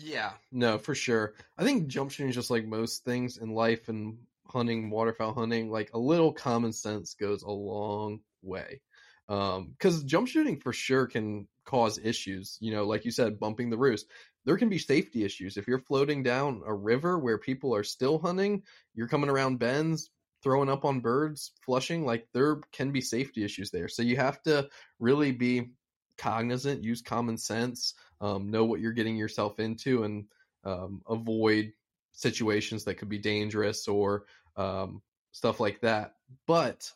Yeah, 0.00 0.32
no, 0.52 0.78
for 0.78 0.94
sure. 0.94 1.34
I 1.56 1.64
think 1.64 1.88
jump 1.88 2.10
shooting 2.10 2.28
is 2.30 2.34
just 2.36 2.50
like 2.50 2.64
most 2.64 3.04
things 3.04 3.38
in 3.38 3.50
life 3.54 3.88
and 3.88 4.18
hunting, 4.46 4.90
waterfowl 4.90 5.34
hunting, 5.34 5.70
like 5.70 5.90
a 5.92 5.98
little 5.98 6.32
common 6.32 6.72
sense 6.72 7.14
goes 7.14 7.42
a 7.42 7.50
long 7.50 8.20
way. 8.42 8.80
Um, 9.28 9.70
because 9.72 10.04
jump 10.04 10.28
shooting 10.28 10.60
for 10.60 10.72
sure 10.72 11.06
can 11.06 11.48
cause 11.64 11.98
issues. 11.98 12.56
You 12.60 12.72
know, 12.72 12.84
like 12.86 13.04
you 13.04 13.10
said, 13.10 13.40
bumping 13.40 13.70
the 13.70 13.78
roost. 13.78 14.06
There 14.44 14.56
can 14.56 14.68
be 14.68 14.78
safety 14.78 15.24
issues 15.24 15.56
if 15.56 15.66
you're 15.66 15.80
floating 15.80 16.22
down 16.22 16.62
a 16.64 16.72
river 16.72 17.18
where 17.18 17.36
people 17.38 17.74
are 17.74 17.84
still 17.84 18.18
hunting. 18.18 18.62
You're 18.94 19.08
coming 19.08 19.28
around 19.30 19.58
bends 19.58 20.10
throwing 20.42 20.68
up 20.70 20.84
on 20.84 21.00
birds, 21.00 21.50
flushing, 21.62 22.04
like 22.06 22.28
there 22.32 22.60
can 22.72 22.92
be 22.92 23.00
safety 23.00 23.44
issues 23.44 23.70
there. 23.72 23.88
So 23.88 24.02
you 24.02 24.16
have 24.16 24.40
to 24.44 24.68
really 25.00 25.32
be 25.32 25.70
cognizant, 26.16 26.84
use 26.84 27.02
common 27.02 27.36
sense, 27.38 27.94
um, 28.20 28.50
know 28.50 28.64
what 28.64 28.80
you're 28.80 28.92
getting 28.92 29.16
yourself 29.16 29.58
into, 29.60 30.04
and 30.04 30.26
um, 30.64 31.02
avoid 31.08 31.72
situations 32.12 32.84
that 32.84 32.94
could 32.94 33.08
be 33.08 33.18
dangerous 33.18 33.88
or 33.88 34.24
um, 34.56 35.02
stuff 35.32 35.60
like 35.60 35.80
that. 35.80 36.14
But 36.46 36.90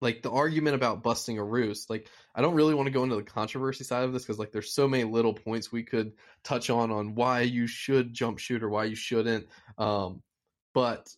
like 0.00 0.22
the 0.22 0.30
argument 0.30 0.74
about 0.74 1.02
busting 1.02 1.38
a 1.38 1.44
roost, 1.44 1.88
like 1.88 2.08
I 2.34 2.42
don't 2.42 2.54
really 2.54 2.74
want 2.74 2.86
to 2.86 2.92
go 2.92 3.04
into 3.04 3.16
the 3.16 3.22
controversy 3.22 3.84
side 3.84 4.04
of 4.04 4.12
this 4.12 4.24
because 4.24 4.38
like 4.38 4.50
there's 4.50 4.74
so 4.74 4.88
many 4.88 5.04
little 5.04 5.32
points 5.32 5.70
we 5.70 5.84
could 5.84 6.12
touch 6.42 6.70
on 6.70 6.90
on 6.90 7.14
why 7.14 7.42
you 7.42 7.66
should 7.66 8.12
jump 8.12 8.38
shoot 8.38 8.62
or 8.62 8.68
why 8.68 8.84
you 8.84 8.96
shouldn't. 8.96 9.46
Um, 9.78 10.22
but 10.74 11.08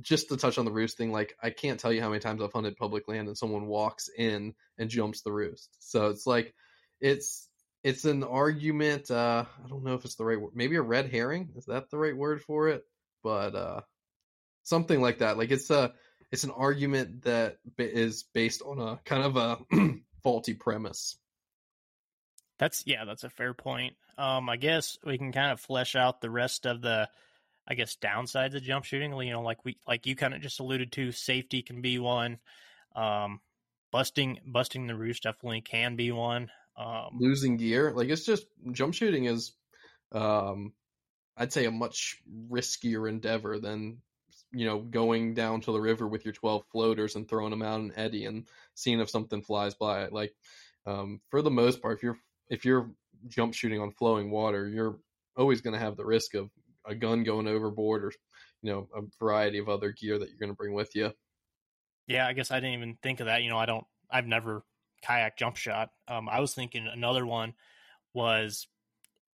just 0.00 0.28
to 0.28 0.36
touch 0.36 0.58
on 0.58 0.64
the 0.64 0.70
roost 0.70 0.96
thing, 0.96 1.10
like 1.10 1.36
I 1.42 1.50
can't 1.50 1.80
tell 1.80 1.92
you 1.92 2.00
how 2.00 2.08
many 2.08 2.20
times 2.20 2.40
I've 2.40 2.52
hunted 2.52 2.76
public 2.76 3.08
land 3.08 3.26
and 3.26 3.36
someone 3.36 3.66
walks 3.66 4.08
in 4.16 4.54
and 4.78 4.88
jumps 4.88 5.22
the 5.22 5.32
roost. 5.32 5.68
So 5.80 6.08
it's 6.08 6.26
like 6.26 6.54
it's 7.00 7.48
it's 7.82 8.04
an 8.04 8.22
argument. 8.22 9.10
Uh, 9.10 9.44
I 9.64 9.68
don't 9.68 9.84
know 9.84 9.94
if 9.94 10.04
it's 10.04 10.16
the 10.16 10.24
right 10.24 10.40
word. 10.40 10.52
Maybe 10.54 10.76
a 10.76 10.82
red 10.82 11.10
herring 11.10 11.50
is 11.56 11.66
that 11.66 11.90
the 11.90 11.98
right 11.98 12.16
word 12.16 12.42
for 12.42 12.68
it? 12.68 12.84
But 13.22 13.54
uh, 13.54 13.80
something 14.64 15.00
like 15.00 15.18
that. 15.18 15.38
Like 15.38 15.50
it's 15.50 15.70
a 15.70 15.92
it's 16.30 16.44
an 16.44 16.50
argument 16.50 17.22
that 17.24 17.58
is 17.78 18.24
based 18.34 18.62
on 18.62 18.78
a 18.78 19.00
kind 19.04 19.24
of 19.24 19.36
a 19.36 19.58
faulty 20.22 20.54
premise. 20.54 21.16
That's 22.58 22.84
yeah, 22.86 23.04
that's 23.04 23.24
a 23.24 23.30
fair 23.30 23.54
point. 23.54 23.96
Um, 24.18 24.48
I 24.50 24.56
guess 24.56 24.98
we 25.04 25.16
can 25.16 25.32
kind 25.32 25.52
of 25.52 25.60
flesh 25.60 25.96
out 25.96 26.20
the 26.20 26.30
rest 26.30 26.66
of 26.66 26.82
the 26.82 27.08
I 27.66 27.74
guess 27.74 27.96
downsides 27.96 28.54
of 28.54 28.62
jump 28.62 28.84
shooting. 28.84 29.12
You 29.12 29.32
know, 29.32 29.42
like 29.42 29.64
we 29.64 29.78
like 29.88 30.06
you 30.06 30.16
kind 30.16 30.34
of 30.34 30.42
just 30.42 30.60
alluded 30.60 30.92
to, 30.92 31.12
safety 31.12 31.62
can 31.62 31.80
be 31.80 31.98
one. 31.98 32.38
Um, 32.94 33.40
busting 33.92 34.40
busting 34.44 34.86
the 34.86 34.94
roost 34.94 35.22
definitely 35.22 35.62
can 35.62 35.96
be 35.96 36.12
one. 36.12 36.50
Um, 36.80 37.18
Losing 37.18 37.56
gear, 37.56 37.92
like 37.94 38.08
it's 38.08 38.24
just 38.24 38.46
jump 38.72 38.94
shooting 38.94 39.26
is, 39.26 39.52
um, 40.12 40.72
I'd 41.36 41.52
say 41.52 41.66
a 41.66 41.70
much 41.70 42.22
riskier 42.48 43.08
endeavor 43.08 43.58
than 43.58 43.98
you 44.52 44.64
know 44.66 44.78
going 44.78 45.34
down 45.34 45.60
to 45.60 45.72
the 45.72 45.80
river 45.80 46.08
with 46.08 46.24
your 46.24 46.32
12 46.32 46.64
floaters 46.72 47.16
and 47.16 47.28
throwing 47.28 47.50
them 47.50 47.62
out 47.62 47.80
in 47.80 47.92
eddy 47.96 48.24
and 48.24 48.48
seeing 48.74 48.98
if 48.98 49.08
something 49.08 49.42
flies 49.42 49.74
by 49.74 50.08
like 50.08 50.34
um, 50.86 51.20
for 51.30 51.40
the 51.40 51.50
most 51.50 51.80
part 51.80 51.98
if 51.98 52.02
you're 52.02 52.18
if 52.48 52.64
you're 52.64 52.90
jump 53.28 53.54
shooting 53.54 53.80
on 53.80 53.92
flowing 53.92 54.30
water 54.30 54.66
you're 54.66 54.98
always 55.36 55.60
going 55.60 55.74
to 55.74 55.78
have 55.78 55.96
the 55.96 56.04
risk 56.04 56.34
of 56.34 56.50
a 56.86 56.94
gun 56.94 57.22
going 57.22 57.46
overboard 57.46 58.04
or 58.04 58.12
you 58.62 58.72
know 58.72 58.88
a 58.94 59.02
variety 59.18 59.58
of 59.58 59.68
other 59.68 59.92
gear 59.92 60.18
that 60.18 60.28
you're 60.28 60.38
going 60.38 60.50
to 60.50 60.56
bring 60.56 60.74
with 60.74 60.94
you. 60.94 61.12
Yeah, 62.06 62.26
I 62.26 62.32
guess 62.32 62.50
I 62.50 62.56
didn't 62.60 62.74
even 62.74 62.98
think 63.02 63.20
of 63.20 63.26
that. 63.26 63.42
You 63.42 63.50
know, 63.50 63.58
I 63.58 63.66
don't. 63.66 63.84
I've 64.10 64.26
never 64.26 64.62
kayak 65.02 65.36
jump 65.36 65.56
shot. 65.56 65.90
Um, 66.08 66.28
I 66.28 66.40
was 66.40 66.54
thinking 66.54 66.86
another 66.86 67.26
one 67.26 67.54
was 68.12 68.66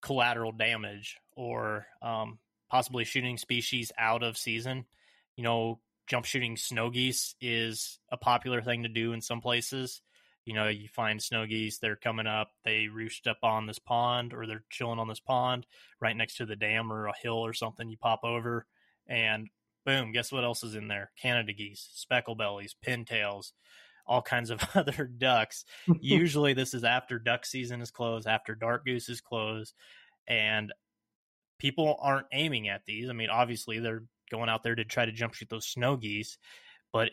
collateral 0.01 0.51
damage 0.51 1.17
or 1.35 1.87
um, 2.01 2.39
possibly 2.69 3.03
shooting 3.03 3.37
species 3.37 3.91
out 3.97 4.23
of 4.23 4.37
season. 4.37 4.85
You 5.35 5.43
know, 5.43 5.79
jump 6.07 6.25
shooting 6.25 6.57
snow 6.57 6.89
geese 6.89 7.35
is 7.41 7.99
a 8.11 8.17
popular 8.17 8.61
thing 8.61 8.83
to 8.83 8.89
do 8.89 9.13
in 9.13 9.21
some 9.21 9.41
places. 9.41 10.01
You 10.45 10.53
know, 10.53 10.69
you 10.69 10.87
find 10.87 11.21
snow 11.21 11.45
geese, 11.45 11.77
they're 11.77 11.97
coming 11.97 12.25
up, 12.25 12.51
they 12.63 12.87
roost 12.87 13.27
up 13.27 13.39
on 13.43 13.67
this 13.67 13.79
pond 13.79 14.33
or 14.33 14.47
they're 14.47 14.63
chilling 14.69 14.99
on 14.99 15.09
this 15.09 15.19
pond 15.19 15.65
right 15.99 16.15
next 16.15 16.37
to 16.37 16.45
the 16.45 16.55
dam 16.55 16.91
or 16.91 17.07
a 17.07 17.17
hill 17.21 17.45
or 17.45 17.53
something. 17.53 17.89
You 17.89 17.97
pop 17.97 18.23
over 18.23 18.65
and 19.07 19.49
boom, 19.85 20.13
guess 20.13 20.31
what 20.31 20.45
else 20.45 20.63
is 20.63 20.75
in 20.75 20.87
there? 20.87 21.11
Canada 21.21 21.51
geese, 21.51 21.89
speckle 21.93 22.35
bellies, 22.35 22.75
pintails, 22.85 23.51
all 24.07 24.21
kinds 24.21 24.49
of 24.49 24.61
other 24.75 25.05
ducks. 25.05 25.65
Usually, 26.01 26.53
this 26.53 26.73
is 26.73 26.83
after 26.83 27.19
duck 27.19 27.45
season 27.45 27.81
is 27.81 27.91
closed, 27.91 28.27
after 28.27 28.55
dark 28.55 28.85
goose 28.85 29.09
is 29.09 29.21
closed, 29.21 29.73
and 30.27 30.73
people 31.59 31.97
aren't 32.01 32.27
aiming 32.31 32.69
at 32.69 32.85
these. 32.85 33.09
I 33.09 33.13
mean, 33.13 33.29
obviously, 33.29 33.79
they're 33.79 34.03
going 34.29 34.49
out 34.49 34.63
there 34.63 34.75
to 34.75 34.85
try 34.85 35.05
to 35.05 35.11
jump 35.11 35.33
shoot 35.33 35.49
those 35.49 35.67
snow 35.67 35.97
geese, 35.97 36.37
but 36.91 37.11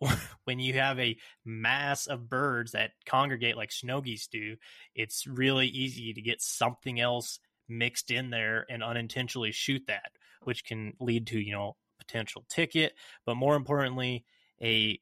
when 0.44 0.58
you 0.58 0.74
have 0.74 0.98
a 0.98 1.16
mass 1.44 2.06
of 2.06 2.28
birds 2.28 2.72
that 2.72 2.92
congregate 3.06 3.56
like 3.56 3.72
snow 3.72 4.00
geese 4.00 4.26
do, 4.26 4.56
it's 4.94 5.26
really 5.26 5.66
easy 5.66 6.12
to 6.12 6.22
get 6.22 6.42
something 6.42 7.00
else 7.00 7.38
mixed 7.68 8.10
in 8.10 8.30
there 8.30 8.66
and 8.68 8.82
unintentionally 8.82 9.52
shoot 9.52 9.82
that, 9.86 10.12
which 10.42 10.64
can 10.64 10.92
lead 11.00 11.26
to, 11.28 11.38
you 11.38 11.52
know, 11.52 11.76
potential 11.98 12.44
ticket, 12.48 12.94
but 13.24 13.36
more 13.36 13.56
importantly, 13.56 14.24
a 14.60 15.00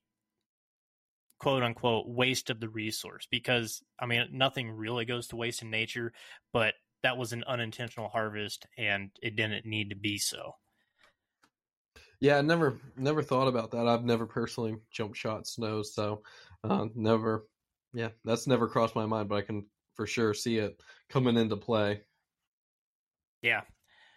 quote 1.43 1.65
unquote 1.65 2.07
waste 2.07 2.51
of 2.51 2.61
the 2.61 2.69
resource 2.69 3.27
because 3.29 3.83
I 3.99 4.07
mean 4.07 4.29
nothing 4.31 4.71
really 4.71 5.05
goes 5.05 5.27
to 5.29 5.37
waste 5.37 5.61
in 5.61 5.71
nature, 5.71 6.13
but 6.53 6.75
that 7.03 7.17
was 7.19 7.33
an 7.33 7.43
unintentional 7.49 8.09
harvest 8.09 8.65
and 8.79 9.11
it 9.21 9.35
didn't 9.35 9.67
need 9.67 9.91
to 9.91 9.97
be 9.97 10.19
so. 10.19 10.55
Yeah, 12.21 12.39
I 12.39 12.43
never 12.43 12.79
never 12.97 13.25
thought 13.25 13.49
about 13.49 13.73
that. 13.73 13.89
I've 13.89 14.05
never 14.05 14.25
personally 14.25 14.77
jump 14.93 15.17
shot 15.17 15.49
snow, 15.49 15.83
so 15.83 16.23
uh, 16.63 16.87
never. 16.95 17.49
Yeah, 17.93 18.11
that's 18.25 18.47
never 18.47 18.69
crossed 18.69 18.95
my 18.95 19.07
mind, 19.07 19.29
but 19.29 19.35
I 19.35 19.43
can 19.43 19.67
for 19.97 20.07
sure 20.07 20.33
see 20.35 20.59
it 20.59 20.81
coming 21.11 21.37
into 21.37 21.57
play. 21.57 22.03
Yeah, 23.43 23.63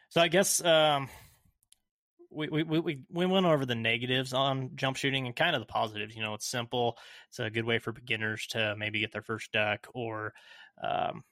so 0.09 0.21
I 0.21 0.27
guess 0.27 0.63
um, 0.63 1.09
we, 2.35 2.63
we 2.63 2.63
we 2.63 2.99
we 3.11 3.25
went 3.25 3.45
over 3.45 3.65
the 3.65 3.75
negatives 3.75 4.33
on 4.33 4.71
jump 4.75 4.97
shooting 4.97 5.25
and 5.25 5.35
kind 5.35 5.55
of 5.55 5.61
the 5.61 5.65
positives. 5.65 6.15
You 6.15 6.21
know, 6.21 6.33
it's 6.33 6.47
simple. 6.47 6.97
It's 7.29 7.39
a 7.39 7.49
good 7.49 7.65
way 7.65 7.79
for 7.79 7.91
beginners 7.91 8.47
to 8.47 8.75
maybe 8.77 8.99
get 8.99 9.11
their 9.11 9.21
first 9.21 9.51
duck, 9.51 9.87
or 9.93 10.33
um, 10.83 11.23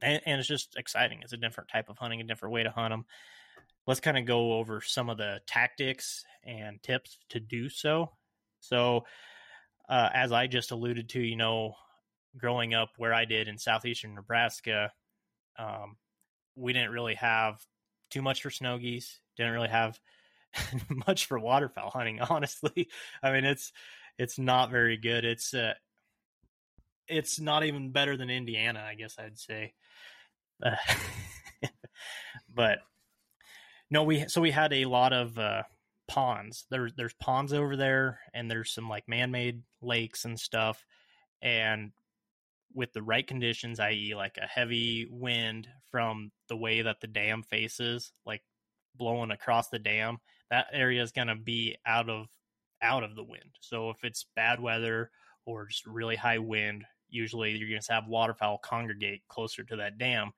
and, 0.00 0.20
and 0.24 0.38
it's 0.38 0.48
just 0.48 0.76
exciting. 0.76 1.20
It's 1.22 1.32
a 1.32 1.38
different 1.38 1.70
type 1.70 1.88
of 1.88 1.98
hunting, 1.98 2.20
a 2.20 2.24
different 2.24 2.54
way 2.54 2.62
to 2.62 2.70
hunt 2.70 2.92
them 2.92 3.04
let's 3.88 4.00
kind 4.00 4.18
of 4.18 4.26
go 4.26 4.52
over 4.52 4.82
some 4.82 5.08
of 5.08 5.16
the 5.16 5.40
tactics 5.46 6.22
and 6.44 6.80
tips 6.82 7.18
to 7.30 7.40
do 7.40 7.70
so. 7.70 8.12
So, 8.60 9.06
uh, 9.88 10.10
as 10.12 10.30
I 10.30 10.46
just 10.46 10.72
alluded 10.72 11.08
to, 11.10 11.20
you 11.20 11.36
know, 11.36 11.72
growing 12.36 12.74
up 12.74 12.90
where 12.98 13.14
I 13.14 13.24
did 13.24 13.48
in 13.48 13.56
southeastern 13.56 14.14
Nebraska, 14.14 14.92
um, 15.58 15.96
we 16.54 16.74
didn't 16.74 16.90
really 16.90 17.14
have 17.14 17.64
too 18.10 18.20
much 18.20 18.42
for 18.42 18.50
snow 18.50 18.76
geese. 18.76 19.20
Didn't 19.38 19.54
really 19.54 19.70
have 19.70 19.98
much 21.06 21.26
for 21.26 21.38
waterfowl 21.38 21.90
hunting. 21.90 22.20
Honestly, 22.30 22.88
I 23.22 23.32
mean 23.32 23.44
it's 23.44 23.72
it's 24.18 24.38
not 24.38 24.70
very 24.70 24.96
good. 24.96 25.24
It's 25.24 25.54
uh, 25.54 25.74
it's 27.06 27.40
not 27.40 27.64
even 27.64 27.90
better 27.92 28.16
than 28.16 28.30
Indiana, 28.30 28.84
I 28.86 28.94
guess 28.94 29.16
I'd 29.18 29.38
say. 29.38 29.72
Uh, 30.62 30.76
but 32.54 32.78
no, 33.90 34.02
we 34.02 34.28
so 34.28 34.40
we 34.40 34.50
had 34.50 34.72
a 34.72 34.84
lot 34.84 35.12
of 35.12 35.38
uh, 35.38 35.62
ponds. 36.08 36.66
There, 36.70 36.90
there's 36.94 37.14
ponds 37.14 37.52
over 37.52 37.76
there, 37.76 38.20
and 38.34 38.50
there's 38.50 38.72
some 38.72 38.88
like 38.88 39.08
man-made 39.08 39.62
lakes 39.80 40.24
and 40.24 40.38
stuff. 40.38 40.84
And 41.40 41.92
with 42.74 42.92
the 42.92 43.02
right 43.02 43.26
conditions, 43.26 43.80
i.e., 43.80 44.14
like 44.14 44.36
a 44.36 44.46
heavy 44.46 45.06
wind 45.10 45.68
from 45.90 46.32
the 46.48 46.56
way 46.56 46.82
that 46.82 47.00
the 47.00 47.06
dam 47.06 47.42
faces, 47.42 48.12
like 48.26 48.42
blowing 48.96 49.30
across 49.30 49.68
the 49.68 49.78
dam, 49.78 50.18
that 50.50 50.66
area 50.72 51.02
is 51.02 51.12
going 51.12 51.28
to 51.28 51.34
be 51.34 51.76
out 51.86 52.08
of 52.08 52.26
out 52.82 53.02
of 53.02 53.16
the 53.16 53.24
wind. 53.24 53.50
So 53.60 53.90
if 53.90 54.04
it's 54.04 54.26
bad 54.36 54.60
weather 54.60 55.10
or 55.44 55.66
just 55.66 55.86
really 55.86 56.16
high 56.16 56.38
wind, 56.38 56.84
usually 57.08 57.52
you're 57.52 57.68
going 57.68 57.80
to 57.80 57.92
have 57.92 58.06
waterfowl 58.06 58.58
congregate 58.58 59.22
closer 59.28 59.64
to 59.64 59.76
that 59.76 59.98
dam, 59.98 60.32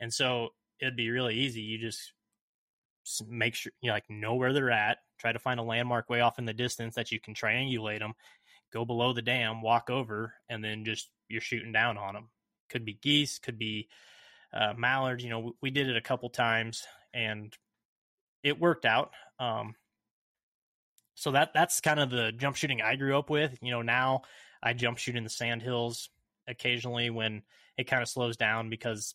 and 0.00 0.12
so 0.12 0.50
it'd 0.80 0.96
be 0.96 1.10
really 1.10 1.36
easy. 1.36 1.60
You 1.60 1.78
just 1.78 2.12
make 3.28 3.54
sure 3.54 3.72
you 3.80 3.88
know, 3.88 3.94
like 3.94 4.08
know 4.08 4.34
where 4.34 4.52
they're 4.52 4.70
at. 4.70 4.98
Try 5.18 5.32
to 5.32 5.38
find 5.38 5.60
a 5.60 5.64
landmark 5.64 6.08
way 6.08 6.20
off 6.20 6.38
in 6.38 6.44
the 6.44 6.52
distance 6.52 6.94
that 6.94 7.10
you 7.10 7.20
can 7.20 7.34
triangulate 7.34 7.98
them. 7.98 8.14
Go 8.72 8.84
below 8.84 9.12
the 9.12 9.22
dam, 9.22 9.62
walk 9.62 9.90
over, 9.90 10.34
and 10.48 10.62
then 10.62 10.84
just 10.84 11.10
you're 11.28 11.40
shooting 11.40 11.72
down 11.72 11.98
on 11.98 12.14
them. 12.14 12.28
Could 12.68 12.84
be 12.84 12.94
geese, 12.94 13.38
could 13.38 13.58
be 13.58 13.88
uh, 14.52 14.74
mallards. 14.76 15.24
You 15.24 15.30
know, 15.30 15.54
we 15.60 15.70
did 15.70 15.88
it 15.88 15.96
a 15.96 16.02
couple 16.02 16.30
times 16.30 16.84
and 17.12 17.56
it 18.42 18.60
worked 18.60 18.84
out. 18.84 19.12
Um, 19.40 19.74
so 21.14 21.32
that 21.32 21.50
that's 21.52 21.80
kind 21.80 21.98
of 21.98 22.10
the 22.10 22.30
jump 22.32 22.54
shooting 22.56 22.80
I 22.80 22.94
grew 22.94 23.18
up 23.18 23.28
with. 23.28 23.58
You 23.60 23.72
know, 23.72 23.82
now 23.82 24.22
I 24.62 24.74
jump 24.74 24.98
shoot 24.98 25.16
in 25.16 25.24
the 25.24 25.30
sand 25.30 25.62
hills 25.62 26.08
occasionally 26.46 27.10
when 27.10 27.42
it 27.76 27.88
kind 27.88 28.02
of 28.02 28.08
slows 28.08 28.36
down 28.36 28.70
because 28.70 29.14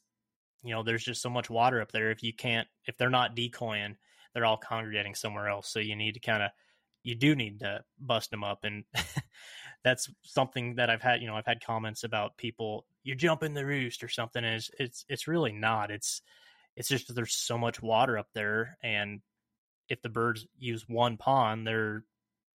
you 0.66 0.74
know, 0.74 0.82
there's 0.82 1.04
just 1.04 1.22
so 1.22 1.30
much 1.30 1.48
water 1.48 1.80
up 1.80 1.92
there. 1.92 2.10
If 2.10 2.24
you 2.24 2.34
can't, 2.34 2.68
if 2.86 2.98
they're 2.98 3.12
not 3.12 3.36
decoying, 3.36 3.98
they're 4.34 4.46
all 4.46 4.58
congregating 4.58 5.14
somewhere 5.14 5.48
else. 5.48 5.70
So 5.70 5.80
you 5.80 5.96
need 5.96 6.16
to 6.16 6.20
kind 6.20 6.42
of, 6.42 6.50
you 7.04 7.14
do 7.14 7.36
need 7.36 7.60
to 7.60 7.82
bust 8.00 8.32
them 8.32 8.44
up. 8.44 8.64
And 8.64 8.84
that's 9.84 10.10
something 10.24 10.76
that 10.76 10.90
I've 10.90 11.04
had, 11.04 11.22
you 11.22 11.28
know, 11.28 11.36
I've 11.36 11.46
had 11.46 11.64
comments 11.64 12.04
about 12.04 12.38
people, 12.38 12.88
you 13.04 13.14
jump 13.14 13.44
in 13.44 13.54
the 13.54 13.64
roost 13.64 14.04
or 14.04 14.10
something. 14.10 14.44
It's, 14.44 14.72
it's, 14.80 15.06
it's 15.08 15.28
really 15.28 15.52
not. 15.52 15.92
It's, 15.92 16.24
it's 16.76 16.90
just 16.90 17.14
there's 17.14 17.36
so 17.36 17.60
much 17.60 17.80
water 17.84 18.18
up 18.18 18.30
there. 18.34 18.80
And 18.82 19.22
if 19.90 20.02
the 20.02 20.10
birds 20.10 20.46
use 20.58 20.86
one 20.88 21.18
pond, 21.18 21.66
they're 21.66 22.04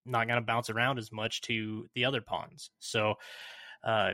not 0.05 0.27
going 0.27 0.39
to 0.39 0.45
bounce 0.45 0.69
around 0.69 0.97
as 0.97 1.11
much 1.11 1.41
to 1.41 1.87
the 1.93 2.05
other 2.05 2.21
ponds. 2.21 2.71
So, 2.79 3.15
uh, 3.83 4.11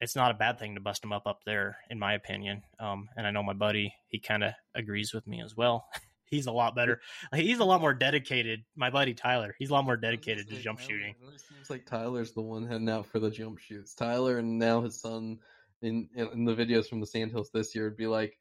it's 0.00 0.16
not 0.16 0.30
a 0.30 0.34
bad 0.34 0.58
thing 0.58 0.74
to 0.74 0.80
bust 0.80 1.02
them 1.02 1.12
up 1.12 1.26
up 1.26 1.40
there, 1.46 1.78
in 1.88 1.98
my 1.98 2.14
opinion. 2.14 2.62
Um, 2.78 3.08
and 3.16 3.26
I 3.26 3.30
know 3.30 3.42
my 3.42 3.54
buddy, 3.54 3.94
he 4.08 4.18
kind 4.18 4.44
of 4.44 4.52
agrees 4.74 5.14
with 5.14 5.26
me 5.26 5.40
as 5.42 5.56
well. 5.56 5.86
he's 6.26 6.46
a 6.46 6.52
lot 6.52 6.74
better. 6.74 7.00
He's 7.34 7.58
a 7.58 7.64
lot 7.64 7.80
more 7.80 7.94
dedicated. 7.94 8.64
My 8.76 8.90
buddy 8.90 9.14
Tyler, 9.14 9.54
he's 9.58 9.70
a 9.70 9.72
lot 9.72 9.84
more 9.84 9.96
dedicated 9.96 10.48
to 10.48 10.56
jump 10.56 10.78
Tyler, 10.78 10.90
shooting. 10.90 11.14
It 11.34 11.40
seems 11.40 11.70
like 11.70 11.86
Tyler's 11.86 12.32
the 12.32 12.42
one 12.42 12.66
heading 12.66 12.88
out 12.88 13.06
for 13.06 13.18
the 13.18 13.30
jump 13.30 13.58
shoots. 13.58 13.94
Tyler 13.94 14.38
and 14.38 14.58
now 14.58 14.82
his 14.82 15.00
son 15.00 15.38
in 15.82 16.08
in 16.14 16.44
the 16.44 16.54
videos 16.54 16.86
from 16.86 17.00
the 17.00 17.06
Sandhills 17.06 17.50
this 17.52 17.74
year 17.74 17.84
would 17.84 17.96
be 17.96 18.06
like 18.06 18.36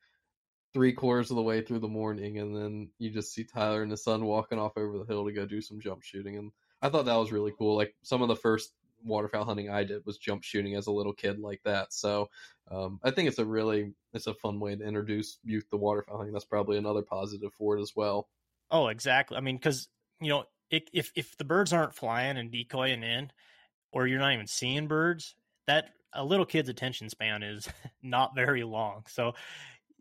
three 0.73 0.93
quarters 0.93 1.29
of 1.29 1.35
the 1.35 1.43
way 1.43 1.61
through 1.61 1.79
the 1.79 1.87
morning, 1.87 2.39
and 2.39 2.55
then 2.55 2.89
you 2.97 3.09
just 3.09 3.33
see 3.33 3.43
Tyler 3.43 3.83
and 3.83 3.91
his 3.91 4.03
son 4.03 4.25
walking 4.25 4.59
off 4.59 4.77
over 4.77 4.97
the 4.97 5.05
hill 5.05 5.25
to 5.25 5.31
go 5.31 5.45
do 5.45 5.61
some 5.61 5.79
jump 5.79 6.03
shooting. 6.03 6.37
And 6.37 6.51
I 6.81 6.89
thought 6.89 7.05
that 7.05 7.15
was 7.15 7.31
really 7.31 7.53
cool. 7.57 7.75
Like 7.75 7.95
some 8.01 8.21
of 8.21 8.27
the 8.27 8.35
first 8.35 8.73
waterfowl 9.05 9.45
hunting 9.45 9.69
I 9.69 9.83
did 9.83 10.05
was 10.05 10.17
jump 10.17 10.43
shooting 10.43 10.75
as 10.75 10.87
a 10.87 10.91
little 10.91 11.13
kid 11.13 11.39
like 11.39 11.61
that. 11.63 11.93
So 11.93 12.29
um, 12.71 12.99
I 13.03 13.11
think 13.11 13.27
it's 13.27 13.39
a 13.39 13.45
really 13.45 13.93
it's 14.13 14.27
a 14.27 14.33
fun 14.33 14.59
way 14.59 14.75
to 14.75 14.83
introduce 14.83 15.37
youth 15.43 15.69
to 15.69 15.77
waterfowl 15.77 16.17
hunting. 16.17 16.33
That's 16.33 16.45
probably 16.45 16.77
another 16.77 17.01
positive 17.01 17.53
for 17.53 17.77
it 17.77 17.81
as 17.81 17.93
well. 17.95 18.27
Oh, 18.71 18.87
exactly. 18.87 19.37
I 19.37 19.41
mean, 19.41 19.57
because 19.57 19.87
you 20.19 20.29
know, 20.29 20.45
it, 20.69 20.89
if 20.93 21.11
if 21.15 21.37
the 21.37 21.45
birds 21.45 21.73
aren't 21.73 21.95
flying 21.95 22.37
and 22.37 22.51
decoying 22.51 23.03
in, 23.03 23.31
or 23.91 24.07
you're 24.07 24.19
not 24.19 24.33
even 24.33 24.47
seeing 24.47 24.87
birds, 24.87 25.35
that 25.67 25.89
a 26.13 26.23
little 26.23 26.45
kid's 26.45 26.69
attention 26.69 27.09
span 27.09 27.43
is 27.43 27.67
not 28.03 28.35
very 28.35 28.63
long. 28.63 29.03
So 29.07 29.33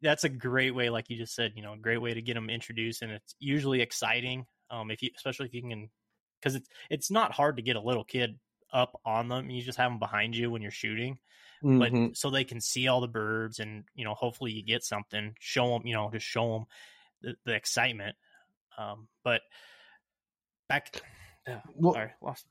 that's 0.02 0.24
a 0.24 0.28
great 0.28 0.74
way, 0.74 0.90
like 0.90 1.08
you 1.08 1.16
just 1.16 1.34
said, 1.34 1.52
you 1.54 1.62
know, 1.62 1.74
a 1.74 1.78
great 1.78 2.02
way 2.02 2.12
to 2.12 2.22
get 2.22 2.34
them 2.34 2.50
introduced, 2.50 3.02
and 3.02 3.12
it's 3.12 3.34
usually 3.38 3.80
exciting. 3.80 4.46
Um, 4.70 4.90
if 4.90 5.02
you, 5.02 5.10
especially 5.16 5.46
if 5.46 5.54
you 5.54 5.62
can, 5.62 5.90
because 6.40 6.56
it's 6.56 6.68
it's 6.90 7.10
not 7.10 7.32
hard 7.32 7.56
to 7.56 7.62
get 7.62 7.76
a 7.76 7.80
little 7.80 8.04
kid 8.04 8.38
up 8.72 9.00
on 9.04 9.28
them. 9.28 9.50
You 9.50 9.62
just 9.62 9.78
have 9.78 9.90
them 9.90 9.98
behind 9.98 10.34
you 10.34 10.50
when 10.50 10.62
you're 10.62 10.70
shooting, 10.70 11.18
mm-hmm. 11.62 11.78
but 11.78 12.16
so 12.16 12.30
they 12.30 12.44
can 12.44 12.60
see 12.60 12.88
all 12.88 13.00
the 13.00 13.08
birds 13.08 13.60
and 13.60 13.84
you 13.94 14.04
know 14.04 14.14
hopefully 14.14 14.52
you 14.52 14.64
get 14.64 14.84
something. 14.84 15.34
Show 15.38 15.68
them, 15.68 15.86
you 15.86 15.94
know, 15.94 16.10
just 16.12 16.26
show 16.26 16.52
them 16.52 16.64
the, 17.22 17.34
the 17.46 17.54
excitement. 17.54 18.16
Um, 18.76 19.08
but 19.22 19.42
back, 20.68 21.00
uh, 21.48 21.58
well, 21.74 21.94
sorry, 21.94 22.10
lost. 22.20 22.46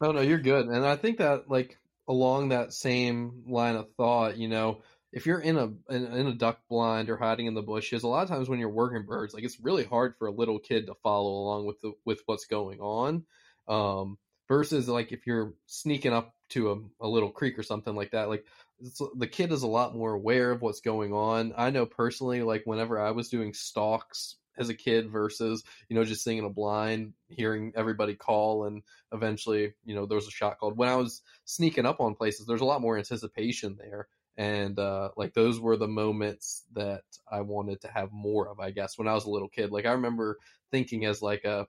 no, 0.00 0.12
no, 0.12 0.20
you're 0.20 0.38
good. 0.38 0.66
And 0.66 0.84
I 0.84 0.96
think 0.96 1.18
that 1.18 1.48
like 1.48 1.78
along 2.08 2.50
that 2.50 2.72
same 2.72 3.44
line 3.46 3.76
of 3.76 3.88
thought, 3.96 4.36
you 4.36 4.48
know, 4.48 4.82
if 5.14 5.26
you're 5.26 5.40
in 5.40 5.56
a 5.56 5.66
in, 5.94 6.04
in, 6.06 6.26
a 6.26 6.34
duck 6.34 6.58
blind 6.68 7.08
or 7.08 7.16
hiding 7.16 7.46
in 7.46 7.54
the 7.54 7.62
bushes, 7.62 8.02
a 8.02 8.08
lot 8.08 8.24
of 8.24 8.28
times 8.28 8.48
when 8.48 8.58
you're 8.58 8.68
working 8.68 9.06
birds, 9.06 9.32
like 9.32 9.44
it's 9.44 9.60
really 9.60 9.84
hard 9.84 10.16
for 10.18 10.26
a 10.26 10.32
little 10.32 10.58
kid 10.58 10.86
to 10.86 10.94
follow 11.02 11.30
along 11.30 11.66
with 11.66 11.80
the 11.80 11.92
with 12.04 12.20
what's 12.26 12.46
going 12.46 12.80
on. 12.80 13.24
Um, 13.68 14.18
versus 14.48 14.88
like 14.88 15.12
if 15.12 15.26
you're 15.26 15.54
sneaking 15.66 16.12
up 16.12 16.34
to 16.50 16.72
a, 16.72 17.06
a 17.06 17.08
little 17.08 17.30
creek 17.30 17.58
or 17.58 17.62
something 17.62 17.94
like 17.94 18.10
that 18.10 18.28
like 18.28 18.44
the 19.16 19.26
kid 19.26 19.52
is 19.52 19.62
a 19.62 19.68
lot 19.68 19.94
more 19.94 20.12
aware 20.12 20.50
of 20.50 20.60
what's 20.60 20.80
going 20.80 21.12
on. 21.12 21.54
I 21.56 21.70
know 21.70 21.86
personally, 21.86 22.42
like 22.42 22.62
whenever 22.64 23.00
I 23.00 23.12
was 23.12 23.28
doing 23.28 23.54
stalks 23.54 24.36
as 24.56 24.68
a 24.68 24.74
kid 24.74 25.10
versus 25.10 25.64
you 25.88 25.96
know 25.96 26.04
just 26.04 26.24
seeing 26.24 26.44
a 26.44 26.50
blind, 26.50 27.14
hearing 27.28 27.72
everybody 27.76 28.14
call, 28.14 28.64
and 28.64 28.82
eventually 29.12 29.74
you 29.84 29.94
know 29.94 30.06
there 30.06 30.16
was 30.16 30.26
a 30.26 30.32
shot 30.32 30.58
called. 30.58 30.76
When 30.76 30.88
I 30.88 30.96
was 30.96 31.22
sneaking 31.44 31.86
up 31.86 32.00
on 32.00 32.14
places, 32.14 32.46
there's 32.46 32.60
a 32.60 32.66
lot 32.66 32.80
more 32.80 32.98
anticipation 32.98 33.76
there, 33.78 34.08
and 34.36 34.78
uh, 34.78 35.10
like 35.16 35.34
those 35.34 35.60
were 35.60 35.76
the 35.76 35.88
moments 35.88 36.64
that 36.72 37.02
I 37.30 37.40
wanted 37.40 37.80
to 37.82 37.88
have 37.88 38.12
more 38.12 38.48
of. 38.48 38.60
I 38.60 38.70
guess 38.70 38.98
when 38.98 39.08
I 39.08 39.14
was 39.14 39.26
a 39.26 39.30
little 39.30 39.48
kid, 39.48 39.70
like 39.70 39.86
I 39.86 39.92
remember 39.92 40.38
thinking 40.70 41.04
as 41.04 41.22
like 41.22 41.44
a 41.44 41.66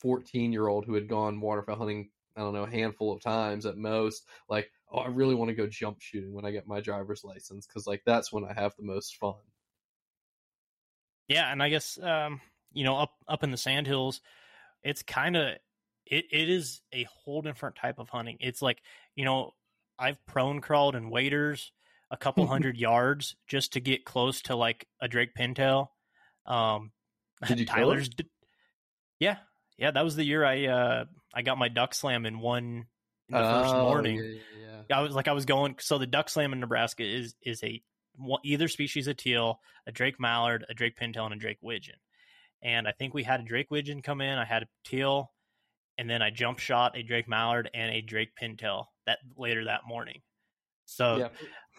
14 0.00 0.52
year 0.52 0.66
old 0.66 0.86
who 0.86 0.94
had 0.94 1.08
gone 1.08 1.40
waterfowl 1.40 1.76
hunting 1.76 2.10
I 2.36 2.40
don't 2.40 2.54
know, 2.54 2.64
a 2.64 2.70
handful 2.70 3.12
of 3.12 3.20
times 3.20 3.66
at 3.66 3.76
most. 3.76 4.26
Like, 4.48 4.70
oh, 4.90 4.98
I 4.98 5.08
really 5.08 5.34
want 5.34 5.48
to 5.48 5.54
go 5.54 5.66
jump 5.66 6.00
shooting 6.00 6.32
when 6.32 6.44
I 6.44 6.52
get 6.52 6.66
my 6.66 6.80
driver's 6.80 7.24
license 7.24 7.66
because, 7.66 7.86
like, 7.86 8.02
that's 8.06 8.32
when 8.32 8.44
I 8.44 8.52
have 8.52 8.74
the 8.76 8.84
most 8.84 9.16
fun. 9.16 9.34
Yeah, 11.28 11.50
and 11.50 11.62
I 11.62 11.68
guess 11.68 11.98
um, 12.02 12.40
you 12.72 12.84
know, 12.84 12.96
up 12.96 13.12
up 13.28 13.44
in 13.44 13.50
the 13.50 13.56
sandhills, 13.56 14.20
it's 14.82 15.02
kind 15.02 15.36
of 15.36 15.56
it, 16.06 16.24
it 16.30 16.48
is 16.48 16.82
a 16.92 17.04
whole 17.04 17.42
different 17.42 17.76
type 17.76 17.98
of 17.98 18.08
hunting. 18.08 18.38
It's 18.40 18.62
like 18.62 18.82
you 19.14 19.24
know, 19.24 19.52
I've 19.98 20.24
prone 20.26 20.60
crawled 20.60 20.96
in 20.96 21.10
waders 21.10 21.72
a 22.10 22.16
couple 22.16 22.46
hundred 22.46 22.76
yards 22.76 23.36
just 23.46 23.74
to 23.74 23.80
get 23.80 24.04
close 24.04 24.42
to 24.42 24.56
like 24.56 24.86
a 25.00 25.08
Drake 25.08 25.30
pintail. 25.38 25.88
Um, 26.46 26.92
Did 27.46 27.60
you 27.60 27.66
Tyler's? 27.66 28.08
Did, 28.08 28.26
yeah, 29.18 29.36
yeah, 29.78 29.90
that 29.90 30.04
was 30.04 30.16
the 30.16 30.24
year 30.24 30.44
I 30.44 30.66
uh 30.66 31.04
I 31.34 31.42
got 31.42 31.58
my 31.58 31.68
duck 31.68 31.94
slam 31.94 32.26
in 32.26 32.40
one 32.40 32.86
in 33.28 33.34
the 33.34 33.40
oh, 33.40 33.62
first 33.62 33.74
morning. 33.74 34.16
Yeah, 34.16 34.80
yeah, 34.88 34.98
I 34.98 35.02
was 35.02 35.14
like 35.14 35.28
I 35.28 35.32
was 35.32 35.46
going 35.46 35.76
so 35.80 35.98
the 35.98 36.06
duck 36.06 36.28
slam 36.28 36.52
in 36.52 36.60
Nebraska 36.60 37.02
is 37.02 37.34
is 37.42 37.62
a 37.62 37.82
either 38.44 38.68
species 38.68 39.06
of 39.06 39.16
teal, 39.16 39.60
a 39.86 39.92
Drake 39.92 40.20
mallard, 40.20 40.66
a 40.68 40.74
Drake 40.74 40.98
pintail, 40.98 41.24
and 41.24 41.34
a 41.34 41.38
Drake 41.38 41.58
widgeon. 41.62 41.96
And 42.62 42.86
I 42.86 42.92
think 42.92 43.14
we 43.14 43.22
had 43.22 43.40
a 43.40 43.44
Drake 43.44 43.70
widgeon 43.70 44.02
come 44.02 44.20
in. 44.20 44.38
I 44.38 44.44
had 44.44 44.64
a 44.64 44.68
teal, 44.84 45.32
and 45.96 46.10
then 46.10 46.20
I 46.20 46.30
jump 46.30 46.58
shot 46.58 46.96
a 46.96 47.02
Drake 47.02 47.28
mallard 47.28 47.70
and 47.72 47.90
a 47.90 48.02
Drake 48.02 48.30
pintail 48.40 48.86
that 49.06 49.18
later 49.36 49.64
that 49.64 49.82
morning. 49.86 50.20
So 50.84 51.16
yeah, 51.16 51.28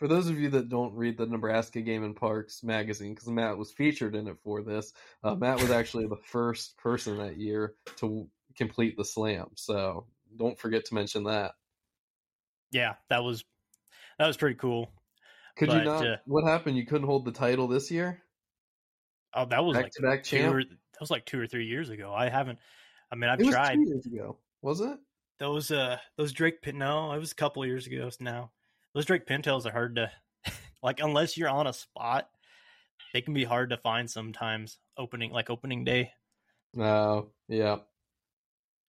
for 0.02 0.08
those 0.08 0.28
of 0.30 0.40
you 0.40 0.50
that 0.50 0.68
don't 0.68 0.96
read 0.96 1.16
the 1.16 1.28
Nebraska 1.28 1.80
Game 1.80 2.04
and 2.04 2.16
Parks 2.16 2.64
magazine, 2.64 3.14
because 3.14 3.28
Matt 3.28 3.56
was 3.56 3.72
featured 3.72 4.16
in 4.16 4.28
it 4.28 4.38
for 4.44 4.64
this, 4.64 4.94
uh, 5.24 5.36
Matt 5.36 5.62
was 5.62 5.70
actually 5.70 6.08
the 6.08 6.16
first 6.16 6.76
person 6.78 7.20
that 7.20 7.38
year 7.38 7.76
to 7.98 8.28
complete 8.58 8.98
the 8.98 9.06
slam. 9.06 9.50
So 9.54 10.08
don't 10.36 10.58
forget 10.58 10.86
to 10.86 10.96
mention 10.96 11.26
that. 11.26 11.52
Yeah, 12.72 12.96
that 13.12 13.24
was 13.24 13.44
that 14.18 14.26
was 14.26 14.38
pretty 14.38 14.56
cool. 14.56 14.90
Could 15.56 15.68
but, 15.68 15.78
you 15.78 15.84
not? 15.84 16.08
Uh, 16.08 16.18
what 16.26 16.50
happened? 16.50 16.78
You 16.78 16.86
couldn't 16.88 17.06
hold 17.06 17.24
the 17.24 17.32
title 17.32 17.68
this 17.68 17.92
year. 17.92 18.24
Oh, 19.36 19.46
that 19.46 19.64
was 19.64 19.76
back 19.76 19.84
like 19.84 19.92
to 19.92 20.02
back 20.02 20.24
champ. 20.24 20.56
Or, 20.56 20.64
that 20.64 21.00
was 21.00 21.12
like 21.12 21.28
two 21.28 21.40
or 21.40 21.46
three 21.46 21.68
years 21.68 21.92
ago. 21.92 22.12
I 22.12 22.28
haven't. 22.28 22.58
I 23.12 23.16
mean, 23.16 23.30
I've 23.30 23.40
it 23.40 23.52
tried. 23.52 23.76
two 23.76 23.88
years 23.88 24.08
ago, 24.08 24.40
was 24.64 24.82
it? 24.82 24.98
Those 25.38 25.70
uh, 25.70 25.98
those 26.18 26.34
Drake 26.34 26.64
Pit. 26.64 26.74
No, 26.74 27.12
it 27.12 27.20
was 27.20 27.34
a 27.34 27.36
couple 27.36 27.64
years 27.68 27.86
ago 27.86 28.10
now 28.20 28.50
those 28.94 29.06
Drake 29.06 29.28
pintails 29.28 29.66
are 29.66 29.72
hard 29.72 29.96
to 29.96 30.12
like 30.84 31.00
unless 31.00 31.38
you're 31.38 31.50
on 31.50 31.68
a 31.68 31.74
spot. 31.74 32.30
They 33.14 33.22
can 33.22 33.34
be 33.34 33.44
hard 33.44 33.72
to 33.72 33.78
find 33.78 34.10
sometimes. 34.10 34.78
Opening 34.98 35.32
like 35.32 35.50
opening 35.50 35.84
day. 35.84 36.12
No, 36.74 36.86
uh, 36.86 37.22
yeah. 37.48 37.78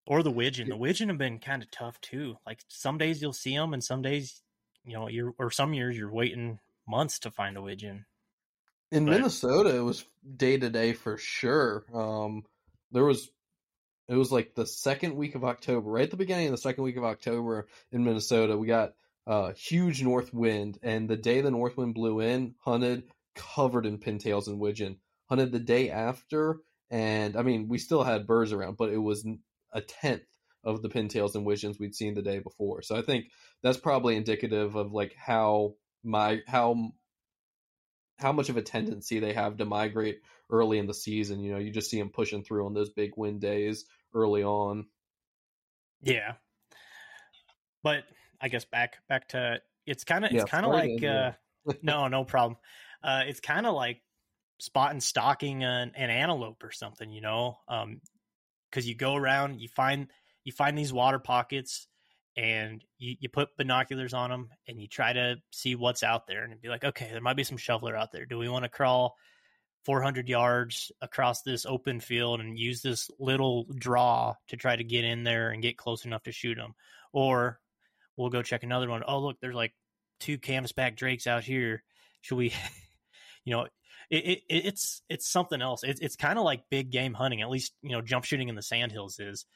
Or 0.07 0.22
the 0.22 0.30
widgeon. 0.30 0.68
The 0.68 0.76
widgeon 0.76 1.09
have 1.09 1.18
been 1.18 1.38
kind 1.38 1.62
of 1.62 1.70
tough 1.70 2.00
too. 2.00 2.36
Like 2.46 2.61
some 2.68 2.98
days 2.98 3.20
you'll 3.20 3.32
see 3.32 3.57
them, 3.57 3.72
and 3.72 3.82
some 3.82 4.03
days, 4.03 4.42
you 4.84 4.94
know, 4.94 5.09
you're 5.09 5.34
or 5.38 5.50
some 5.50 5.74
years 5.74 5.96
you're 5.96 6.12
waiting 6.12 6.59
months 6.86 7.20
to 7.20 7.30
find 7.30 7.57
a 7.57 7.62
widgeon. 7.62 8.07
In 8.90 9.07
but, 9.07 9.12
Minnesota, 9.12 9.74
it 9.74 9.80
was 9.80 10.05
day 10.36 10.59
to 10.59 10.70
day 10.70 10.92
for 10.92 11.16
sure. 11.16 11.84
Um, 11.94 12.44
there 12.90 13.05
was 13.05 13.30
it 14.09 14.16
was 14.16 14.30
like 14.30 14.55
the 14.55 14.66
second 14.66 15.16
week 15.16 15.34
of 15.34 15.44
October, 15.44 15.88
right 15.88 16.05
at 16.05 16.11
the 16.11 16.16
beginning 16.16 16.46
of 16.46 16.53
the 16.53 16.59
second 16.59 16.84
week 16.84 16.96
of 16.96 17.05
October 17.05 17.66
in 17.90 18.05
Minnesota. 18.05 18.57
We 18.57 18.66
got 18.66 18.94
uh, 19.27 19.53
huge 19.53 20.03
north 20.03 20.33
wind, 20.33 20.79
and 20.83 21.09
the 21.09 21.16
day 21.16 21.41
the 21.41 21.51
north 21.51 21.77
wind 21.77 21.95
blew 21.95 22.20
in, 22.20 22.55
hunted 22.61 23.05
covered 23.35 23.87
in 23.87 23.99
pintails 23.99 24.47
and 24.47 24.59
widgeon. 24.59 24.99
Hunted 25.29 25.53
the 25.53 25.61
day 25.61 25.91
after, 25.91 26.59
and 26.91 27.37
I 27.37 27.43
mean, 27.43 27.68
we 27.68 27.79
still 27.79 28.03
had 28.03 28.27
birds 28.27 28.53
around, 28.53 28.77
but 28.77 28.91
it 28.91 28.99
was 28.99 29.27
a 29.73 29.81
tenth 29.81 30.23
of 30.64 30.83
the 30.83 30.89
pintails 30.89 31.35
and 31.35 31.47
widgeons 31.47 31.79
we'd 31.79 31.95
seen 31.95 32.14
the 32.14 32.23
day 32.23 32.39
before. 32.39 32.83
So 32.83 32.97
I 32.97 33.03
think 33.03 33.27
that's 33.62 33.79
probably 33.79 34.16
indicative 34.16 34.77
of 34.77 34.93
like 34.93 35.14
how 35.16 35.75
my 36.05 36.41
how 36.47 36.93
how 38.18 38.33
much 38.33 38.49
of 38.49 38.57
a 38.57 38.62
tendency 38.62 39.18
they 39.18 39.33
have 39.33 39.57
to 39.57 39.64
migrate 39.64 40.20
early 40.51 40.79
in 40.79 40.87
the 40.87 40.95
season. 40.95 41.41
You 41.41 41.53
know, 41.53 41.59
you 41.59 41.70
just 41.70 41.91
see 41.91 41.99
them 41.99 42.11
pushing 42.11 42.45
through 42.45 42.66
on 42.66 42.75
those 42.75 42.91
big 42.91 43.12
wind 43.16 43.41
days 43.41 43.85
early 44.14 44.45
on. 44.45 44.87
Yeah, 46.03 46.35
but 47.83 48.05
I 48.43 48.49
guess 48.49 48.64
back 48.64 48.99
back 49.09 49.28
to 49.28 49.61
it's 49.86 50.05
kind 50.05 50.24
of 50.24 50.32
yeah, 50.32 50.43
it's 50.43 50.51
kind 50.51 50.66
of 50.66 50.72
like 50.72 51.03
uh, 51.05 51.32
no 51.82 52.09
no 52.09 52.24
problem. 52.24 52.59
Uh, 53.03 53.22
it's 53.26 53.40
kind 53.40 53.66
of 53.66 53.74
like 53.74 54.03
spotting 54.59 55.01
stalking 55.01 55.64
an, 55.64 55.93
an 55.97 56.11
antelope 56.11 56.62
or 56.62 56.70
something, 56.70 57.11
you 57.11 57.20
know, 57.20 57.59
because 57.66 57.82
um, 58.84 58.88
you 58.88 58.95
go 58.95 59.14
around, 59.16 59.61
you 59.61 59.68
find 59.68 60.09
you 60.45 60.53
find 60.53 60.76
these 60.76 60.93
water 60.93 61.18
pockets, 61.18 61.86
and 62.36 62.84
you, 62.99 63.16
you 63.20 63.28
put 63.28 63.57
binoculars 63.57 64.14
on 64.14 64.30
them, 64.30 64.51
and 64.68 64.80
you 64.80 64.88
try 64.88 65.12
to 65.12 65.36
see 65.51 65.74
what's 65.74 66.03
out 66.03 66.26
there, 66.26 66.45
and 66.45 66.61
be 66.61 66.68
like, 66.68 66.84
okay, 66.84 67.09
there 67.11 67.20
might 67.20 67.36
be 67.36 67.45
some 67.45 67.57
shoveler 67.57 67.97
out 67.97 68.12
there. 68.12 68.24
Do 68.24 68.38
we 68.38 68.49
want 68.49 68.64
to 68.64 68.68
crawl 68.68 69.16
400 69.84 70.28
yards 70.28 70.93
across 71.01 71.43
this 71.43 71.66
open 71.66 71.99
field 71.99 72.40
and 72.40 72.59
use 72.59 72.82
this 72.82 73.11
little 73.18 73.66
draw 73.76 74.34
to 74.49 74.57
try 74.57 74.76
to 74.76 74.84
get 74.84 75.05
in 75.05 75.24
there 75.24 75.51
and 75.51 75.62
get 75.62 75.76
close 75.76 76.05
enough 76.05 76.22
to 76.24 76.32
shoot 76.32 76.57
them, 76.57 76.74
or 77.12 77.59
we'll 78.16 78.30
go 78.30 78.42
check 78.42 78.62
another 78.62 78.88
one. 78.88 79.02
Oh, 79.06 79.20
look, 79.20 79.38
there's 79.40 79.54
like 79.54 79.72
two 80.20 80.38
canvasback 80.38 80.96
drakes 80.96 81.26
out 81.26 81.44
here. 81.44 81.82
Should 82.20 82.36
we, 82.36 82.52
you 83.44 83.54
know, 83.54 83.66
it, 84.10 84.24
it, 84.24 84.42
it's 84.48 85.02
it's 85.08 85.30
something 85.30 85.60
else. 85.60 85.82
It's 85.84 86.00
it's 86.00 86.16
kind 86.16 86.38
of 86.38 86.44
like 86.44 86.68
big 86.70 86.90
game 86.90 87.14
hunting. 87.14 87.42
At 87.42 87.50
least 87.50 87.72
you 87.82 87.90
know, 87.90 88.02
jump 88.02 88.24
shooting 88.24 88.48
in 88.48 88.54
the 88.54 88.62
sandhills 88.62 89.18
is, 89.18 89.46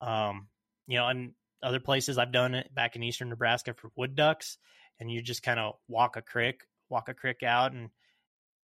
um, 0.00 0.48
you 0.86 0.96
know, 0.96 1.08
and 1.08 1.32
other 1.62 1.80
places 1.80 2.18
I've 2.18 2.32
done 2.32 2.54
it 2.54 2.74
back 2.74 2.96
in 2.96 3.02
eastern 3.02 3.28
Nebraska 3.28 3.74
for 3.74 3.90
wood 3.96 4.14
ducks, 4.14 4.58
and 5.00 5.10
you 5.10 5.22
just 5.22 5.42
kind 5.42 5.60
of 5.60 5.74
walk 5.88 6.16
a 6.16 6.22
creek, 6.22 6.62
walk 6.88 7.08
a 7.08 7.14
creek 7.14 7.42
out, 7.42 7.72
and 7.72 7.90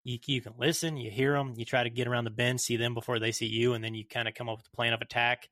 you 0.04 0.18
you 0.26 0.40
can 0.40 0.54
listen, 0.58 0.96
you 0.96 1.10
hear 1.10 1.32
them, 1.32 1.54
you 1.56 1.64
try 1.64 1.82
to 1.82 1.90
get 1.90 2.08
around 2.08 2.24
the 2.24 2.30
bend, 2.30 2.60
see 2.60 2.76
them 2.76 2.94
before 2.94 3.18
they 3.18 3.32
see 3.32 3.46
you, 3.46 3.74
and 3.74 3.84
then 3.84 3.94
you 3.94 4.04
kind 4.06 4.28
of 4.28 4.34
come 4.34 4.48
up 4.48 4.58
with 4.58 4.66
a 4.72 4.76
plan 4.76 4.92
of 4.92 5.00
attack. 5.00 5.48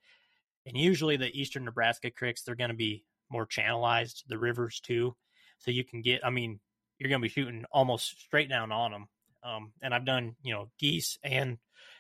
And 0.67 0.77
usually 0.77 1.17
the 1.17 1.31
eastern 1.39 1.65
Nebraska 1.65 2.11
creeks, 2.11 2.43
they're 2.43 2.55
going 2.55 2.71
to 2.71 2.77
be 2.77 3.05
more 3.31 3.47
channelized, 3.47 4.23
the 4.29 4.39
rivers 4.39 4.81
too. 4.81 5.15
So 5.59 5.71
you 5.71 5.85
can 5.85 6.03
get, 6.03 6.25
I 6.25 6.31
mean, 6.31 6.61
you're 6.99 7.09
going 7.09 7.21
to 7.21 7.27
be 7.27 7.33
shooting 7.33 7.65
almost 7.73 8.21
straight 8.21 8.49
down 8.49 8.73
on 8.73 8.93
them. 8.93 9.09
Um, 9.43 9.73
and 9.83 9.95
I've 9.95 10.05
done, 10.05 10.37
you 10.43 10.53
know, 10.53 10.71
geese 10.79 11.19
and 11.23 11.59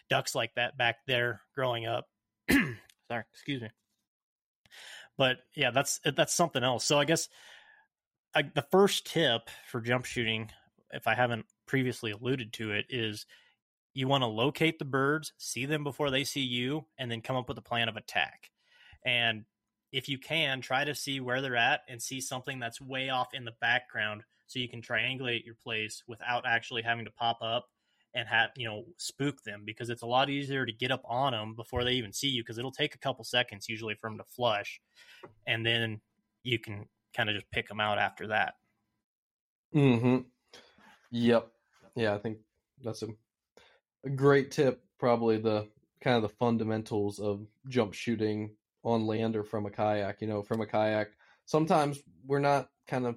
ducks 0.08 0.34
like 0.34 0.54
that 0.56 0.76
back 0.76 0.96
there 1.06 1.40
growing 1.54 1.86
up. 1.86 2.06
Sorry, 2.50 3.24
excuse 3.32 3.62
me. 3.62 3.70
But 5.16 5.38
yeah, 5.54 5.70
that's 5.70 6.00
that's 6.16 6.34
something 6.34 6.62
else. 6.62 6.84
So 6.84 6.98
I 6.98 7.04
guess 7.04 7.28
I, 8.34 8.42
the 8.42 8.64
first 8.70 9.06
tip 9.06 9.50
for 9.70 9.80
jump 9.80 10.04
shooting, 10.04 10.50
if 10.92 11.06
I 11.06 11.14
haven't 11.14 11.46
previously 11.66 12.12
alluded 12.12 12.52
to 12.54 12.72
it, 12.72 12.86
is 12.88 13.26
you 13.92 14.06
want 14.06 14.22
to 14.22 14.28
locate 14.28 14.78
the 14.78 14.84
birds, 14.84 15.32
see 15.36 15.66
them 15.66 15.84
before 15.84 16.10
they 16.10 16.24
see 16.24 16.40
you, 16.40 16.86
and 16.98 17.10
then 17.10 17.22
come 17.22 17.36
up 17.36 17.48
with 17.48 17.58
a 17.58 17.62
plan 17.62 17.88
of 17.88 17.96
attack. 17.96 18.50
And 19.04 19.44
if 19.92 20.08
you 20.08 20.18
can, 20.18 20.60
try 20.60 20.84
to 20.84 20.94
see 20.94 21.20
where 21.20 21.40
they're 21.40 21.56
at 21.56 21.82
and 21.88 22.00
see 22.02 22.20
something 22.20 22.58
that's 22.58 22.80
way 22.80 23.10
off 23.10 23.34
in 23.34 23.44
the 23.44 23.54
background 23.60 24.24
so 24.46 24.58
you 24.58 24.68
can 24.68 24.82
triangulate 24.82 25.44
your 25.44 25.54
plays 25.54 26.02
without 26.06 26.46
actually 26.46 26.82
having 26.82 27.04
to 27.04 27.10
pop 27.10 27.38
up 27.42 27.68
and 28.14 28.28
have, 28.28 28.50
you 28.56 28.66
know, 28.66 28.86
spook 28.96 29.42
them 29.42 29.64
because 29.64 29.90
it's 29.90 30.02
a 30.02 30.06
lot 30.06 30.28
easier 30.30 30.66
to 30.66 30.72
get 30.72 30.90
up 30.90 31.02
on 31.04 31.32
them 31.32 31.54
before 31.54 31.84
they 31.84 31.92
even 31.92 32.12
see 32.12 32.28
you 32.28 32.42
because 32.42 32.58
it'll 32.58 32.72
take 32.72 32.94
a 32.94 32.98
couple 32.98 33.24
seconds 33.24 33.68
usually 33.68 33.94
for 33.94 34.10
them 34.10 34.18
to 34.18 34.24
flush 34.24 34.80
and 35.46 35.64
then 35.64 36.00
you 36.42 36.58
can 36.58 36.88
kind 37.14 37.28
of 37.28 37.34
just 37.36 37.50
pick 37.50 37.68
them 37.68 37.80
out 37.80 37.98
after 37.98 38.28
that. 38.28 38.54
Mhm. 39.74 40.30
Yep. 41.10 41.52
Yeah, 41.96 42.14
I 42.14 42.18
think 42.18 42.40
that's 42.82 43.02
a 43.02 43.08
a 44.04 44.10
great 44.10 44.50
tip 44.52 44.84
probably 44.98 45.38
the 45.38 45.70
kind 46.00 46.16
of 46.16 46.22
the 46.22 46.30
fundamentals 46.30 47.20
of 47.20 47.48
jump 47.68 47.94
shooting 47.94 48.56
on 48.82 49.06
land 49.06 49.36
or 49.36 49.44
from 49.44 49.66
a 49.66 49.70
kayak. 49.70 50.20
You 50.20 50.28
know, 50.28 50.42
from 50.42 50.60
a 50.60 50.66
kayak, 50.66 51.08
sometimes 51.44 52.00
we're 52.26 52.40
not 52.40 52.68
kind 52.86 53.06
of 53.06 53.16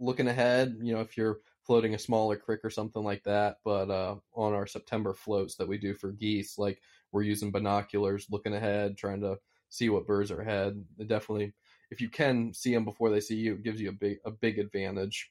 looking 0.00 0.28
ahead. 0.28 0.76
You 0.80 0.94
know, 0.94 1.00
if 1.00 1.16
you're 1.16 1.40
floating 1.66 1.94
a 1.94 1.98
smaller 1.98 2.36
creek 2.36 2.60
or 2.64 2.70
something 2.70 3.02
like 3.02 3.22
that, 3.24 3.56
but 3.64 3.90
uh, 3.90 4.16
on 4.34 4.52
our 4.52 4.66
September 4.66 5.14
floats 5.14 5.56
that 5.56 5.68
we 5.68 5.78
do 5.78 5.94
for 5.94 6.12
geese, 6.12 6.58
like 6.58 6.80
we're 7.12 7.22
using 7.22 7.52
binoculars, 7.52 8.26
looking 8.30 8.54
ahead, 8.54 8.96
trying 8.96 9.20
to 9.20 9.36
see 9.68 9.88
what 9.88 10.06
birds 10.06 10.30
are 10.30 10.40
ahead. 10.40 10.82
It 10.98 11.08
definitely, 11.08 11.54
if 11.90 12.00
you 12.00 12.08
can 12.08 12.52
see 12.52 12.74
them 12.74 12.84
before 12.84 13.10
they 13.10 13.20
see 13.20 13.36
you, 13.36 13.54
it 13.54 13.62
gives 13.62 13.80
you 13.80 13.90
a 13.90 13.92
big 13.92 14.18
a 14.24 14.30
big 14.30 14.58
advantage. 14.58 15.30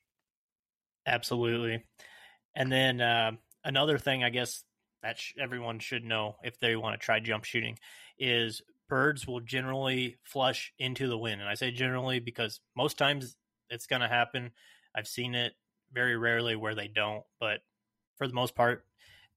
Absolutely. 1.05 1.83
And 2.55 2.71
then 2.71 3.01
uh, 3.01 3.31
another 3.63 3.97
thing, 3.97 4.23
I 4.23 4.29
guess 4.29 4.63
that 5.01 5.19
sh- 5.19 5.33
everyone 5.39 5.79
should 5.79 6.03
know 6.03 6.35
if 6.43 6.59
they 6.59 6.75
want 6.75 6.99
to 6.99 7.03
try 7.03 7.19
jump 7.19 7.43
shooting 7.43 7.77
is 8.19 8.61
birds 8.91 9.25
will 9.25 9.39
generally 9.39 10.17
flush 10.21 10.73
into 10.77 11.07
the 11.07 11.17
wind. 11.17 11.39
And 11.39 11.49
I 11.49 11.53
say 11.53 11.71
generally 11.71 12.19
because 12.19 12.59
most 12.75 12.97
times 12.97 13.37
it's 13.69 13.87
going 13.87 14.01
to 14.01 14.07
happen. 14.09 14.51
I've 14.93 15.07
seen 15.07 15.33
it 15.33 15.53
very 15.93 16.17
rarely 16.17 16.57
where 16.57 16.75
they 16.75 16.89
don't, 16.89 17.23
but 17.39 17.61
for 18.17 18.27
the 18.27 18.33
most 18.33 18.53
part, 18.53 18.83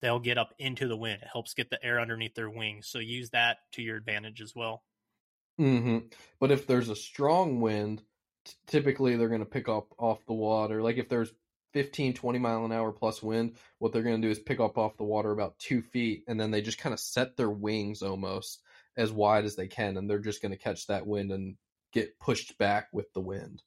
they'll 0.02 0.18
get 0.18 0.38
up 0.38 0.54
into 0.58 0.88
the 0.88 0.96
wind. 0.96 1.22
It 1.22 1.28
helps 1.32 1.54
get 1.54 1.70
the 1.70 1.82
air 1.84 2.00
underneath 2.00 2.34
their 2.34 2.50
wings. 2.50 2.88
So 2.88 2.98
use 2.98 3.30
that 3.30 3.58
to 3.74 3.82
your 3.82 3.96
advantage 3.96 4.42
as 4.42 4.56
well. 4.56 4.82
Mm-hmm. 5.60 5.98
But 6.40 6.50
if 6.50 6.66
there's 6.66 6.88
a 6.88 6.96
strong 6.96 7.60
wind, 7.60 8.02
t- 8.44 8.54
typically 8.66 9.14
they're 9.14 9.28
going 9.28 9.38
to 9.38 9.46
pick 9.46 9.68
up 9.68 9.86
off 9.96 10.26
the 10.26 10.32
water. 10.32 10.82
Like 10.82 10.96
if 10.96 11.08
there's 11.08 11.32
15, 11.74 12.14
20 12.14 12.38
mile 12.40 12.64
an 12.64 12.72
hour 12.72 12.90
plus 12.90 13.22
wind, 13.22 13.54
what 13.78 13.92
they're 13.92 14.02
going 14.02 14.20
to 14.20 14.26
do 14.26 14.32
is 14.32 14.40
pick 14.40 14.58
up 14.58 14.78
off 14.78 14.96
the 14.96 15.04
water 15.04 15.30
about 15.30 15.60
two 15.60 15.80
feet, 15.80 16.24
and 16.26 16.40
then 16.40 16.50
they 16.50 16.60
just 16.60 16.78
kind 16.78 16.92
of 16.92 16.98
set 16.98 17.36
their 17.36 17.50
wings 17.50 18.02
almost 18.02 18.60
as 18.96 19.12
wide 19.12 19.44
as 19.44 19.56
they 19.56 19.66
can, 19.66 19.96
and 19.96 20.08
they're 20.08 20.18
just 20.18 20.42
going 20.42 20.52
to 20.52 20.58
catch 20.58 20.86
that 20.86 21.06
wind 21.06 21.32
and 21.32 21.56
get 21.92 22.18
pushed 22.18 22.56
back 22.58 22.88
with 22.92 23.12
the 23.12 23.20
wind. 23.20 23.62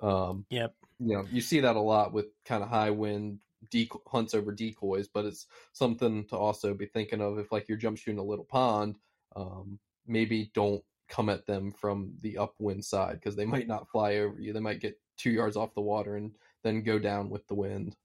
Um, 0.00 0.46
yep. 0.50 0.74
You 0.98 1.16
know, 1.16 1.26
you 1.30 1.40
see 1.40 1.60
that 1.60 1.76
a 1.76 1.80
lot 1.80 2.12
with 2.12 2.26
kind 2.44 2.62
of 2.62 2.68
high 2.68 2.90
wind 2.90 3.40
deco- 3.70 4.00
hunts 4.06 4.34
over 4.34 4.52
decoys, 4.52 5.08
but 5.08 5.24
it's 5.24 5.46
something 5.72 6.26
to 6.28 6.36
also 6.36 6.74
be 6.74 6.86
thinking 6.86 7.20
of 7.20 7.38
if 7.38 7.52
like 7.52 7.68
you're 7.68 7.78
jump 7.78 7.98
shooting 7.98 8.18
a 8.18 8.24
little 8.24 8.44
pond. 8.44 8.96
Um, 9.36 9.78
maybe 10.06 10.50
don't 10.54 10.82
come 11.08 11.28
at 11.28 11.46
them 11.46 11.72
from 11.72 12.14
the 12.22 12.38
upwind 12.38 12.84
side 12.84 13.14
because 13.14 13.36
they 13.36 13.44
might 13.44 13.66
not 13.66 13.90
fly 13.90 14.16
over 14.16 14.40
you. 14.40 14.52
They 14.52 14.60
might 14.60 14.80
get 14.80 14.98
two 15.16 15.30
yards 15.30 15.56
off 15.56 15.74
the 15.74 15.80
water 15.80 16.16
and 16.16 16.32
then 16.62 16.82
go 16.82 16.98
down 16.98 17.28
with 17.28 17.46
the 17.48 17.54
wind. 17.54 17.96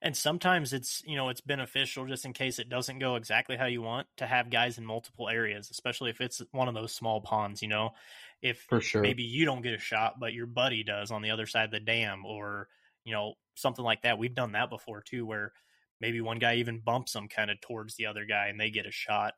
And 0.00 0.16
sometimes 0.16 0.72
it's 0.72 1.02
you 1.06 1.16
know 1.16 1.28
it's 1.28 1.40
beneficial 1.40 2.06
just 2.06 2.24
in 2.24 2.32
case 2.32 2.58
it 2.58 2.68
doesn't 2.68 2.98
go 2.98 3.16
exactly 3.16 3.56
how 3.56 3.66
you 3.66 3.82
want 3.82 4.06
to 4.18 4.26
have 4.26 4.50
guys 4.50 4.78
in 4.78 4.84
multiple 4.84 5.28
areas, 5.28 5.70
especially 5.70 6.10
if 6.10 6.20
it's 6.20 6.42
one 6.52 6.68
of 6.68 6.74
those 6.74 6.92
small 6.92 7.20
ponds. 7.20 7.62
You 7.62 7.68
know, 7.68 7.90
if 8.42 8.60
for 8.68 8.80
sure 8.80 9.02
maybe 9.02 9.22
you 9.22 9.44
don't 9.44 9.62
get 9.62 9.74
a 9.74 9.78
shot, 9.78 10.20
but 10.20 10.32
your 10.32 10.46
buddy 10.46 10.84
does 10.84 11.10
on 11.10 11.22
the 11.22 11.30
other 11.30 11.46
side 11.46 11.66
of 11.66 11.70
the 11.70 11.80
dam, 11.80 12.24
or 12.24 12.68
you 13.04 13.12
know 13.12 13.34
something 13.54 13.84
like 13.84 14.02
that. 14.02 14.18
We've 14.18 14.34
done 14.34 14.52
that 14.52 14.70
before 14.70 15.02
too, 15.02 15.26
where 15.26 15.52
maybe 16.00 16.20
one 16.20 16.38
guy 16.38 16.56
even 16.56 16.80
bumps 16.80 17.12
them 17.12 17.28
kind 17.28 17.50
of 17.50 17.60
towards 17.60 17.96
the 17.96 18.06
other 18.06 18.24
guy 18.24 18.48
and 18.48 18.60
they 18.60 18.70
get 18.70 18.86
a 18.86 18.92
shot. 18.92 19.34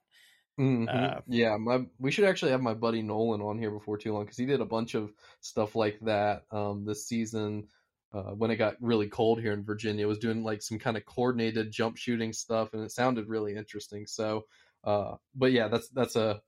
Mm-hmm. 0.59 0.88
Uh, 0.88 1.20
yeah, 1.26 1.57
my 1.57 1.86
we 1.99 2.11
should 2.11 2.24
actually 2.26 2.51
have 2.51 2.61
my 2.61 2.74
buddy 2.74 3.01
Nolan 3.01 3.41
on 3.41 3.59
here 3.59 3.70
before 3.70 3.97
too 3.97 4.12
long 4.12 4.24
because 4.24 4.36
he 4.36 4.45
did 4.45 4.61
a 4.61 4.66
bunch 4.66 4.95
of 4.95 5.11
stuff 5.41 5.74
like 5.74 5.99
that 6.01 6.43
um, 6.51 6.84
this 6.84 7.07
season 7.07 7.68
uh, 8.12 8.32
when 8.32 8.50
it 8.50 8.56
got 8.56 8.76
really 8.80 9.08
cold 9.08 9.40
here 9.40 9.52
in 9.52 9.64
Virginia. 9.64 10.06
Was 10.08 10.18
doing 10.18 10.42
like 10.42 10.62
some 10.62 10.78
kind 10.78 10.96
of 10.96 11.06
coordinated 11.06 11.70
jump 11.70 11.96
shooting 11.96 12.32
stuff, 12.32 12.72
and 12.72 12.82
it 12.82 12.92
sounded 12.92 13.28
really 13.28 13.56
interesting. 13.56 14.06
So, 14.06 14.46
uh, 14.84 15.16
but 15.34 15.52
yeah, 15.52 15.68
that's 15.68 15.88
that's 15.90 16.16
a 16.16 16.40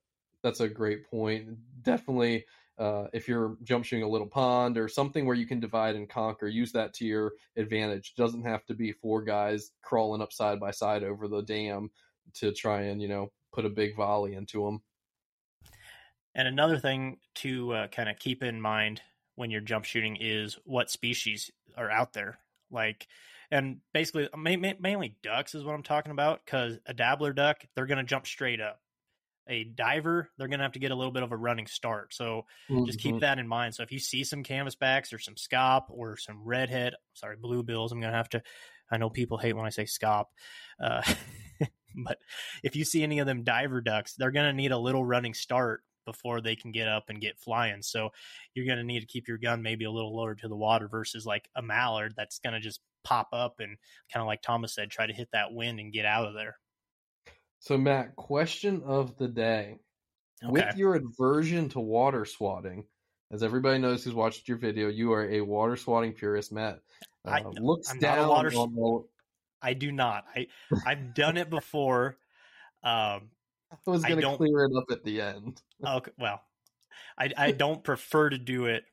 that's 0.42 0.60
a 0.60 0.68
great 0.68 1.08
point. 1.08 1.48
Definitely, 1.82 2.44
uh, 2.78 3.06
if 3.12 3.28
you're 3.28 3.56
jump 3.62 3.84
shooting 3.84 4.04
a 4.04 4.08
little 4.08 4.26
pond 4.26 4.76
or 4.76 4.88
something 4.88 5.26
where 5.26 5.36
you 5.36 5.46
can 5.46 5.60
divide 5.60 5.94
and 5.94 6.08
conquer, 6.08 6.48
use 6.48 6.72
that 6.72 6.94
to 6.94 7.04
your 7.04 7.32
advantage. 7.56 8.14
Doesn't 8.16 8.42
have 8.42 8.64
to 8.66 8.74
be 8.74 8.92
four 8.92 9.22
guys 9.22 9.70
crawling 9.82 10.22
up 10.22 10.32
side 10.32 10.58
by 10.58 10.72
side 10.72 11.04
over 11.04 11.28
the 11.28 11.42
dam 11.42 11.90
to 12.34 12.52
try 12.52 12.82
and 12.82 13.00
you 13.00 13.08
know 13.08 13.30
put 13.52 13.64
a 13.64 13.70
big 13.70 13.96
volley 13.96 14.34
into 14.34 14.64
them. 14.64 14.82
And 16.34 16.48
another 16.48 16.78
thing 16.78 17.18
to 17.36 17.72
uh, 17.72 17.86
kind 17.88 18.08
of 18.08 18.18
keep 18.18 18.42
in 18.42 18.60
mind 18.60 19.02
when 19.34 19.50
you're 19.50 19.60
jump 19.60 19.84
shooting 19.84 20.16
is 20.20 20.58
what 20.64 20.90
species 20.90 21.50
are 21.76 21.90
out 21.90 22.12
there. 22.12 22.38
Like, 22.70 23.06
and 23.50 23.78
basically, 23.92 24.28
mainly 24.36 25.16
ducks 25.22 25.54
is 25.54 25.64
what 25.64 25.74
I'm 25.74 25.82
talking 25.82 26.12
about 26.12 26.40
because 26.44 26.78
a 26.86 26.94
dabbler 26.94 27.32
duck, 27.32 27.64
they're 27.74 27.86
going 27.86 27.98
to 27.98 28.04
jump 28.04 28.26
straight 28.26 28.60
up. 28.60 28.80
A 29.48 29.64
diver, 29.64 30.30
they're 30.38 30.48
going 30.48 30.60
to 30.60 30.64
have 30.64 30.72
to 30.72 30.78
get 30.78 30.92
a 30.92 30.94
little 30.94 31.12
bit 31.12 31.24
of 31.24 31.32
a 31.32 31.36
running 31.36 31.66
start. 31.66 32.14
So 32.14 32.46
mm-hmm. 32.70 32.84
just 32.84 33.00
keep 33.00 33.16
mm-hmm. 33.16 33.20
that 33.20 33.38
in 33.38 33.48
mind. 33.48 33.74
So 33.74 33.82
if 33.82 33.90
you 33.90 33.98
see 33.98 34.24
some 34.24 34.44
canvasbacks 34.44 35.12
or 35.12 35.18
some 35.18 35.34
scop 35.34 35.84
or 35.88 36.16
some 36.16 36.42
redhead, 36.44 36.94
sorry, 37.14 37.36
bluebills, 37.36 37.90
I'm 37.90 38.00
going 38.00 38.12
to 38.12 38.16
have 38.16 38.28
to, 38.30 38.42
I 38.90 38.98
know 38.98 39.10
people 39.10 39.38
hate 39.38 39.54
when 39.54 39.66
I 39.66 39.70
say 39.70 39.84
scop. 39.84 40.26
Uh, 40.80 41.02
but 42.04 42.18
if 42.62 42.76
you 42.76 42.84
see 42.84 43.02
any 43.02 43.18
of 43.18 43.26
them 43.26 43.42
diver 43.42 43.80
ducks, 43.80 44.14
they're 44.14 44.30
going 44.30 44.46
to 44.46 44.56
need 44.56 44.72
a 44.72 44.78
little 44.78 45.04
running 45.04 45.34
start 45.34 45.82
before 46.04 46.40
they 46.40 46.56
can 46.56 46.72
get 46.72 46.88
up 46.88 47.04
and 47.08 47.20
get 47.20 47.38
flying. 47.38 47.82
So 47.82 48.10
you're 48.54 48.66
going 48.66 48.78
to 48.78 48.84
need 48.84 49.00
to 49.00 49.06
keep 49.06 49.28
your 49.28 49.38
gun 49.38 49.62
maybe 49.62 49.84
a 49.84 49.90
little 49.90 50.16
lower 50.16 50.34
to 50.34 50.48
the 50.48 50.56
water 50.56 50.88
versus 50.88 51.26
like 51.26 51.48
a 51.56 51.62
mallard 51.62 52.14
that's 52.16 52.38
going 52.38 52.54
to 52.54 52.60
just 52.60 52.80
pop 53.04 53.28
up 53.32 53.56
and 53.58 53.76
kind 54.12 54.22
of 54.22 54.26
like 54.26 54.42
Thomas 54.42 54.74
said, 54.74 54.90
try 54.90 55.06
to 55.06 55.12
hit 55.12 55.28
that 55.32 55.52
wind 55.52 55.80
and 55.80 55.92
get 55.92 56.06
out 56.06 56.26
of 56.26 56.34
there. 56.34 56.56
So 57.60 57.78
Matt, 57.78 58.16
question 58.16 58.82
of 58.84 59.16
the 59.16 59.28
day. 59.28 59.78
Okay. 60.44 60.52
With 60.52 60.76
your 60.76 60.96
aversion 60.96 61.68
to 61.70 61.80
water 61.80 62.24
swatting, 62.24 62.84
as 63.30 63.42
everybody 63.42 63.78
knows 63.78 64.02
who's 64.02 64.14
watched 64.14 64.48
your 64.48 64.58
video, 64.58 64.88
you 64.88 65.12
are 65.12 65.30
a 65.30 65.40
water 65.40 65.76
swatting 65.76 66.12
purist. 66.12 66.52
Matt 66.52 66.80
uh, 67.24 67.30
I, 67.30 67.42
looks 67.60 67.90
I'm 67.90 67.98
down 67.98 68.28
water, 68.28 68.50
on. 68.54 69.04
I 69.62 69.74
do 69.74 69.92
not. 69.92 70.24
I 70.34 70.48
I've 70.84 71.14
done 71.14 71.36
it 71.36 71.48
before. 71.48 72.16
Um, 72.82 73.30
I 73.86 73.90
was 73.90 74.04
going 74.04 74.20
to 74.20 74.36
clear 74.36 74.64
it 74.64 74.76
up 74.76 74.84
at 74.90 75.04
the 75.04 75.20
end. 75.20 75.60
okay, 75.86 76.10
well, 76.18 76.42
I 77.18 77.30
I 77.36 77.50
don't 77.52 77.82
prefer 77.82 78.30
to 78.30 78.38
do 78.38 78.66
it, 78.66 78.84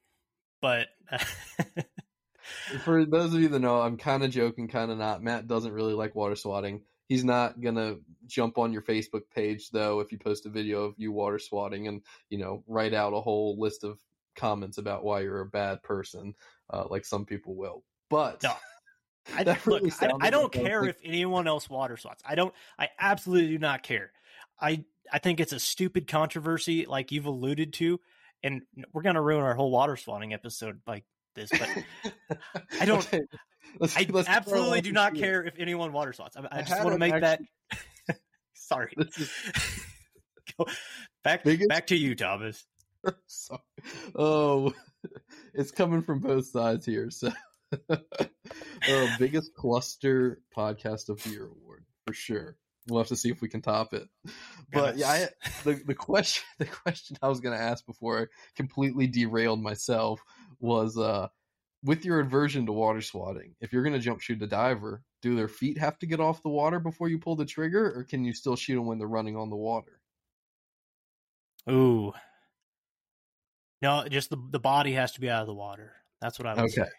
but 0.61 0.87
for 2.83 3.05
those 3.05 3.33
of 3.33 3.41
you 3.41 3.49
that 3.49 3.59
know, 3.59 3.81
I'm 3.81 3.97
kind 3.97 4.23
of 4.23 4.31
joking, 4.31 4.67
kind 4.67 4.91
of 4.91 4.97
not. 4.97 5.23
Matt 5.23 5.47
doesn't 5.47 5.73
really 5.73 5.93
like 5.93 6.15
water 6.15 6.35
swatting. 6.35 6.81
He's 7.07 7.23
not 7.23 7.59
gonna 7.59 7.97
jump 8.27 8.57
on 8.57 8.71
your 8.71 8.83
Facebook 8.83 9.23
page 9.33 9.71
though 9.71 9.99
if 9.99 10.11
you 10.11 10.19
post 10.19 10.45
a 10.45 10.49
video 10.49 10.83
of 10.83 10.93
you 10.97 11.11
water 11.11 11.39
swatting 11.39 11.87
and 11.87 12.01
you 12.29 12.37
know 12.37 12.63
write 12.67 12.93
out 12.93 13.13
a 13.13 13.21
whole 13.21 13.59
list 13.59 13.83
of 13.83 13.99
comments 14.35 14.77
about 14.77 15.03
why 15.03 15.21
you're 15.21 15.41
a 15.41 15.45
bad 15.45 15.81
person, 15.83 16.35
uh, 16.69 16.85
like 16.89 17.05
some 17.05 17.25
people 17.25 17.55
will. 17.55 17.83
But 18.09 18.43
no. 18.43 18.53
I, 19.35 19.43
really 19.65 19.89
look, 19.91 20.03
I, 20.03 20.27
I, 20.27 20.29
don't 20.31 20.51
care 20.51 20.85
if 20.85 20.97
anyone 21.03 21.47
else 21.47 21.69
water 21.69 21.97
swats. 21.97 22.23
I 22.25 22.33
don't. 22.33 22.53
I 22.79 22.89
absolutely 22.99 23.49
do 23.49 23.59
not 23.59 23.83
care. 23.83 24.11
I 24.61 24.83
I 25.11 25.19
think 25.19 25.39
it's 25.39 25.53
a 25.53 25.59
stupid 25.59 26.07
controversy, 26.07 26.85
like 26.85 27.11
you've 27.11 27.25
alluded 27.25 27.73
to, 27.73 27.99
and 28.43 28.61
we're 28.93 29.01
gonna 29.01 29.21
ruin 29.21 29.43
our 29.43 29.55
whole 29.55 29.71
water 29.71 29.95
swatting 29.95 30.33
episode 30.33 30.81
like 30.87 31.05
this. 31.35 31.49
But 31.49 31.69
I 32.79 32.85
don't. 32.85 33.05
Okay. 33.05 33.21
Let's, 33.79 33.95
I 33.95 34.05
let's 34.09 34.27
absolutely 34.27 34.81
do 34.81 34.91
not 34.91 35.15
care 35.15 35.43
if 35.43 35.53
anyone 35.59 35.93
water 35.93 36.13
swats. 36.13 36.35
I, 36.35 36.47
I 36.51 36.61
just 36.61 36.83
want 36.83 36.93
to 36.93 36.97
make 36.97 37.13
actually... 37.13 37.47
that. 38.07 38.19
Sorry. 38.53 38.93
Is... 38.97 39.31
Go 40.57 40.65
back 41.23 41.43
Biggest... 41.43 41.69
back 41.69 41.87
to 41.87 41.95
you, 41.95 42.15
Thomas. 42.15 42.65
Sorry. 43.27 43.59
Oh, 44.15 44.73
it's 45.53 45.71
coming 45.71 46.01
from 46.01 46.19
both 46.19 46.47
sides 46.47 46.85
here. 46.85 47.11
So, 47.11 47.31
uh, 47.89 47.97
biggest 49.19 49.53
cluster 49.53 50.41
podcast 50.55 51.09
of 51.09 51.21
the 51.23 51.29
year 51.29 51.45
award 51.45 51.85
for 52.05 52.13
sure. 52.13 52.57
We'll 52.87 52.99
have 52.99 53.07
to 53.09 53.15
see 53.15 53.29
if 53.29 53.41
we 53.41 53.49
can 53.49 53.61
top 53.61 53.93
it. 53.93 54.07
But 54.71 54.97
yeah, 54.97 55.09
I, 55.09 55.27
the 55.63 55.81
the 55.83 55.95
question 55.95 56.43
the 56.59 56.65
question 56.65 57.17
I 57.23 57.27
was 57.27 57.39
going 57.39 57.57
to 57.57 57.63
ask 57.63 57.83
before 57.87 58.21
I 58.21 58.25
completely 58.55 59.07
derailed 59.07 59.59
myself 59.59 60.23
was 60.59 60.95
uh 60.95 61.29
with 61.83 62.05
your 62.05 62.19
aversion 62.19 62.67
to 62.67 62.71
water 62.71 63.01
swatting, 63.01 63.55
if 63.61 63.73
you're 63.73 63.81
going 63.81 63.93
to 63.93 63.99
jump 63.99 64.21
shoot 64.21 64.43
a 64.43 64.47
diver, 64.47 65.01
do 65.23 65.35
their 65.35 65.47
feet 65.47 65.79
have 65.79 65.97
to 65.99 66.05
get 66.05 66.19
off 66.19 66.43
the 66.43 66.49
water 66.49 66.79
before 66.79 67.09
you 67.09 67.17
pull 67.17 67.35
the 67.35 67.45
trigger, 67.45 67.91
or 67.95 68.03
can 68.03 68.23
you 68.23 68.33
still 68.33 68.55
shoot 68.55 68.75
them 68.75 68.85
when 68.85 68.99
they're 68.99 69.07
running 69.07 69.35
on 69.35 69.49
the 69.49 69.55
water? 69.55 69.99
Ooh, 71.67 72.13
no, 73.81 74.05
just 74.07 74.29
the 74.29 74.37
the 74.51 74.59
body 74.59 74.93
has 74.93 75.13
to 75.13 75.21
be 75.21 75.29
out 75.29 75.41
of 75.41 75.47
the 75.47 75.53
water. 75.53 75.93
That's 76.21 76.37
what 76.37 76.47
I 76.47 76.53
would 76.53 76.63
okay. 76.65 76.83
say. 76.83 76.89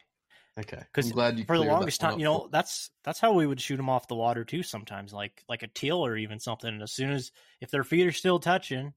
Okay, 0.59 0.83
because 0.93 1.13
for 1.13 1.59
the 1.59 1.65
longest 1.65 2.01
time, 2.01 2.19
you 2.19 2.25
know, 2.25 2.49
that's 2.51 2.91
that's 3.05 3.21
how 3.21 3.33
we 3.33 3.47
would 3.47 3.61
shoot 3.61 3.77
them 3.77 3.89
off 3.89 4.09
the 4.09 4.17
water 4.17 4.45
too. 4.45 4.63
Sometimes, 4.63 5.13
like 5.13 5.45
like 5.49 5.63
a 5.63 5.69
teal 5.69 6.05
or 6.05 6.17
even 6.17 6.41
something. 6.41 6.69
And 6.69 6.83
as 6.83 6.93
soon 6.93 7.13
as 7.13 7.31
if 7.61 7.71
their 7.71 7.85
feet 7.85 8.07
are 8.07 8.13
still 8.13 8.41
touching, 8.41 8.93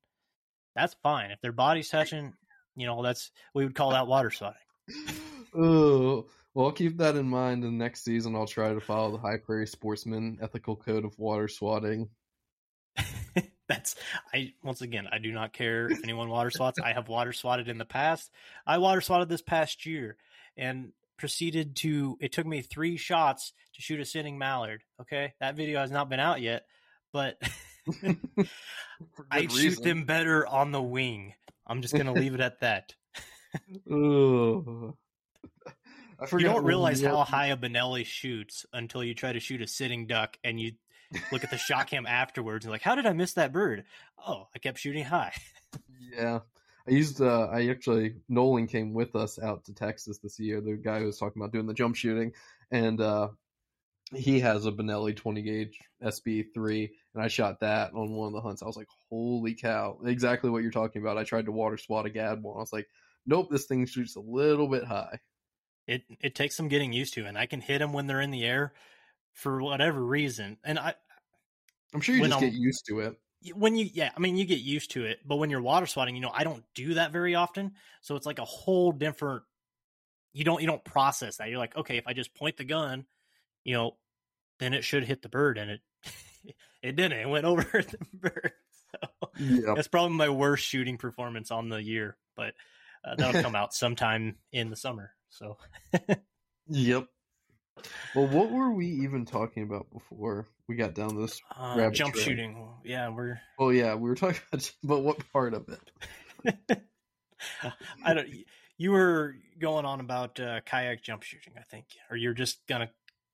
that's 0.75 0.95
fine. 1.03 1.31
If 1.31 1.41
their 1.41 1.51
body's 1.51 1.89
touching, 1.89 2.33
you 2.75 2.87
know, 2.87 3.03
that's 3.03 3.31
we 3.53 3.63
would 3.63 3.75
call 3.75 3.91
that 3.91 4.07
water 4.07 4.31
swatting. 4.31 4.57
oh, 5.55 6.25
well, 6.53 6.67
I'll 6.67 6.71
keep 6.71 6.97
that 6.97 7.15
in 7.15 7.29
mind. 7.29 7.63
And 7.63 7.77
next 7.77 8.03
season, 8.03 8.35
I'll 8.35 8.47
try 8.47 8.73
to 8.73 8.81
follow 8.81 9.11
the 9.11 9.19
High 9.19 9.37
Prairie 9.37 9.67
Sportsman 9.67 10.39
ethical 10.41 10.75
code 10.75 11.05
of 11.05 11.17
water 11.19 11.47
swatting. 11.47 12.09
that's 13.67 13.95
I 14.33 14.53
once 14.63 14.81
again 14.81 15.07
I 15.11 15.17
do 15.19 15.31
not 15.31 15.53
care 15.53 15.87
if 15.87 16.03
anyone 16.03 16.29
water 16.29 16.51
swats. 16.51 16.79
I 16.83 16.93
have 16.93 17.07
water 17.07 17.31
swatted 17.31 17.69
in 17.69 17.77
the 17.77 17.85
past. 17.85 18.31
I 18.65 18.79
water 18.79 19.01
swatted 19.01 19.29
this 19.29 19.41
past 19.41 19.85
year, 19.85 20.17
and 20.57 20.91
proceeded 21.17 21.75
to 21.75 22.17
it 22.19 22.31
took 22.31 22.45
me 22.45 22.61
three 22.61 22.97
shots 22.97 23.53
to 23.75 23.81
shoot 23.81 23.99
a 23.99 24.05
sitting 24.05 24.37
mallard 24.37 24.83
okay 25.01 25.33
that 25.39 25.55
video 25.55 25.79
has 25.79 25.91
not 25.91 26.09
been 26.09 26.19
out 26.19 26.41
yet 26.41 26.65
but 27.11 27.37
i 29.31 29.39
reason. 29.39 29.49
shoot 29.49 29.83
them 29.83 30.05
better 30.05 30.45
on 30.47 30.71
the 30.71 30.81
wing 30.81 31.33
i'm 31.67 31.81
just 31.81 31.95
gonna 31.95 32.13
leave 32.13 32.33
it 32.33 32.41
at 32.41 32.59
that 32.61 32.93
Ooh. 33.91 34.95
you 36.31 36.39
don't 36.39 36.63
realize 36.63 37.01
how 37.01 37.23
high 37.23 37.47
a 37.47 37.57
Benelli 37.57 38.05
shoots 38.05 38.65
until 38.73 39.03
you 39.03 39.13
try 39.13 39.33
to 39.33 39.39
shoot 39.39 39.61
a 39.61 39.67
sitting 39.67 40.07
duck 40.07 40.37
and 40.43 40.59
you 40.59 40.71
look 41.31 41.43
at 41.43 41.51
the 41.51 41.57
shot 41.57 41.87
cam 41.87 42.05
afterwards 42.05 42.65
and 42.65 42.71
like, 42.71 42.81
how 42.81 42.95
did 42.95 43.05
I 43.05 43.13
miss 43.13 43.33
that 43.33 43.51
bird? 43.51 43.85
Oh, 44.25 44.47
I 44.55 44.59
kept 44.59 44.79
shooting 44.79 45.03
high. 45.03 45.33
yeah. 46.15 46.39
I 46.87 46.91
used 46.91 47.21
uh 47.21 47.47
I 47.51 47.67
actually 47.69 48.15
Nolan 48.27 48.67
came 48.67 48.93
with 48.93 49.15
us 49.15 49.39
out 49.39 49.65
to 49.65 49.73
Texas 49.73 50.19
this 50.19 50.39
year, 50.39 50.61
the 50.61 50.73
guy 50.73 50.99
who 50.99 51.05
was 51.05 51.17
talking 51.17 51.41
about 51.41 51.53
doing 51.53 51.67
the 51.67 51.73
jump 51.73 51.95
shooting 51.95 52.33
and 52.71 52.99
uh 52.99 53.29
he 54.13 54.41
has 54.41 54.65
a 54.65 54.71
Benelli 54.71 55.15
20 55.15 55.41
gauge 55.41 55.79
SBE3 56.03 56.89
and 57.13 57.23
I 57.23 57.27
shot 57.27 57.61
that 57.61 57.93
on 57.93 58.11
one 58.11 58.27
of 58.27 58.33
the 58.33 58.41
hunts. 58.41 58.61
I 58.61 58.65
was 58.65 58.77
like, 58.77 58.89
"Holy 59.09 59.55
cow. 59.55 59.99
Exactly 60.05 60.49
what 60.49 60.61
you're 60.61 60.71
talking 60.71 61.01
about." 61.01 61.17
I 61.17 61.23
tried 61.23 61.45
to 61.45 61.51
water 61.51 61.77
swat 61.77 62.05
a 62.05 62.09
gadwall. 62.09 62.57
I 62.57 62.59
was 62.59 62.73
like, 62.73 62.87
"Nope, 63.25 63.47
this 63.49 63.65
thing 63.65 63.85
shoots 63.85 64.15
a 64.15 64.19
little 64.19 64.67
bit 64.67 64.83
high." 64.83 65.19
It 65.87 66.03
it 66.21 66.35
takes 66.35 66.55
some 66.55 66.67
getting 66.67 66.93
used 66.93 67.13
to 67.15 67.25
and 67.25 67.37
I 67.37 67.45
can 67.45 67.61
hit 67.61 67.79
them 67.79 67.93
when 67.93 68.07
they're 68.07 68.21
in 68.21 68.31
the 68.31 68.43
air 68.43 68.73
for 69.31 69.61
whatever 69.61 70.03
reason. 70.05 70.57
And 70.63 70.77
I 70.77 70.95
I'm 71.93 72.01
sure 72.01 72.15
you 72.15 72.23
just 72.23 72.35
I'm, 72.35 72.41
get 72.41 72.53
used 72.53 72.85
to 72.87 72.99
it 72.99 73.17
when 73.55 73.75
you 73.75 73.89
yeah 73.93 74.11
i 74.15 74.19
mean 74.19 74.37
you 74.37 74.45
get 74.45 74.59
used 74.59 74.91
to 74.91 75.03
it 75.03 75.19
but 75.25 75.37
when 75.37 75.49
you're 75.49 75.61
water 75.61 75.85
swatting 75.85 76.15
you 76.15 76.21
know 76.21 76.31
i 76.33 76.43
don't 76.43 76.63
do 76.75 76.95
that 76.95 77.11
very 77.11 77.35
often. 77.35 77.73
So 78.01 78.15
it's 78.15 78.25
like 78.25 78.39
a 78.39 78.45
whole 78.45 78.91
different 78.91 79.43
you 80.33 80.43
don't 80.43 80.61
you 80.61 80.67
don't 80.67 80.83
process 80.83 81.37
that. 81.37 81.49
You're 81.49 81.59
like 81.59 81.75
okay 81.75 81.97
if 81.97 82.07
i 82.07 82.13
just 82.13 82.33
point 82.33 82.57
the 82.57 82.63
gun 82.63 83.05
you 83.63 83.73
know 83.73 83.97
then 84.59 84.73
it 84.73 84.83
should 84.83 85.03
hit 85.03 85.21
the 85.21 85.29
bird 85.29 85.57
and 85.57 85.71
it 85.71 85.81
it 86.83 86.95
didn't 86.95 87.19
it 87.19 87.29
went 87.29 87.45
over 87.51 87.63
the 87.63 87.97
bird. 88.13 88.51
So 88.91 89.29
yep. 89.39 89.75
that's 89.75 89.87
probably 89.87 90.15
my 90.15 90.29
worst 90.29 90.65
shooting 90.65 90.97
performance 90.97 91.51
on 91.51 91.69
the 91.69 91.81
year 91.81 92.17
but 92.35 92.53
uh, 93.05 93.15
that'll 93.15 93.41
come 93.41 93.55
out 93.55 93.73
sometime 93.73 94.37
in 94.51 94.69
the 94.69 94.75
summer 94.75 95.11
so. 95.29 95.57
Yep 96.69 97.07
well, 98.15 98.27
what 98.27 98.51
were 98.51 98.71
we 98.71 98.87
even 98.87 99.25
talking 99.25 99.63
about 99.63 99.91
before 99.91 100.47
we 100.67 100.75
got 100.75 100.93
down 100.93 101.19
this 101.19 101.41
uh, 101.57 101.89
jump 101.91 102.13
trail? 102.13 102.25
shooting? 102.25 102.67
Yeah, 102.83 103.09
we're. 103.09 103.39
Oh 103.59 103.69
yeah, 103.69 103.95
we 103.95 104.09
were 104.09 104.15
talking 104.15 104.39
about, 104.51 104.71
but 104.83 104.99
what 104.99 105.31
part 105.31 105.53
of 105.53 105.69
it? 105.69 106.81
I 108.03 108.13
don't. 108.13 108.29
You 108.77 108.91
were 108.91 109.35
going 109.59 109.85
on 109.85 109.99
about 109.99 110.39
uh, 110.39 110.61
kayak 110.65 111.03
jump 111.03 111.23
shooting, 111.23 111.53
I 111.57 111.63
think, 111.63 111.85
or 112.09 112.17
you're 112.17 112.33
just 112.33 112.65
gonna 112.67 112.89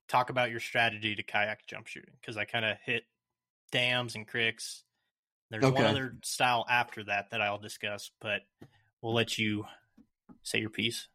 talk 0.07 0.29
about 0.29 0.51
your 0.51 0.59
strategy 0.59 1.15
to 1.15 1.23
kayak 1.23 1.65
jump 1.67 1.87
shooting 1.87 2.13
because 2.19 2.37
I 2.37 2.45
kind 2.45 2.65
of 2.65 2.77
hit 2.83 3.03
dams 3.71 4.15
and 4.15 4.27
creeks. 4.27 4.83
There's 5.49 5.63
okay. 5.63 5.81
one 5.81 5.85
other 5.85 6.15
style 6.23 6.65
after 6.69 7.03
that 7.05 7.31
that 7.31 7.41
I'll 7.41 7.57
discuss, 7.57 8.11
but 8.21 8.41
we'll 9.01 9.13
let 9.13 9.37
you 9.37 9.65
say 10.43 10.59
your 10.59 10.69
piece. 10.69 11.07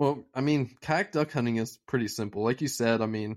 Well, 0.00 0.24
I 0.34 0.40
mean, 0.40 0.74
kayak 0.80 1.12
duck 1.12 1.30
hunting 1.30 1.56
is 1.56 1.76
pretty 1.86 2.08
simple. 2.08 2.42
Like 2.42 2.62
you 2.62 2.68
said, 2.68 3.02
I 3.02 3.06
mean, 3.06 3.36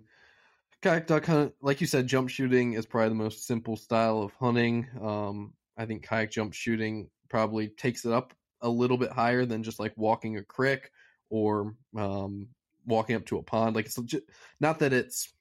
kayak 0.82 1.08
duck 1.08 1.26
hunt, 1.26 1.54
like 1.62 1.82
you 1.82 1.88
said, 1.88 2.08
jump 2.08 2.30
shooting 2.30 2.72
is 2.72 2.86
probably 2.86 3.10
the 3.10 3.16
most 3.16 3.46
simple 3.46 3.76
style 3.76 4.22
of 4.22 4.34
hunting. 4.36 4.88
Um, 5.02 5.56
I 5.78 5.86
think 5.86 6.04
kayak 6.04 6.32
jump 6.32 6.54
shooting 6.54 7.10
probably 7.30 7.68
takes 7.68 8.06
it 8.06 8.14
up 8.14 8.34
a 8.62 8.70
little 8.70 8.98
bit 8.98 9.12
higher 9.12 9.46
than 9.46 9.64
just 9.64 9.78
like 9.78 9.92
walking 9.98 10.38
a 10.38 10.44
creek 10.46 10.90
or 11.30 11.76
um, 11.98 12.48
walking 12.86 13.18
up 13.18 13.26
to 13.26 13.40
a 13.40 13.44
pond. 13.44 13.76
Like 13.76 13.88
it's 13.88 13.98
legit, 13.98 14.24
not 14.62 14.80
that 14.80 14.94
it's 14.94 15.34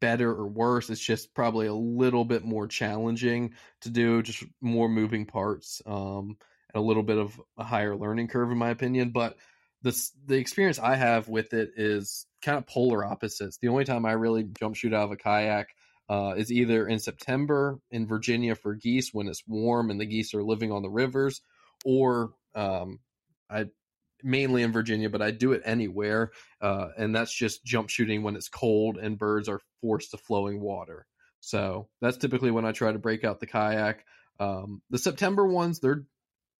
better 0.00 0.28
or 0.32 0.48
worse. 0.48 0.90
It's 0.90 1.00
just 1.00 1.34
probably 1.34 1.68
a 1.68 1.74
little 1.74 2.24
bit 2.24 2.44
more 2.44 2.66
challenging 2.66 3.54
to 3.82 3.90
do, 3.90 4.24
just 4.24 4.42
more 4.60 4.88
moving 4.88 5.26
parts, 5.26 5.82
um, 5.86 6.36
and 6.74 6.82
a 6.82 6.86
little 6.86 7.04
bit 7.04 7.18
of 7.18 7.40
a 7.56 7.62
higher 7.62 7.94
learning 7.94 8.26
curve, 8.26 8.50
in 8.50 8.58
my 8.58 8.70
opinion. 8.70 9.10
But 9.10 9.36
the 9.86 10.10
the 10.26 10.36
experience 10.36 10.80
I 10.80 10.96
have 10.96 11.28
with 11.28 11.54
it 11.54 11.70
is 11.76 12.26
kind 12.42 12.58
of 12.58 12.66
polar 12.66 13.04
opposites. 13.04 13.58
The 13.58 13.68
only 13.68 13.84
time 13.84 14.04
I 14.04 14.12
really 14.12 14.42
jump 14.58 14.74
shoot 14.74 14.92
out 14.92 15.04
of 15.04 15.12
a 15.12 15.16
kayak 15.16 15.68
uh, 16.08 16.34
is 16.36 16.50
either 16.50 16.88
in 16.88 16.98
September 16.98 17.78
in 17.92 18.08
Virginia 18.08 18.56
for 18.56 18.74
geese 18.74 19.14
when 19.14 19.28
it's 19.28 19.44
warm 19.46 19.90
and 19.90 20.00
the 20.00 20.06
geese 20.06 20.34
are 20.34 20.42
living 20.42 20.72
on 20.72 20.82
the 20.82 20.90
rivers, 20.90 21.40
or 21.84 22.32
um, 22.56 22.98
I 23.48 23.66
mainly 24.24 24.62
in 24.62 24.72
Virginia, 24.72 25.08
but 25.08 25.22
I 25.22 25.30
do 25.30 25.52
it 25.52 25.62
anywhere, 25.64 26.32
uh, 26.60 26.88
and 26.98 27.14
that's 27.14 27.32
just 27.32 27.64
jump 27.64 27.88
shooting 27.88 28.24
when 28.24 28.34
it's 28.34 28.48
cold 28.48 28.98
and 28.98 29.16
birds 29.16 29.48
are 29.48 29.60
forced 29.80 30.10
to 30.10 30.16
flowing 30.16 30.60
water. 30.60 31.06
So 31.40 31.88
that's 32.00 32.16
typically 32.16 32.50
when 32.50 32.64
I 32.64 32.72
try 32.72 32.90
to 32.90 32.98
break 32.98 33.22
out 33.22 33.38
the 33.38 33.46
kayak. 33.46 34.04
Um, 34.40 34.82
the 34.90 34.98
September 34.98 35.46
ones, 35.46 35.78
they're 35.78 36.06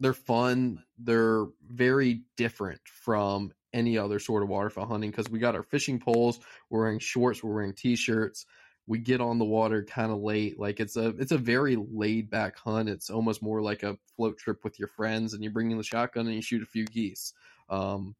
they're 0.01 0.13
fun. 0.13 0.83
They're 0.99 1.47
very 1.69 2.23
different 2.37 2.81
from 2.85 3.53
any 3.73 3.99
other 3.99 4.19
sort 4.19 4.43
of 4.43 4.49
waterfowl 4.49 4.87
hunting 4.87 5.11
because 5.11 5.29
we 5.29 5.39
got 5.39 5.55
our 5.55 5.63
fishing 5.63 5.99
poles, 5.99 6.39
we're 6.71 6.81
wearing 6.81 6.99
shorts, 6.99 7.43
we're 7.43 7.55
wearing 7.55 7.75
t-shirts. 7.75 8.47
We 8.89 8.99
get 8.99 9.21
on 9.21 9.39
the 9.39 9.45
water 9.45 9.85
kind 9.85 10.13
of 10.13 10.21
late. 10.21 10.61
Like 10.61 10.79
it's 10.79 10.97
a 10.97 11.09
it's 11.19 11.33
a 11.33 11.39
very 11.39 11.77
laid 11.77 12.31
back 12.31 12.57
hunt. 12.57 12.89
It's 12.89 13.11
almost 13.11 13.43
more 13.43 13.61
like 13.61 13.83
a 13.83 13.99
float 14.17 14.39
trip 14.39 14.63
with 14.63 14.79
your 14.79 14.87
friends, 14.87 15.35
and 15.35 15.43
you 15.43 15.51
bring 15.51 15.73
in 15.73 15.77
the 15.77 15.83
shotgun 15.83 16.27
and 16.27 16.37
you 16.37 16.43
shoot 16.43 16.63
a 16.63 16.67
few 16.67 16.87
geese. 16.87 17.33
Um, 17.69 18.15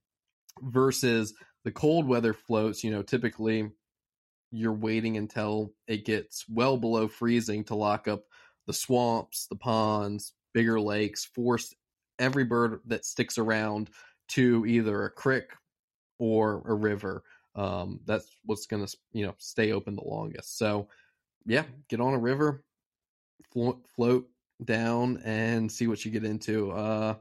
versus 0.61 1.35
the 1.65 1.71
cold 1.71 2.09
weather 2.09 2.33
floats, 2.35 2.83
you 2.83 2.91
know, 2.91 3.03
typically 3.03 3.71
you're 4.51 4.73
waiting 4.73 5.17
until 5.17 5.73
it 5.87 6.05
gets 6.05 6.45
well 6.49 6.77
below 6.77 7.09
freezing 7.09 7.65
to 7.65 7.75
lock 7.75 8.09
up 8.09 8.25
the 8.67 8.73
swamps, 8.73 9.47
the 9.49 9.57
ponds, 9.57 10.33
bigger 10.57 10.81
lakes, 10.81 11.23
force 11.23 11.75
every 12.19 12.45
bird 12.45 12.81
that 12.87 13.05
sticks 13.05 13.37
around 13.37 13.91
to 14.29 14.65
either 14.65 15.05
a 15.05 15.11
creek 15.11 15.51
or 16.19 16.63
a 16.65 16.73
river. 16.73 17.23
Um, 17.55 18.01
that's 18.07 18.27
what's 18.47 18.65
going 18.65 18.87
to 18.87 18.97
you 19.13 19.27
know 19.27 19.35
stay 19.37 19.73
open 19.73 19.97
the 19.97 20.03
longest. 20.03 20.57
So 20.57 20.89
yeah, 21.45 21.65
get 21.91 22.01
on 22.01 22.15
a 22.15 22.19
river, 22.19 22.65
float, 23.53 23.87
float 23.95 24.31
down, 24.65 25.21
and 25.27 25.71
see 25.71 25.89
what 25.89 26.03
you 26.07 26.11
get 26.11 26.25
into. 26.25 26.71
Uh, 26.73 27.17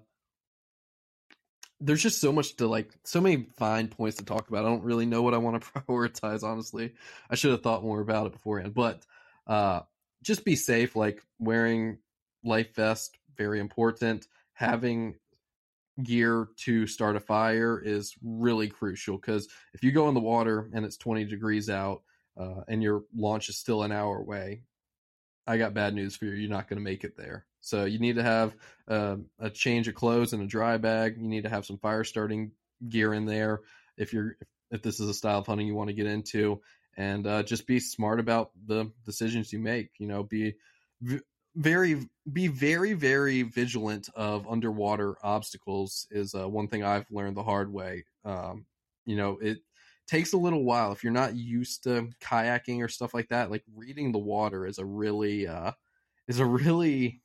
there's 1.82 2.02
just 2.02 2.22
so 2.22 2.32
much 2.32 2.56
to 2.56 2.68
like, 2.68 2.90
so 3.04 3.20
many 3.20 3.48
fine 3.58 3.90
points 3.90 4.16
to 4.18 4.24
talk 4.24 4.48
about. 4.48 4.64
I 4.64 4.70
don't 4.70 4.84
really 4.84 5.06
know 5.06 5.24
what 5.24 5.34
I 5.34 5.40
want 5.40 5.62
to 5.62 5.70
prioritize. 5.82 6.42
Honestly, 6.42 6.94
I 7.30 7.36
should 7.36 7.52
have 7.52 7.64
thought 7.64 7.84
more 7.84 8.00
about 8.00 8.28
it 8.28 8.32
beforehand. 8.32 8.74
But 8.74 9.04
uh, 9.46 9.82
just 10.24 10.46
be 10.46 10.56
safe, 10.56 10.96
like 10.96 11.22
wearing 11.38 11.98
life 12.46 12.74
vest, 12.76 13.18
very 13.38 13.60
important. 13.60 14.28
Having 14.54 15.16
gear 16.04 16.50
to 16.58 16.88
start 16.88 17.16
a 17.16 17.20
fire 17.20 17.82
is 17.84 18.16
really 18.22 18.68
crucial 18.68 19.18
because 19.18 19.48
if 19.74 19.84
you 19.84 19.92
go 19.92 20.10
in 20.10 20.14
the 20.14 20.20
water 20.20 20.70
and 20.74 20.86
it's 20.86 20.98
20 20.98 21.26
degrees 21.26 21.70
out 21.70 22.04
uh, 22.38 22.62
and 22.68 22.84
your 22.84 23.04
launch 23.16 23.50
is 23.50 23.58
still 23.58 23.84
an 23.84 23.92
hour 23.92 24.18
away, 24.18 24.62
I 25.48 25.58
got 25.58 25.74
bad 25.74 25.94
news 25.94 26.16
for 26.16 26.26
you. 26.26 26.34
You're 26.34 26.50
not 26.50 26.68
going 26.68 26.78
to 26.78 26.84
make 26.84 27.04
it 27.04 27.16
there. 27.16 27.46
So 27.62 27.86
you 27.86 28.00
need 28.00 28.16
to 28.16 28.24
have 28.24 28.56
uh, 28.88 29.18
a 29.40 29.50
change 29.50 29.88
of 29.88 29.96
clothes 29.96 30.34
and 30.34 30.44
a 30.44 30.48
dry 30.48 30.78
bag. 30.78 31.18
You 31.18 31.28
need 31.28 31.44
to 31.44 31.50
have 31.50 31.66
some 31.66 31.78
fire 31.78 32.04
starting 32.04 32.52
gear 32.88 33.14
in 33.14 33.26
there 33.26 33.62
if 33.98 34.14
you're 34.14 34.38
if 34.72 34.82
this 34.82 35.00
is 35.00 35.08
a 35.08 35.14
style 35.14 35.40
of 35.40 35.48
hunting 35.48 35.68
you 35.68 35.76
want 35.76 35.90
to 35.90 35.96
get 35.96 36.08
into, 36.08 36.62
and 36.98 37.26
uh, 37.26 37.44
just 37.44 37.68
be 37.68 37.80
smart 37.80 38.20
about 38.20 38.52
the 38.66 38.92
decisions 39.06 39.54
you 39.54 39.60
make. 39.60 39.92
You 40.00 40.08
know, 40.08 40.24
be 40.24 40.56
very 41.56 42.10
be 42.32 42.48
very 42.48 42.94
very 42.94 43.44
vigilant 43.44 44.10
of 44.16 44.48
underwater 44.48 45.16
obstacles 45.24 46.08
is 46.12 46.36
uh, 46.36 46.48
one 46.48 46.68
thing 46.68 46.84
I've 46.84 47.10
learned 47.12 47.38
the 47.38 47.44
hard 47.44 47.72
way. 47.72 48.06
Um, 48.24 48.66
you 49.06 49.16
know, 49.16 49.38
it 49.42 49.60
takes 50.08 50.34
a 50.34 50.38
little 50.38 50.64
while 50.64 50.92
if 50.92 51.04
you're 51.04 51.14
not 51.14 51.36
used 51.36 51.84
to 51.84 52.10
kayaking 52.22 52.84
or 52.84 52.88
stuff 52.88 53.14
like 53.14 53.30
that. 53.30 53.52
Like 53.52 53.64
reading 53.76 54.12
the 54.12 54.20
water 54.20 54.66
is 54.66 54.80
a 54.80 54.86
really 54.86 55.48
uh, 55.48 55.72
is 56.28 56.40
a 56.40 56.46
really 56.46 57.22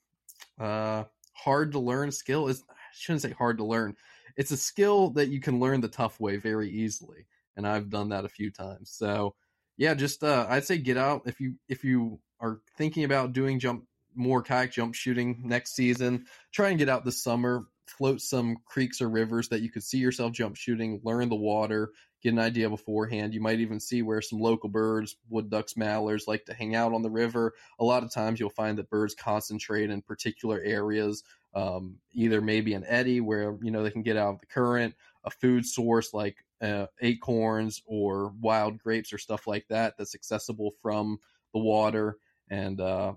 uh, 0.59 1.05
hard 1.33 1.73
to 1.73 1.79
learn 1.79 2.13
skill. 2.13 2.49
Is 2.49 2.63
I 2.71 2.75
shouldn't 2.93 3.23
say 3.23 3.33
hard 3.33 3.59
to 3.59 3.65
learn. 3.65 3.97
It's 4.37 4.53
a 4.53 4.57
skill 4.57 5.11
that 5.11 5.29
you 5.29 5.41
can 5.41 5.59
learn 5.59 5.81
the 5.81 5.89
tough 5.89 6.21
way 6.21 6.37
very 6.37 6.71
easily, 6.71 7.27
and 7.57 7.67
I've 7.67 7.91
done 7.91 8.11
that 8.11 8.25
a 8.25 8.29
few 8.29 8.51
times. 8.51 8.91
So 8.91 9.35
yeah, 9.77 9.95
just 9.95 10.23
uh, 10.23 10.47
I'd 10.49 10.65
say 10.65 10.79
get 10.79 10.97
out 10.97 11.23
if 11.27 11.41
you 11.41 11.55
if 11.69 11.83
you 11.85 12.21
are 12.41 12.61
thinking 12.77 13.05
about 13.05 13.33
doing 13.33 13.59
jump 13.59 13.85
more 14.15 14.43
kayak 14.43 14.73
jump 14.73 14.95
shooting 14.95 15.43
next 15.45 15.75
season. 15.75 16.27
Try 16.53 16.71
and 16.71 16.79
get 16.79 16.89
out 16.89 17.05
this 17.05 17.23
summer, 17.23 17.67
float 17.87 18.21
some 18.21 18.57
creeks 18.65 19.01
or 19.01 19.09
rivers 19.09 19.49
that 19.49 19.63
you 19.63 19.71
could 19.71 19.83
see 19.83 19.99
yourself 19.99 20.33
jump 20.33 20.57
shooting, 20.57 21.01
learn 21.05 21.29
the 21.29 21.37
water, 21.37 21.91
get 22.23 22.33
an 22.33 22.39
idea 22.39 22.69
beforehand. 22.69 23.35
You 23.35 23.41
might 23.41 23.61
even 23.61 23.81
see 23.81 24.03
where 24.03 24.23
some 24.23 24.41
local 24.41 24.69
birds, 24.69 25.17
wood 25.29 25.51
ducks, 25.51 25.77
mallards 25.77 26.29
like 26.29 26.45
to 26.47 26.55
hang 26.55 26.75
out 26.75 26.93
on 26.93 27.03
the 27.03 27.11
river. 27.11 27.55
A 27.79 27.85
lot 27.85 28.03
of 28.03 28.13
times 28.13 28.39
you'll 28.39 28.51
find 28.51 28.79
that 28.79 28.91
birds 28.91 29.15
concentrate 29.15 29.91
in 29.91 30.03
particular 30.03 30.61
areas, 30.61 31.23
um, 31.55 31.97
either 32.13 32.41
maybe 32.41 32.75
an 32.75 32.85
eddy 32.87 33.21
where 33.21 33.57
you 33.63 33.71
know 33.71 33.83
they 33.83 33.91
can 33.91 34.03
get 34.03 34.17
out 34.17 34.35
of 34.35 34.41
the 34.41 34.47
current, 34.47 34.95
a 35.25 35.31
food 35.31 35.67
source 35.67 36.13
like 36.15 36.37
uh, 36.63 36.87
acorns 37.01 37.83
or 37.87 38.33
wild 38.41 38.79
grapes 38.79 39.13
or 39.13 39.19
stuff 39.19 39.47
like 39.47 39.67
that 39.69 39.97
that's 39.97 40.15
accessible 40.15 40.73
from 40.83 41.19
the 41.53 41.61
water. 41.61 42.19
And 42.49 42.81
uh, 42.81 43.15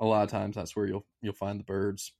a 0.00 0.06
lot 0.06 0.24
of 0.24 0.30
times 0.30 0.56
that's 0.56 0.74
where 0.76 0.86
you'll 0.86 1.06
you'll 1.22 1.32
find 1.32 1.58
the 1.58 1.64
birds. 1.64 2.12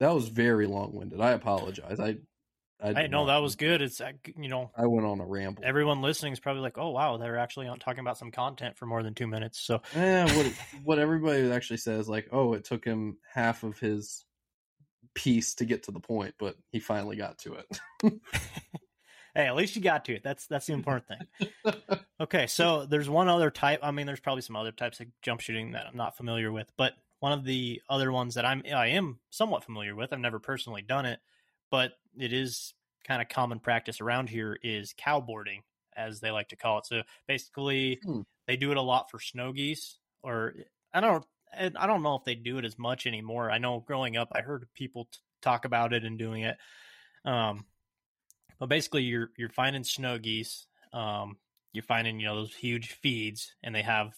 That 0.00 0.14
was 0.14 0.28
very 0.28 0.66
long 0.66 0.94
winded. 0.94 1.20
I 1.20 1.32
apologize. 1.32 2.00
I 2.00 2.16
I 2.82 2.94
hey, 2.94 3.08
no, 3.08 3.26
that 3.26 3.38
was 3.38 3.56
good. 3.56 3.82
It's 3.82 4.00
uh, 4.00 4.12
you 4.36 4.48
know, 4.48 4.70
I 4.76 4.86
went 4.86 5.06
on 5.06 5.20
a 5.20 5.26
ramble. 5.26 5.62
Everyone 5.64 6.00
listening 6.00 6.32
is 6.32 6.40
probably 6.40 6.62
like, 6.62 6.78
"Oh 6.78 6.90
wow, 6.90 7.18
they're 7.18 7.38
actually 7.38 7.70
talking 7.78 8.00
about 8.00 8.18
some 8.18 8.30
content 8.30 8.78
for 8.78 8.86
more 8.86 9.02
than 9.02 9.14
two 9.14 9.26
minutes." 9.26 9.60
So, 9.60 9.82
yeah, 9.94 10.24
what 10.36 10.46
what 10.84 10.98
everybody 10.98 11.50
actually 11.52 11.76
says, 11.78 12.08
like, 12.08 12.28
"Oh, 12.32 12.54
it 12.54 12.64
took 12.64 12.84
him 12.84 13.18
half 13.32 13.62
of 13.62 13.78
his 13.78 14.24
piece 15.14 15.54
to 15.56 15.64
get 15.64 15.84
to 15.84 15.92
the 15.92 16.00
point, 16.00 16.34
but 16.38 16.56
he 16.70 16.80
finally 16.80 17.16
got 17.16 17.38
to 17.40 17.54
it." 17.54 17.80
hey, 19.34 19.46
at 19.46 19.56
least 19.56 19.76
you 19.76 19.82
got 19.82 20.04
to 20.06 20.14
it. 20.14 20.22
That's 20.22 20.46
that's 20.46 20.66
the 20.66 20.72
important 20.72 21.06
thing. 21.06 21.48
okay, 22.20 22.46
so 22.46 22.86
there's 22.86 23.08
one 23.08 23.28
other 23.28 23.50
type. 23.50 23.80
I 23.82 23.90
mean, 23.90 24.06
there's 24.06 24.20
probably 24.20 24.42
some 24.42 24.56
other 24.56 24.72
types 24.72 25.00
of 25.00 25.06
jump 25.22 25.40
shooting 25.40 25.72
that 25.72 25.86
I'm 25.86 25.96
not 25.96 26.16
familiar 26.16 26.52
with, 26.52 26.70
but 26.76 26.94
one 27.20 27.32
of 27.32 27.44
the 27.44 27.82
other 27.88 28.10
ones 28.12 28.34
that 28.34 28.44
I'm 28.44 28.62
I 28.74 28.88
am 28.88 29.18
somewhat 29.30 29.64
familiar 29.64 29.94
with. 29.94 30.12
I've 30.12 30.20
never 30.20 30.38
personally 30.38 30.82
done 30.82 31.06
it 31.06 31.20
but 31.70 31.92
it 32.18 32.32
is 32.32 32.74
kind 33.06 33.22
of 33.22 33.28
common 33.28 33.60
practice 33.60 34.00
around 34.00 34.28
here 34.28 34.58
is 34.62 34.94
cowboarding, 34.94 35.62
as 35.96 36.20
they 36.20 36.30
like 36.30 36.48
to 36.48 36.56
call 36.56 36.78
it. 36.78 36.86
So 36.86 37.02
basically, 37.26 38.00
hmm. 38.04 38.20
they 38.46 38.56
do 38.56 38.70
it 38.70 38.76
a 38.76 38.82
lot 38.82 39.10
for 39.10 39.20
snow 39.20 39.52
geese, 39.52 39.98
or 40.22 40.54
I 40.92 41.00
don't, 41.00 41.24
I 41.56 41.86
don't 41.86 42.02
know 42.02 42.16
if 42.16 42.24
they 42.24 42.34
do 42.34 42.58
it 42.58 42.64
as 42.64 42.78
much 42.78 43.06
anymore. 43.06 43.50
I 43.50 43.58
know 43.58 43.80
growing 43.80 44.16
up, 44.16 44.28
I 44.32 44.40
heard 44.40 44.68
people 44.74 45.08
t- 45.10 45.18
talk 45.42 45.64
about 45.64 45.92
it 45.92 46.04
and 46.04 46.18
doing 46.18 46.42
it. 46.42 46.56
Um, 47.24 47.64
but 48.60 48.68
basically, 48.68 49.02
you're 49.02 49.30
you're 49.36 49.48
finding 49.48 49.82
snow 49.82 50.18
geese. 50.18 50.66
Um, 50.92 51.38
you're 51.72 51.82
finding 51.82 52.20
you 52.20 52.26
know 52.26 52.36
those 52.36 52.54
huge 52.54 52.92
feeds, 52.92 53.54
and 53.64 53.74
they 53.74 53.82
have 53.82 54.12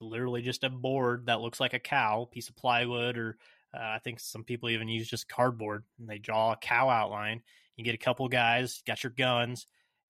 literally 0.00 0.42
just 0.42 0.62
a 0.62 0.70
board 0.70 1.26
that 1.26 1.40
looks 1.40 1.58
like 1.58 1.74
a 1.74 1.78
cow, 1.80 2.28
piece 2.30 2.48
of 2.48 2.56
plywood 2.56 3.16
or 3.16 3.38
uh, 3.74 3.80
I 3.82 3.98
think 3.98 4.20
some 4.20 4.44
people 4.44 4.70
even 4.70 4.88
use 4.88 5.08
just 5.08 5.28
cardboard 5.28 5.84
and 5.98 6.08
they 6.08 6.18
draw 6.18 6.52
a 6.52 6.56
cow 6.56 6.88
outline. 6.88 7.42
You 7.76 7.84
get 7.84 7.94
a 7.94 7.98
couple 7.98 8.28
guys, 8.28 8.82
got 8.86 9.02
your 9.02 9.10
guns, 9.10 9.66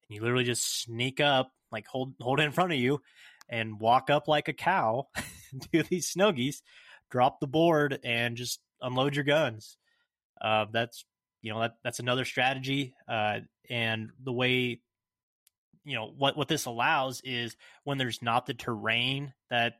and 0.08 0.14
you 0.14 0.22
literally 0.22 0.44
just 0.44 0.82
sneak 0.82 1.20
up, 1.20 1.50
like 1.72 1.86
hold 1.86 2.14
hold 2.20 2.40
it 2.40 2.44
in 2.44 2.52
front 2.52 2.72
of 2.72 2.78
you, 2.78 3.00
and 3.48 3.80
walk 3.80 4.10
up 4.10 4.28
like 4.28 4.48
a 4.48 4.52
cow 4.52 5.08
to 5.72 5.82
these 5.84 6.08
snow 6.08 6.30
geese, 6.32 6.62
drop 7.10 7.40
the 7.40 7.46
board, 7.46 7.98
and 8.04 8.36
just 8.36 8.60
unload 8.82 9.14
your 9.14 9.24
guns. 9.24 9.78
Uh, 10.40 10.66
that's 10.70 11.06
you 11.44 11.52
know 11.52 11.60
that 11.60 11.74
that's 11.84 12.00
another 12.00 12.24
strategy, 12.24 12.94
uh, 13.06 13.40
and 13.68 14.08
the 14.22 14.32
way 14.32 14.80
you 15.84 15.94
know 15.94 16.10
what 16.16 16.38
what 16.38 16.48
this 16.48 16.64
allows 16.64 17.20
is 17.22 17.54
when 17.84 17.98
there's 17.98 18.22
not 18.22 18.46
the 18.46 18.54
terrain 18.54 19.34
that 19.50 19.74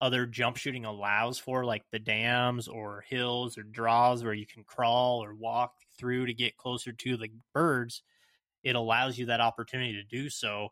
other 0.00 0.26
jump 0.26 0.56
shooting 0.56 0.84
allows 0.84 1.38
for, 1.38 1.64
like 1.64 1.84
the 1.92 2.00
dams 2.00 2.66
or 2.66 3.04
hills 3.08 3.56
or 3.56 3.62
draws 3.62 4.24
where 4.24 4.34
you 4.34 4.46
can 4.46 4.64
crawl 4.64 5.22
or 5.22 5.32
walk 5.32 5.74
through 5.96 6.26
to 6.26 6.34
get 6.34 6.56
closer 6.56 6.90
to 6.90 7.16
the 7.16 7.30
birds, 7.54 8.02
it 8.64 8.74
allows 8.74 9.16
you 9.16 9.26
that 9.26 9.40
opportunity 9.40 9.92
to 9.92 10.02
do 10.02 10.28
so. 10.28 10.70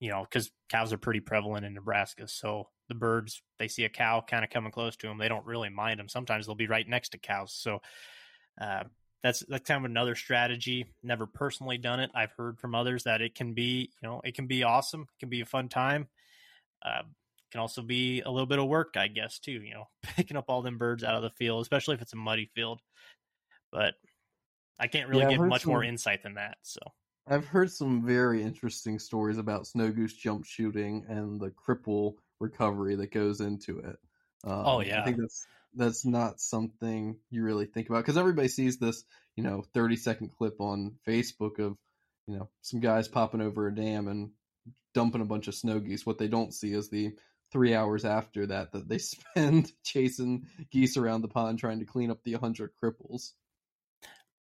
You 0.00 0.10
know, 0.10 0.22
because 0.22 0.50
cows 0.70 0.90
are 0.94 0.98
pretty 0.98 1.20
prevalent 1.20 1.66
in 1.66 1.74
Nebraska. 1.74 2.26
So 2.28 2.70
the 2.88 2.94
birds, 2.94 3.42
they 3.58 3.68
see 3.68 3.84
a 3.84 3.90
cow 3.90 4.24
kind 4.26 4.42
of 4.42 4.50
coming 4.50 4.72
close 4.72 4.96
to 4.96 5.06
them, 5.06 5.18
they 5.18 5.28
don't 5.28 5.44
really 5.44 5.68
mind 5.68 6.00
them. 6.00 6.08
Sometimes 6.08 6.46
they'll 6.46 6.54
be 6.54 6.66
right 6.66 6.88
next 6.88 7.10
to 7.10 7.18
cows. 7.18 7.52
So 7.52 7.80
uh, 8.60 8.84
that's 9.22 9.40
that's 9.48 9.66
kind 9.66 9.84
of 9.84 9.90
another 9.90 10.14
strategy. 10.14 10.86
Never 11.02 11.26
personally 11.26 11.78
done 11.78 12.00
it. 12.00 12.10
I've 12.14 12.32
heard 12.32 12.58
from 12.58 12.74
others 12.74 13.04
that 13.04 13.22
it 13.22 13.34
can 13.34 13.54
be, 13.54 13.90
you 14.00 14.08
know, 14.08 14.20
it 14.24 14.34
can 14.34 14.46
be 14.46 14.64
awesome. 14.64 15.02
It 15.02 15.20
can 15.20 15.28
be 15.28 15.40
a 15.40 15.46
fun 15.46 15.68
time. 15.68 16.08
Uh, 16.84 17.02
can 17.52 17.60
also 17.60 17.82
be 17.82 18.22
a 18.22 18.30
little 18.30 18.46
bit 18.46 18.58
of 18.58 18.66
work, 18.66 18.94
I 18.96 19.08
guess, 19.08 19.38
too. 19.38 19.52
You 19.52 19.74
know, 19.74 19.88
picking 20.16 20.36
up 20.36 20.46
all 20.48 20.62
them 20.62 20.78
birds 20.78 21.04
out 21.04 21.14
of 21.14 21.22
the 21.22 21.30
field, 21.30 21.62
especially 21.62 21.94
if 21.94 22.02
it's 22.02 22.14
a 22.14 22.16
muddy 22.16 22.50
field. 22.54 22.80
But 23.70 23.94
I 24.78 24.88
can't 24.88 25.08
really 25.08 25.22
yeah, 25.22 25.30
give 25.30 25.40
much 25.40 25.62
some, 25.62 25.72
more 25.72 25.84
insight 25.84 26.22
than 26.22 26.34
that. 26.34 26.56
So 26.62 26.80
I've 27.28 27.46
heard 27.46 27.70
some 27.70 28.04
very 28.04 28.42
interesting 28.42 28.98
stories 28.98 29.38
about 29.38 29.66
snow 29.66 29.90
goose 29.92 30.14
jump 30.14 30.44
shooting 30.44 31.04
and 31.08 31.40
the 31.40 31.50
cripple 31.50 32.14
recovery 32.40 32.96
that 32.96 33.12
goes 33.12 33.40
into 33.40 33.78
it. 33.78 33.96
Um, 34.44 34.62
oh 34.66 34.80
yeah, 34.80 35.00
I 35.00 35.04
think 35.04 35.18
that's 35.18 35.46
that's 35.74 36.04
not 36.04 36.40
something 36.40 37.16
you 37.30 37.42
really 37.42 37.66
think 37.66 37.88
about 37.88 37.98
because 37.98 38.18
everybody 38.18 38.48
sees 38.48 38.78
this, 38.78 39.04
you 39.36 39.42
know, 39.42 39.64
thirty 39.74 39.96
second 39.96 40.30
clip 40.36 40.60
on 40.60 40.96
Facebook 41.06 41.58
of 41.58 41.76
you 42.26 42.36
know 42.36 42.48
some 42.60 42.80
guys 42.80 43.08
popping 43.08 43.40
over 43.40 43.66
a 43.66 43.74
dam 43.74 44.08
and 44.08 44.30
dumping 44.94 45.20
a 45.20 45.26
bunch 45.26 45.48
of 45.48 45.54
snow 45.54 45.80
geese. 45.80 46.06
What 46.06 46.18
they 46.18 46.28
don't 46.28 46.54
see 46.54 46.72
is 46.72 46.88
the 46.88 47.12
three 47.50 47.74
hours 47.74 48.04
after 48.04 48.46
that 48.46 48.72
that 48.72 48.88
they 48.88 48.98
spend 48.98 49.72
chasing 49.84 50.46
geese 50.70 50.96
around 50.96 51.22
the 51.22 51.28
pond 51.28 51.58
trying 51.58 51.80
to 51.80 51.84
clean 51.84 52.10
up 52.10 52.22
the 52.24 52.32
100 52.32 52.70
cripples. 52.82 53.32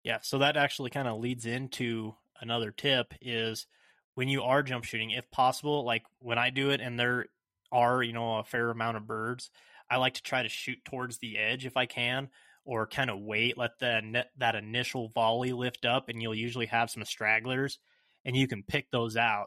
Yeah, 0.05 0.19
so 0.23 0.39
that 0.39 0.57
actually 0.57 0.91
kind 0.91 1.09
of 1.09 1.19
leads 1.19 1.45
into 1.45 2.15
another 2.41 2.71
tip 2.71 3.15
is 3.21 3.67
when 4.15 4.29
you 4.29 4.43
are 4.43 4.63
jump 4.63 4.85
shooting, 4.85 5.11
if 5.11 5.31
possible, 5.31 5.85
like 5.85 6.05
when 6.21 6.39
I 6.39 6.51
do 6.51 6.71
it 6.71 6.81
and 6.81 6.99
there 6.99 7.27
are, 7.73 8.03
you 8.03 8.13
know, 8.13 8.39
a 8.39 8.45
fair 8.45 8.71
amount 8.71 8.97
of 8.97 9.07
birds, 9.07 9.51
I 9.91 9.97
like 9.97 10.15
to 10.15 10.23
try 10.23 10.43
to 10.43 10.49
shoot 10.49 10.79
towards 10.85 11.19
the 11.19 11.39
edge 11.39 11.67
if 11.67 11.77
I 11.77 11.87
can 11.87 12.29
or 12.65 12.87
kind 12.87 13.09
of 13.09 13.21
wait, 13.21 13.57
let 13.57 13.79
the 13.79 14.25
that 14.37 14.55
initial 14.55 15.09
volley 15.09 15.53
lift 15.53 15.87
up 15.87 16.09
and 16.09 16.21
you'll 16.21 16.35
usually 16.35 16.67
have 16.67 16.91
some 16.91 17.05
stragglers 17.05 17.79
and 18.25 18.37
you 18.37 18.47
can 18.47 18.63
pick 18.63 18.91
those 18.91 19.17
out 19.17 19.47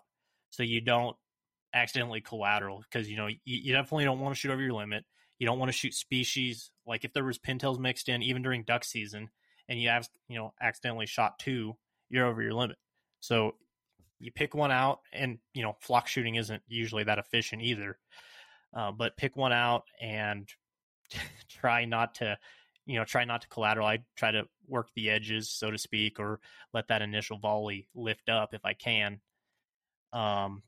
so 0.49 0.63
you 0.63 0.81
don't 0.81 1.15
accidentally 1.73 2.21
collateral 2.21 2.83
because 2.89 3.09
you 3.09 3.15
know 3.15 3.27
you, 3.27 3.37
you 3.45 3.73
definitely 3.73 4.05
don't 4.05 4.19
want 4.19 4.35
to 4.35 4.39
shoot 4.39 4.51
over 4.51 4.61
your 4.61 4.73
limit. 4.73 5.05
You 5.39 5.47
don't 5.47 5.59
want 5.59 5.69
to 5.69 5.77
shoot 5.77 5.93
species 5.93 6.71
like 6.85 7.05
if 7.05 7.13
there 7.13 7.23
was 7.23 7.39
pintails 7.39 7.79
mixed 7.79 8.09
in 8.09 8.21
even 8.23 8.41
during 8.41 8.63
duck 8.63 8.83
season 8.83 9.29
and 9.69 9.79
you 9.79 9.89
have 9.89 10.09
you 10.27 10.37
know 10.37 10.53
accidentally 10.61 11.05
shot 11.05 11.39
two, 11.39 11.77
you're 12.09 12.25
over 12.25 12.41
your 12.41 12.53
limit. 12.53 12.77
So 13.19 13.55
you 14.19 14.31
pick 14.31 14.53
one 14.53 14.71
out 14.71 14.99
and 15.13 15.39
you 15.53 15.63
know 15.63 15.75
flock 15.79 16.07
shooting 16.07 16.35
isn't 16.35 16.61
usually 16.67 17.03
that 17.03 17.19
efficient 17.19 17.61
either. 17.61 17.97
Uh, 18.73 18.91
but 18.91 19.17
pick 19.17 19.35
one 19.35 19.53
out 19.53 19.83
and 20.01 20.47
try 21.49 21.85
not 21.85 22.15
to 22.15 22.37
you 22.85 22.97
know 22.97 23.05
try 23.05 23.25
not 23.25 23.41
to 23.41 23.47
collateral 23.47 23.85
i 23.85 23.99
try 24.15 24.31
to 24.31 24.43
work 24.67 24.87
the 24.95 25.09
edges 25.09 25.49
so 25.49 25.69
to 25.69 25.77
speak 25.77 26.19
or 26.19 26.39
let 26.73 26.87
that 26.87 27.01
initial 27.01 27.37
volley 27.37 27.87
lift 27.93 28.27
up 28.27 28.53
if 28.53 28.65
i 28.65 28.73
can 28.73 29.19
um 30.13 30.63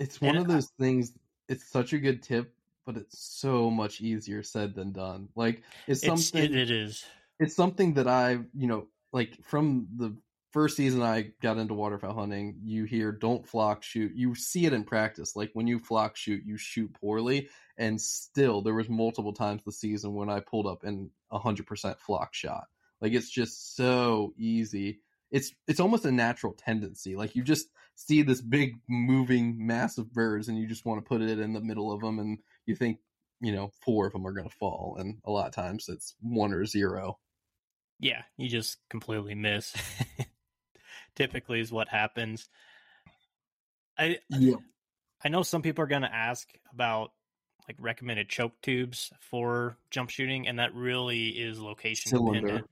it's 0.00 0.20
one 0.20 0.36
of 0.36 0.48
those 0.48 0.72
I, 0.80 0.82
things. 0.82 1.12
It's 1.48 1.70
such 1.70 1.92
a 1.92 1.98
good 1.98 2.22
tip, 2.22 2.54
but 2.86 2.96
it's 2.96 3.18
so 3.18 3.70
much 3.70 4.00
easier 4.00 4.42
said 4.42 4.74
than 4.74 4.92
done. 4.92 5.28
Like 5.36 5.62
it's 5.86 6.00
something. 6.00 6.42
It's, 6.42 6.54
it, 6.54 6.58
it 6.58 6.70
is. 6.70 7.04
It's 7.38 7.54
something 7.54 7.94
that 7.94 8.08
I, 8.08 8.38
you 8.54 8.66
know, 8.66 8.86
like 9.12 9.36
from 9.42 9.88
the 9.96 10.16
first 10.50 10.76
season 10.76 11.02
I 11.02 11.32
got 11.40 11.58
into 11.58 11.74
waterfowl 11.74 12.14
hunting, 12.14 12.56
you 12.62 12.84
hear 12.84 13.12
don't 13.12 13.46
flock 13.46 13.82
shoot. 13.82 14.12
You 14.14 14.34
see 14.34 14.66
it 14.66 14.72
in 14.72 14.84
practice. 14.84 15.36
Like 15.36 15.50
when 15.54 15.66
you 15.66 15.78
flock 15.78 16.16
shoot, 16.16 16.42
you 16.44 16.56
shoot 16.56 16.92
poorly. 16.94 17.48
And 17.76 18.00
still, 18.00 18.60
there 18.60 18.74
was 18.74 18.88
multiple 18.88 19.32
times 19.32 19.62
the 19.64 19.72
season 19.72 20.14
when 20.14 20.28
I 20.28 20.40
pulled 20.40 20.66
up 20.66 20.84
in 20.84 21.10
a 21.30 21.38
hundred 21.38 21.66
percent 21.66 21.98
flock 22.00 22.34
shot. 22.34 22.66
Like 23.00 23.12
it's 23.12 23.30
just 23.30 23.76
so 23.76 24.34
easy. 24.36 25.00
It's 25.30 25.52
it's 25.66 25.80
almost 25.80 26.04
a 26.04 26.12
natural 26.12 26.52
tendency. 26.52 27.16
Like 27.16 27.34
you 27.36 27.42
just 27.42 27.68
see 28.00 28.22
this 28.22 28.40
big 28.40 28.76
moving 28.88 29.66
mass 29.66 29.98
of 29.98 30.12
birds 30.12 30.48
and 30.48 30.58
you 30.58 30.66
just 30.66 30.86
want 30.86 31.02
to 31.02 31.08
put 31.08 31.20
it 31.20 31.38
in 31.38 31.52
the 31.52 31.60
middle 31.60 31.92
of 31.92 32.00
them 32.00 32.18
and 32.18 32.38
you 32.64 32.74
think 32.74 32.98
you 33.42 33.52
know 33.52 33.70
four 33.84 34.06
of 34.06 34.12
them 34.12 34.26
are 34.26 34.32
going 34.32 34.48
to 34.48 34.56
fall 34.56 34.96
and 34.98 35.18
a 35.24 35.30
lot 35.30 35.46
of 35.46 35.52
times 35.52 35.86
it's 35.88 36.14
one 36.20 36.52
or 36.52 36.64
zero 36.64 37.18
yeah 37.98 38.22
you 38.38 38.48
just 38.48 38.78
completely 38.88 39.34
miss 39.34 39.74
typically 41.14 41.60
is 41.60 41.72
what 41.72 41.88
happens 41.88 42.48
i 43.98 44.18
yeah. 44.28 44.56
i 45.24 45.28
know 45.28 45.42
some 45.42 45.62
people 45.62 45.82
are 45.84 45.88
going 45.88 46.02
to 46.02 46.14
ask 46.14 46.48
about 46.72 47.12
like 47.68 47.76
recommended 47.78 48.28
choke 48.28 48.52
tubes 48.62 49.12
for 49.20 49.76
jump 49.90 50.10
shooting 50.10 50.48
and 50.48 50.58
that 50.58 50.74
really 50.74 51.28
is 51.28 51.60
location 51.60 52.10
Cylinder. 52.10 52.40
dependent 52.40 52.70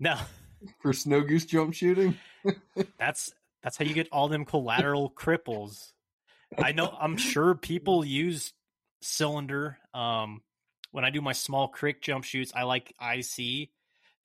no 0.00 0.16
for 0.80 0.92
snow 0.92 1.20
goose 1.20 1.44
jump 1.44 1.74
shooting 1.74 2.16
that's 2.98 3.32
that's 3.62 3.76
how 3.76 3.84
you 3.84 3.94
get 3.94 4.08
all 4.12 4.28
them 4.28 4.44
collateral 4.44 5.10
cripples. 5.10 5.92
I 6.56 6.72
know 6.72 6.94
I'm 6.98 7.16
sure 7.16 7.54
people 7.54 8.04
use 8.04 8.52
cylinder. 9.02 9.78
Um, 9.92 10.42
when 10.90 11.04
I 11.04 11.10
do 11.10 11.20
my 11.20 11.32
small 11.32 11.68
crick 11.68 12.00
jump 12.00 12.24
shoots, 12.24 12.52
I 12.54 12.62
like 12.62 12.94
IC 13.00 13.70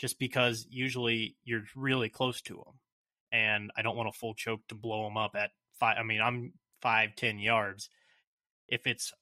just 0.04 0.20
because 0.20 0.68
usually 0.70 1.38
you're 1.46 1.64
really 1.78 2.10
close 2.10 2.42
to 2.42 2.56
them, 2.56 2.74
and 3.32 3.72
I 3.78 3.84
don't 3.84 3.96
want 3.96 4.10
a 4.10 4.12
full 4.12 4.34
choke 4.34 4.60
to 4.68 4.76
blow 4.76 5.06
them 5.06 5.16
up 5.16 5.34
at 5.34 5.52
five. 5.80 5.96
I 5.98 6.04
mean, 6.04 6.20
I'm 6.20 6.52
five 6.82 7.16
ten 7.16 7.40
yards. 7.40 7.90
If 8.68 8.86
it's 8.86 9.14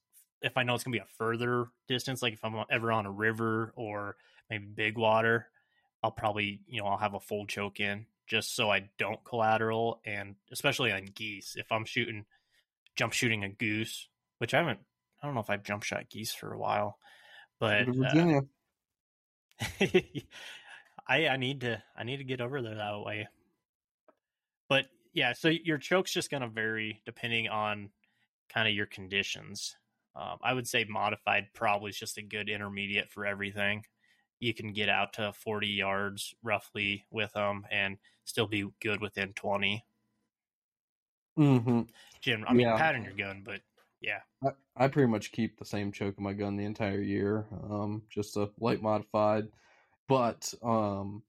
if 0.41 0.57
I 0.57 0.63
know 0.63 0.73
it's 0.73 0.83
gonna 0.83 0.97
be 0.97 1.03
a 1.03 1.17
further 1.19 1.67
distance, 1.87 2.23
like 2.23 2.33
if 2.33 2.43
I'm 2.43 2.55
ever 2.71 2.91
on 2.91 3.05
a 3.05 3.11
river 3.11 3.73
or 3.75 4.15
maybe 4.49 4.65
big 4.65 4.97
water, 4.97 5.49
I'll 6.01 6.09
probably 6.09 6.61
you 6.67 6.81
know 6.81 6.87
I'll 6.87 6.97
have 6.97 7.13
a 7.13 7.19
full 7.19 7.45
choke 7.45 7.79
in 7.79 8.07
just 8.25 8.55
so 8.55 8.71
I 8.71 8.89
don't 8.97 9.23
collateral 9.23 10.01
and 10.03 10.33
especially 10.51 10.91
on 10.91 11.05
geese. 11.13 11.55
If 11.59 11.71
I'm 11.71 11.85
shooting 11.85 12.25
jump 12.95 13.13
shooting 13.13 13.43
a 13.43 13.49
goose, 13.49 14.07
which 14.39 14.55
I 14.55 14.57
haven't 14.57 14.79
I 15.21 15.27
don't 15.27 15.35
know 15.35 15.41
if 15.41 15.51
I've 15.51 15.61
jump 15.61 15.83
shot 15.83 16.09
geese 16.09 16.33
for 16.33 16.51
a 16.51 16.57
while. 16.57 16.97
But 17.59 17.87
uh, 17.87 17.91
Virginia. 17.91 18.41
Uh, 19.79 19.85
I 21.11 21.27
I 21.27 21.37
need 21.37 21.61
to 21.61 21.83
I 21.97 22.03
need 22.03 22.17
to 22.17 22.23
get 22.23 22.39
over 22.39 22.61
there 22.61 22.75
that 22.75 23.01
way. 23.01 23.27
But 24.69 24.85
yeah, 25.13 25.33
so 25.33 25.49
your 25.49 25.77
choke's 25.77 26.13
just 26.13 26.31
going 26.31 26.41
to 26.41 26.47
vary 26.47 27.01
depending 27.05 27.49
on 27.49 27.89
kind 28.49 28.67
of 28.67 28.73
your 28.73 28.85
conditions. 28.85 29.75
Um, 30.15 30.37
I 30.41 30.53
would 30.53 30.67
say 30.67 30.85
modified 30.87 31.47
probably 31.53 31.89
is 31.89 31.99
just 31.99 32.17
a 32.17 32.21
good 32.21 32.49
intermediate 32.49 33.11
for 33.11 33.25
everything. 33.25 33.83
You 34.39 34.53
can 34.53 34.71
get 34.71 34.89
out 34.89 35.13
to 35.13 35.33
40 35.33 35.67
yards 35.67 36.33
roughly 36.43 37.05
with 37.11 37.33
them 37.33 37.65
and 37.69 37.97
still 38.23 38.47
be 38.47 38.67
good 38.81 39.01
within 39.01 39.33
20. 39.33 39.85
Mm-hmm. 41.37 41.81
Jim, 42.21 42.45
I 42.47 42.53
mean, 42.53 42.67
yeah. 42.67 42.77
pattern 42.77 43.03
your 43.03 43.13
gun, 43.13 43.43
but 43.45 43.61
yeah. 44.01 44.19
I, 44.43 44.49
I, 44.75 44.87
pretty 44.87 45.09
much 45.09 45.31
keep 45.31 45.57
the 45.57 45.65
same 45.65 45.91
choke 45.91 46.15
in 46.17 46.23
my 46.23 46.33
gun 46.33 46.57
the 46.57 46.65
entire 46.65 47.01
year, 47.01 47.45
um, 47.69 48.01
just 48.09 48.35
a 48.35 48.49
light 48.59 48.81
modified. 48.81 49.47
But 50.11 50.53
um, 50.61 51.23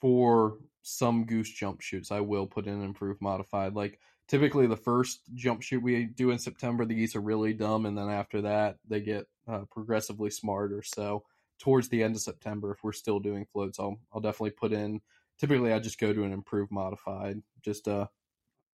for 0.00 0.56
some 0.80 1.26
goose 1.26 1.50
jump 1.50 1.82
shoots, 1.82 2.10
I 2.10 2.20
will 2.20 2.46
put 2.46 2.66
in 2.66 2.82
improved 2.82 3.20
modified. 3.20 3.74
Like 3.74 3.98
typically, 4.26 4.66
the 4.66 4.74
first 4.74 5.20
jump 5.34 5.60
shoot 5.60 5.82
we 5.82 6.06
do 6.06 6.30
in 6.30 6.38
September, 6.38 6.86
the 6.86 6.94
geese 6.94 7.14
are 7.14 7.20
really 7.20 7.52
dumb, 7.52 7.84
and 7.84 7.96
then 7.96 8.08
after 8.08 8.40
that, 8.40 8.78
they 8.88 9.00
get 9.00 9.26
uh, 9.46 9.64
progressively 9.70 10.30
smarter. 10.30 10.82
So 10.82 11.24
towards 11.58 11.90
the 11.90 12.02
end 12.02 12.16
of 12.16 12.22
September, 12.22 12.72
if 12.72 12.82
we're 12.82 12.92
still 12.92 13.20
doing 13.20 13.44
floats, 13.52 13.78
I'll 13.78 14.00
I'll 14.14 14.22
definitely 14.22 14.52
put 14.52 14.72
in. 14.72 15.02
Typically, 15.38 15.74
I 15.74 15.78
just 15.78 16.00
go 16.00 16.14
to 16.14 16.24
an 16.24 16.32
improved 16.32 16.72
modified, 16.72 17.42
just 17.60 17.86
a 17.86 18.08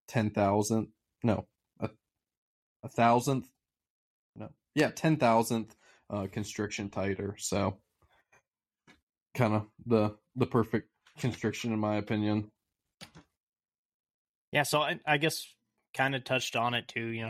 ten 0.06 0.30
thousand, 0.30 0.92
no, 1.24 1.48
a 1.80 1.90
a 2.84 2.88
thousandth, 2.88 3.48
no, 4.36 4.50
yeah, 4.76 4.90
ten 4.90 5.16
thousandth 5.16 5.74
uh, 6.10 6.28
constriction 6.30 6.90
tighter. 6.90 7.34
So 7.40 7.78
kind 9.34 9.54
of 9.54 9.66
the 9.86 10.16
the 10.36 10.46
perfect 10.46 10.88
constriction 11.18 11.72
in 11.72 11.78
my 11.78 11.96
opinion. 11.96 12.50
Yeah, 14.52 14.62
so 14.62 14.80
I, 14.80 14.98
I 15.06 15.18
guess 15.18 15.46
kind 15.94 16.14
of 16.14 16.24
touched 16.24 16.56
on 16.56 16.74
it 16.74 16.88
too. 16.88 17.06
You 17.06 17.28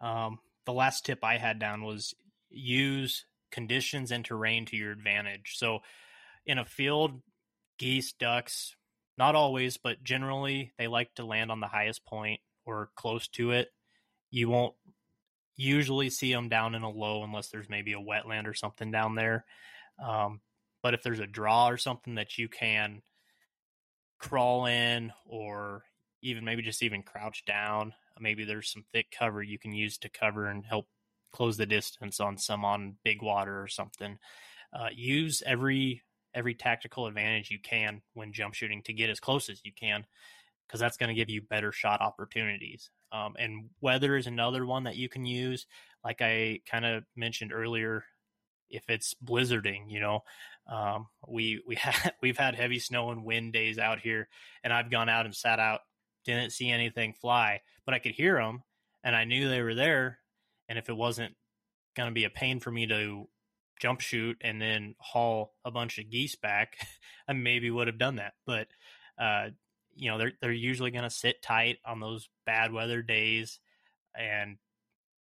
know, 0.00 0.06
um, 0.06 0.38
the 0.66 0.72
last 0.72 1.04
tip 1.04 1.24
I 1.24 1.38
had 1.38 1.58
down 1.58 1.82
was 1.82 2.14
use 2.50 3.24
conditions 3.50 4.10
and 4.12 4.24
terrain 4.24 4.66
to 4.66 4.76
your 4.76 4.92
advantage. 4.92 5.54
So 5.56 5.80
in 6.46 6.58
a 6.58 6.64
field, 6.64 7.20
geese, 7.78 8.12
ducks, 8.12 8.76
not 9.18 9.34
always, 9.34 9.76
but 9.76 10.02
generally 10.02 10.72
they 10.78 10.86
like 10.86 11.14
to 11.16 11.24
land 11.24 11.50
on 11.50 11.60
the 11.60 11.66
highest 11.66 12.04
point 12.04 12.40
or 12.64 12.90
close 12.94 13.28
to 13.28 13.50
it. 13.50 13.68
You 14.30 14.48
won't 14.48 14.74
usually 15.56 16.08
see 16.08 16.32
them 16.32 16.48
down 16.48 16.74
in 16.74 16.82
a 16.82 16.90
low 16.90 17.22
unless 17.24 17.48
there's 17.48 17.68
maybe 17.68 17.92
a 17.92 17.98
wetland 17.98 18.46
or 18.46 18.54
something 18.54 18.90
down 18.90 19.14
there. 19.14 19.44
Um, 20.02 20.40
but 20.82 20.94
if 20.94 21.02
there's 21.02 21.20
a 21.20 21.26
draw 21.26 21.68
or 21.68 21.76
something 21.76 22.14
that 22.16 22.38
you 22.38 22.48
can 22.48 23.02
crawl 24.18 24.66
in 24.66 25.12
or 25.26 25.82
even 26.22 26.44
maybe 26.44 26.62
just 26.62 26.82
even 26.82 27.02
crouch 27.02 27.44
down, 27.44 27.94
maybe 28.18 28.44
there's 28.44 28.70
some 28.70 28.84
thick 28.92 29.06
cover 29.16 29.42
you 29.42 29.58
can 29.58 29.72
use 29.72 29.98
to 29.98 30.08
cover 30.08 30.46
and 30.46 30.64
help 30.64 30.86
close 31.32 31.56
the 31.56 31.66
distance 31.66 32.20
on 32.20 32.36
some 32.36 32.64
on 32.64 32.96
big 33.04 33.22
water 33.22 33.60
or 33.60 33.68
something. 33.68 34.18
Uh, 34.72 34.88
use 34.92 35.42
every 35.44 36.02
every 36.34 36.54
tactical 36.54 37.06
advantage 37.06 37.50
you 37.50 37.58
can 37.58 38.02
when 38.14 38.32
jump 38.32 38.54
shooting 38.54 38.82
to 38.82 38.92
get 38.92 39.10
as 39.10 39.18
close 39.18 39.48
as 39.48 39.60
you 39.64 39.72
can 39.72 40.06
because 40.66 40.78
that's 40.78 40.96
going 40.96 41.08
to 41.08 41.14
give 41.14 41.28
you 41.28 41.42
better 41.42 41.72
shot 41.72 42.00
opportunities. 42.00 42.90
Um, 43.10 43.34
and 43.36 43.70
weather 43.80 44.16
is 44.16 44.28
another 44.28 44.64
one 44.64 44.84
that 44.84 44.94
you 44.94 45.08
can 45.08 45.24
use. 45.24 45.66
Like 46.04 46.22
I 46.22 46.60
kind 46.70 46.84
of 46.84 47.02
mentioned 47.16 47.52
earlier, 47.52 48.04
if 48.70 48.88
it's 48.88 49.14
blizzarding, 49.24 49.90
you 49.90 50.00
know, 50.00 50.22
um, 50.70 51.08
we 51.26 51.62
we 51.66 51.74
had 51.76 52.14
we've 52.22 52.38
had 52.38 52.54
heavy 52.54 52.78
snow 52.78 53.10
and 53.10 53.24
wind 53.24 53.52
days 53.52 53.78
out 53.78 54.00
here, 54.00 54.28
and 54.64 54.72
I've 54.72 54.90
gone 54.90 55.08
out 55.08 55.26
and 55.26 55.34
sat 55.34 55.58
out, 55.58 55.80
didn't 56.24 56.52
see 56.52 56.70
anything 56.70 57.14
fly, 57.14 57.60
but 57.84 57.94
I 57.94 57.98
could 57.98 58.12
hear 58.12 58.36
them, 58.36 58.62
and 59.04 59.14
I 59.14 59.24
knew 59.24 59.48
they 59.48 59.62
were 59.62 59.74
there. 59.74 60.18
And 60.68 60.78
if 60.78 60.88
it 60.88 60.96
wasn't 60.96 61.34
going 61.96 62.08
to 62.08 62.14
be 62.14 62.24
a 62.24 62.30
pain 62.30 62.60
for 62.60 62.70
me 62.70 62.86
to 62.86 63.28
jump 63.80 64.00
shoot 64.00 64.36
and 64.40 64.62
then 64.62 64.94
haul 65.00 65.54
a 65.64 65.70
bunch 65.70 65.98
of 65.98 66.10
geese 66.10 66.36
back, 66.36 66.76
I 67.28 67.32
maybe 67.32 67.70
would 67.70 67.88
have 67.88 67.98
done 67.98 68.16
that. 68.16 68.34
But 68.46 68.68
uh, 69.18 69.48
you 69.96 70.10
know, 70.10 70.18
they're 70.18 70.32
they're 70.40 70.52
usually 70.52 70.90
going 70.92 71.04
to 71.04 71.10
sit 71.10 71.42
tight 71.42 71.78
on 71.84 72.00
those 72.00 72.28
bad 72.46 72.72
weather 72.72 73.02
days, 73.02 73.58
and 74.16 74.56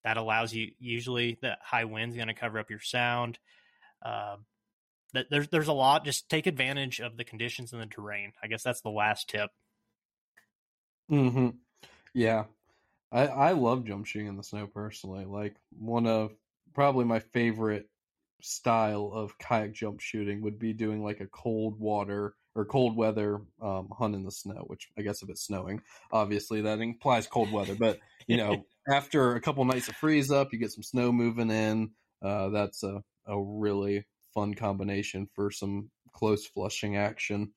that 0.06 0.18
allows 0.18 0.54
you. 0.54 0.72
Usually, 0.80 1.38
the 1.42 1.58
high 1.62 1.84
wind's 1.84 2.16
going 2.16 2.28
to 2.28 2.34
cover 2.34 2.60
up 2.60 2.70
your 2.70 2.80
sound. 2.80 3.40
Uh, 4.02 4.38
there's 5.30 5.50
there's 5.50 5.68
a 5.68 5.74
lot. 5.74 6.06
Just 6.06 6.30
take 6.30 6.46
advantage 6.46 7.02
of 7.02 7.18
the 7.18 7.24
conditions 7.24 7.74
and 7.74 7.82
the 7.82 7.88
terrain. 7.88 8.32
I 8.42 8.48
guess 8.48 8.64
that's 8.64 8.82
the 8.82 8.90
last 8.90 9.30
tip. 9.30 9.50
Hmm. 11.10 11.50
Yeah. 12.14 12.46
I 13.12 13.28
I 13.28 13.52
love 13.54 13.86
jump 13.86 14.06
shooting 14.06 14.28
in 14.28 14.38
the 14.38 14.44
snow 14.44 14.68
personally. 14.68 15.26
Like 15.26 15.56
one 15.78 16.06
of 16.06 16.34
probably 16.74 17.06
my 17.06 17.20
favorite 17.20 17.90
style 18.42 19.10
of 19.12 19.38
kayak 19.40 19.74
jump 19.74 20.02
shooting 20.02 20.42
would 20.42 20.60
be 20.60 20.74
doing 20.74 21.04
like 21.04 21.20
a 21.20 21.28
cold 21.28 21.80
water 21.80 22.36
or 22.56 22.66
cold 22.66 22.96
weather 22.96 23.42
um, 23.62 23.90
hunt 23.92 24.16
in 24.16 24.24
the 24.24 24.32
snow. 24.32 24.64
Which 24.68 24.88
I 24.98 25.02
guess 25.02 25.22
if 25.22 25.30
it's 25.30 25.46
snowing, 25.46 25.82
obviously 26.12 26.62
that 26.62 26.80
implies 26.80 27.28
cold 27.28 27.52
weather. 27.52 27.76
But 27.76 28.00
you 28.28 28.38
know, 28.38 28.66
after 28.90 29.36
a 29.36 29.42
couple 29.42 29.66
nights 29.66 29.88
of 29.88 29.96
freeze 29.96 30.32
up, 30.32 30.54
you 30.54 30.60
get 30.60 30.72
some 30.72 30.84
snow 30.84 31.12
moving 31.12 31.52
in. 31.52 31.92
Uh, 32.22 32.50
that's 32.50 32.84
a 32.84 33.04
a 33.28 33.40
really 33.40 34.06
fun 34.34 34.54
combination 34.54 35.28
for 35.34 35.52
some 35.52 35.90
close 36.14 36.46
flushing 36.46 36.98
action. 36.98 37.52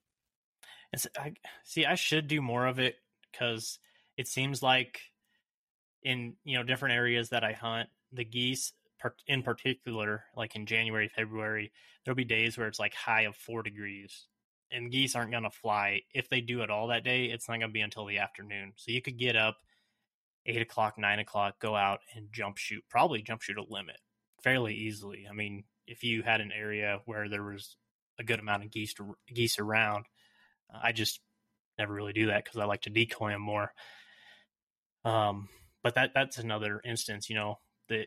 And 0.92 1.00
so 1.00 1.08
I 1.18 1.34
see. 1.64 1.84
I 1.84 1.94
should 1.94 2.28
do 2.28 2.40
more 2.40 2.66
of 2.66 2.78
it 2.78 2.96
because 3.30 3.78
it 4.16 4.26
seems 4.26 4.62
like 4.62 5.00
in 6.02 6.34
you 6.44 6.56
know 6.56 6.62
different 6.62 6.94
areas 6.94 7.30
that 7.30 7.44
I 7.44 7.52
hunt, 7.52 7.88
the 8.12 8.24
geese 8.24 8.72
in 9.26 9.42
particular, 9.42 10.24
like 10.36 10.56
in 10.56 10.66
January, 10.66 11.08
February, 11.08 11.72
there'll 12.04 12.16
be 12.16 12.24
days 12.24 12.58
where 12.58 12.66
it's 12.66 12.80
like 12.80 12.94
high 12.94 13.22
of 13.22 13.36
four 13.36 13.62
degrees, 13.62 14.26
and 14.70 14.90
geese 14.90 15.14
aren't 15.14 15.30
going 15.30 15.44
to 15.44 15.50
fly. 15.50 16.02
If 16.14 16.28
they 16.28 16.40
do 16.40 16.62
it 16.62 16.70
all 16.70 16.88
that 16.88 17.04
day, 17.04 17.26
it's 17.26 17.48
not 17.48 17.58
going 17.58 17.70
to 17.70 17.72
be 17.72 17.80
until 17.80 18.06
the 18.06 18.18
afternoon. 18.18 18.72
So 18.76 18.92
you 18.92 19.02
could 19.02 19.18
get 19.18 19.36
up 19.36 19.56
eight 20.46 20.62
o'clock, 20.62 20.98
nine 20.98 21.18
o'clock, 21.18 21.58
go 21.60 21.74
out 21.74 22.00
and 22.14 22.28
jump 22.32 22.58
shoot, 22.58 22.84
probably 22.88 23.22
jump 23.22 23.42
shoot 23.42 23.58
a 23.58 23.64
limit 23.68 23.98
fairly 24.42 24.74
easily. 24.74 25.26
I 25.28 25.34
mean, 25.34 25.64
if 25.86 26.04
you 26.04 26.22
had 26.22 26.40
an 26.40 26.52
area 26.52 27.00
where 27.06 27.28
there 27.28 27.42
was 27.42 27.76
a 28.18 28.24
good 28.24 28.40
amount 28.40 28.64
of 28.64 28.70
geese 28.70 28.94
to, 28.94 29.16
geese 29.32 29.58
around. 29.58 30.06
Uh, 30.72 30.78
I 30.82 30.92
just 30.92 31.20
never 31.78 31.92
really 31.92 32.12
do 32.12 32.26
that 32.26 32.44
because 32.44 32.58
I 32.58 32.64
like 32.64 32.82
to 32.82 32.90
decoy 32.90 33.30
them 33.30 33.42
more. 33.42 33.72
Um, 35.04 35.48
but 35.82 35.94
that 35.94 36.10
that's 36.14 36.38
another 36.38 36.80
instance, 36.84 37.30
you 37.30 37.36
know, 37.36 37.60
that 37.88 38.06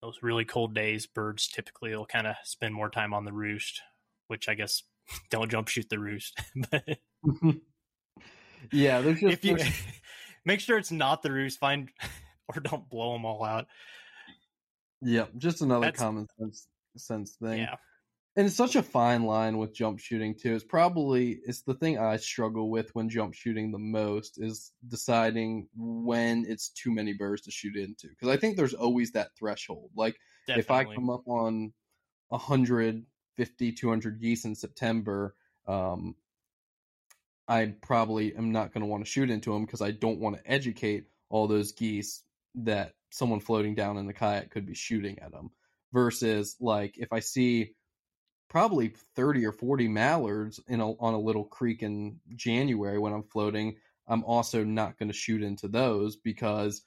those 0.00 0.18
really 0.22 0.44
cold 0.44 0.74
days, 0.74 1.06
birds 1.06 1.46
typically 1.46 1.94
will 1.94 2.06
kind 2.06 2.26
of 2.26 2.36
spend 2.44 2.74
more 2.74 2.88
time 2.88 3.12
on 3.12 3.24
the 3.24 3.32
roost, 3.32 3.82
which 4.28 4.48
I 4.48 4.54
guess 4.54 4.82
don't 5.30 5.50
jump 5.50 5.68
shoot 5.68 5.88
the 5.88 5.98
roost. 5.98 6.40
but 6.70 6.84
yeah, 8.72 9.00
there's 9.00 9.20
just 9.20 9.32
if 9.32 9.44
you 9.44 9.56
make 10.44 10.60
sure 10.60 10.78
it's 10.78 10.92
not 10.92 11.22
the 11.22 11.32
roost, 11.32 11.58
find 11.58 11.90
or 12.48 12.60
don't 12.60 12.88
blow 12.88 13.12
them 13.12 13.24
all 13.24 13.44
out. 13.44 13.66
Yeah, 15.02 15.26
just 15.38 15.62
another 15.62 15.86
That's, 15.86 15.98
common 15.98 16.26
sense 16.38 16.66
sense 16.96 17.36
thing. 17.42 17.60
Yeah. 17.60 17.76
And 18.36 18.46
it's 18.46 18.56
such 18.56 18.76
a 18.76 18.82
fine 18.82 19.24
line 19.24 19.58
with 19.58 19.74
jump 19.74 19.98
shooting 19.98 20.36
too. 20.40 20.54
It's 20.54 20.64
probably 20.64 21.40
it's 21.44 21.62
the 21.62 21.74
thing 21.74 21.98
I 21.98 22.16
struggle 22.16 22.70
with 22.70 22.94
when 22.94 23.08
jump 23.08 23.34
shooting 23.34 23.72
the 23.72 23.78
most 23.78 24.38
is 24.40 24.72
deciding 24.86 25.68
when 25.76 26.44
it's 26.46 26.70
too 26.70 26.92
many 26.92 27.12
birds 27.12 27.42
to 27.42 27.50
shoot 27.50 27.76
into 27.76 28.08
because 28.08 28.28
I 28.28 28.36
think 28.36 28.56
there's 28.56 28.74
always 28.74 29.12
that 29.12 29.30
threshold. 29.36 29.90
Like 29.96 30.16
Definitely. 30.46 30.60
if 30.60 30.70
I 30.70 30.94
come 30.94 31.10
up 31.10 31.26
on 31.26 31.72
150 33.36 33.72
200 33.72 34.20
geese 34.20 34.44
in 34.44 34.54
September, 34.54 35.34
um, 35.66 36.14
I 37.48 37.74
probably 37.82 38.34
am 38.36 38.52
not 38.52 38.72
going 38.72 38.82
to 38.82 38.86
want 38.86 39.04
to 39.04 39.10
shoot 39.10 39.30
into 39.30 39.52
them 39.52 39.64
because 39.64 39.82
I 39.82 39.90
don't 39.90 40.20
want 40.20 40.36
to 40.36 40.50
educate 40.50 41.06
all 41.28 41.48
those 41.48 41.72
geese 41.72 42.22
that 42.54 42.94
someone 43.10 43.40
floating 43.40 43.74
down 43.74 43.96
in 43.96 44.06
the 44.06 44.12
kayak 44.12 44.50
could 44.50 44.66
be 44.66 44.74
shooting 44.74 45.18
at 45.20 45.32
them 45.32 45.50
versus 45.92 46.56
like 46.60 46.96
if 46.98 47.12
I 47.12 47.20
see 47.20 47.74
probably 48.48 48.94
30 49.16 49.46
or 49.46 49.52
40 49.52 49.88
mallards 49.88 50.60
in 50.68 50.80
a, 50.80 50.90
on 50.92 51.14
a 51.14 51.20
little 51.20 51.44
creek 51.44 51.82
in 51.82 52.18
January 52.34 52.98
when 52.98 53.12
I'm 53.12 53.22
floating, 53.22 53.76
I'm 54.08 54.24
also 54.24 54.64
not 54.64 54.98
going 54.98 55.08
to 55.08 55.16
shoot 55.16 55.42
into 55.42 55.68
those 55.68 56.16
because 56.16 56.82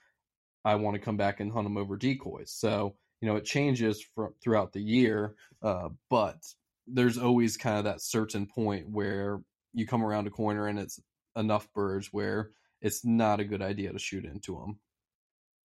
I 0.65 0.75
want 0.75 0.95
to 0.95 1.01
come 1.01 1.17
back 1.17 1.39
and 1.39 1.51
hunt 1.51 1.65
them 1.65 1.77
over 1.77 1.95
decoys. 1.97 2.51
So, 2.51 2.95
you 3.23 3.29
know, 3.29 3.37
it 3.37 3.45
changes 3.45 4.05
from 4.13 4.33
throughout 4.41 4.73
the 4.73 4.81
year, 4.81 5.35
uh, 5.61 5.87
but 6.09 6.43
there's 6.87 7.17
always 7.17 7.55
kind 7.55 7.77
of 7.77 7.85
that 7.85 8.01
certain 8.01 8.45
point 8.45 8.89
where 8.89 9.41
you 9.73 9.87
come 9.87 10.03
around 10.03 10.27
a 10.27 10.29
corner 10.29 10.67
and 10.67 10.77
it's 10.77 10.99
enough 11.37 11.71
birds 11.73 12.09
where 12.11 12.51
it's 12.81 13.05
not 13.05 13.39
a 13.39 13.45
good 13.45 13.61
idea 13.61 13.93
to 13.93 13.97
shoot 13.97 14.25
into 14.25 14.55
them. 14.55 14.77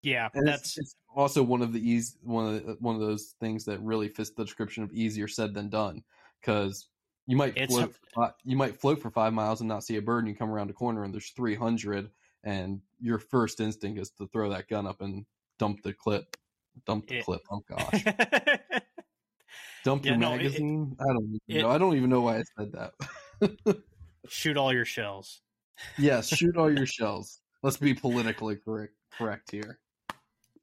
Yeah, 0.02 0.30
and 0.34 0.48
that's 0.48 0.76
it's, 0.76 0.78
it's 0.78 0.96
also 1.14 1.44
one 1.44 1.62
of 1.62 1.72
the 1.72 1.78
easy 1.78 2.18
one 2.24 2.57
of 2.57 2.66
the, 2.66 2.76
one 2.80 2.96
of 2.96 3.00
those 3.00 3.36
things 3.38 3.64
that 3.66 3.80
really 3.80 4.09
fits 4.09 4.30
the 4.30 4.44
description 4.44 4.82
of 4.82 4.92
easier 4.92 5.28
said 5.28 5.55
than 5.55 5.68
done 5.68 6.02
because 6.40 6.88
You 7.26 7.36
might 7.36 7.55
float. 7.68 7.94
For, 8.14 8.34
you 8.44 8.57
might 8.57 8.80
float 8.80 9.00
for 9.00 9.11
five 9.12 9.32
miles 9.32 9.61
and 9.61 9.68
not 9.68 9.84
see 9.84 9.96
a 9.96 10.02
bird, 10.02 10.24
and 10.24 10.28
you 10.28 10.34
come 10.34 10.50
around 10.50 10.70
a 10.70 10.74
corner 10.74 11.05
and 11.05 11.14
there's 11.14 11.30
300, 11.30 12.11
and 12.42 12.80
your 13.00 13.20
first 13.20 13.61
instinct 13.61 14.00
is 14.00 14.11
to 14.18 14.26
throw 14.26 14.50
that 14.50 14.68
gun 14.68 14.86
up 14.88 15.00
and 15.00 15.24
dump 15.59 15.82
the 15.82 15.92
clip. 15.92 16.36
Dump 16.87 17.07
the 17.07 17.18
it, 17.18 17.25
clip. 17.25 17.41
Oh 17.51 17.62
gosh. 17.68 18.05
dump 19.85 20.05
yeah, 20.05 20.12
your 20.12 20.18
no, 20.18 20.31
magazine. 20.31 20.97
It, 20.99 21.03
I 21.03 21.12
don't 21.12 21.41
even 21.49 21.62
know. 21.62 21.70
I 21.70 21.79
don't 21.79 21.97
even 21.97 22.11
know 22.11 22.20
why 22.20 22.39
I 22.39 22.43
said 22.59 22.72
that. 22.72 23.83
shoot 24.29 24.57
all 24.57 24.72
your 24.72 24.85
shells. 24.85 25.41
yes, 25.99 26.29
shoot 26.37 26.57
all 26.57 26.72
your 26.72 26.87
shells. 26.87 27.41
Let's 27.62 27.77
be 27.77 27.95
politically 27.95 28.57
correct 28.57 28.95
correct 29.16 29.51
here. 29.51 29.79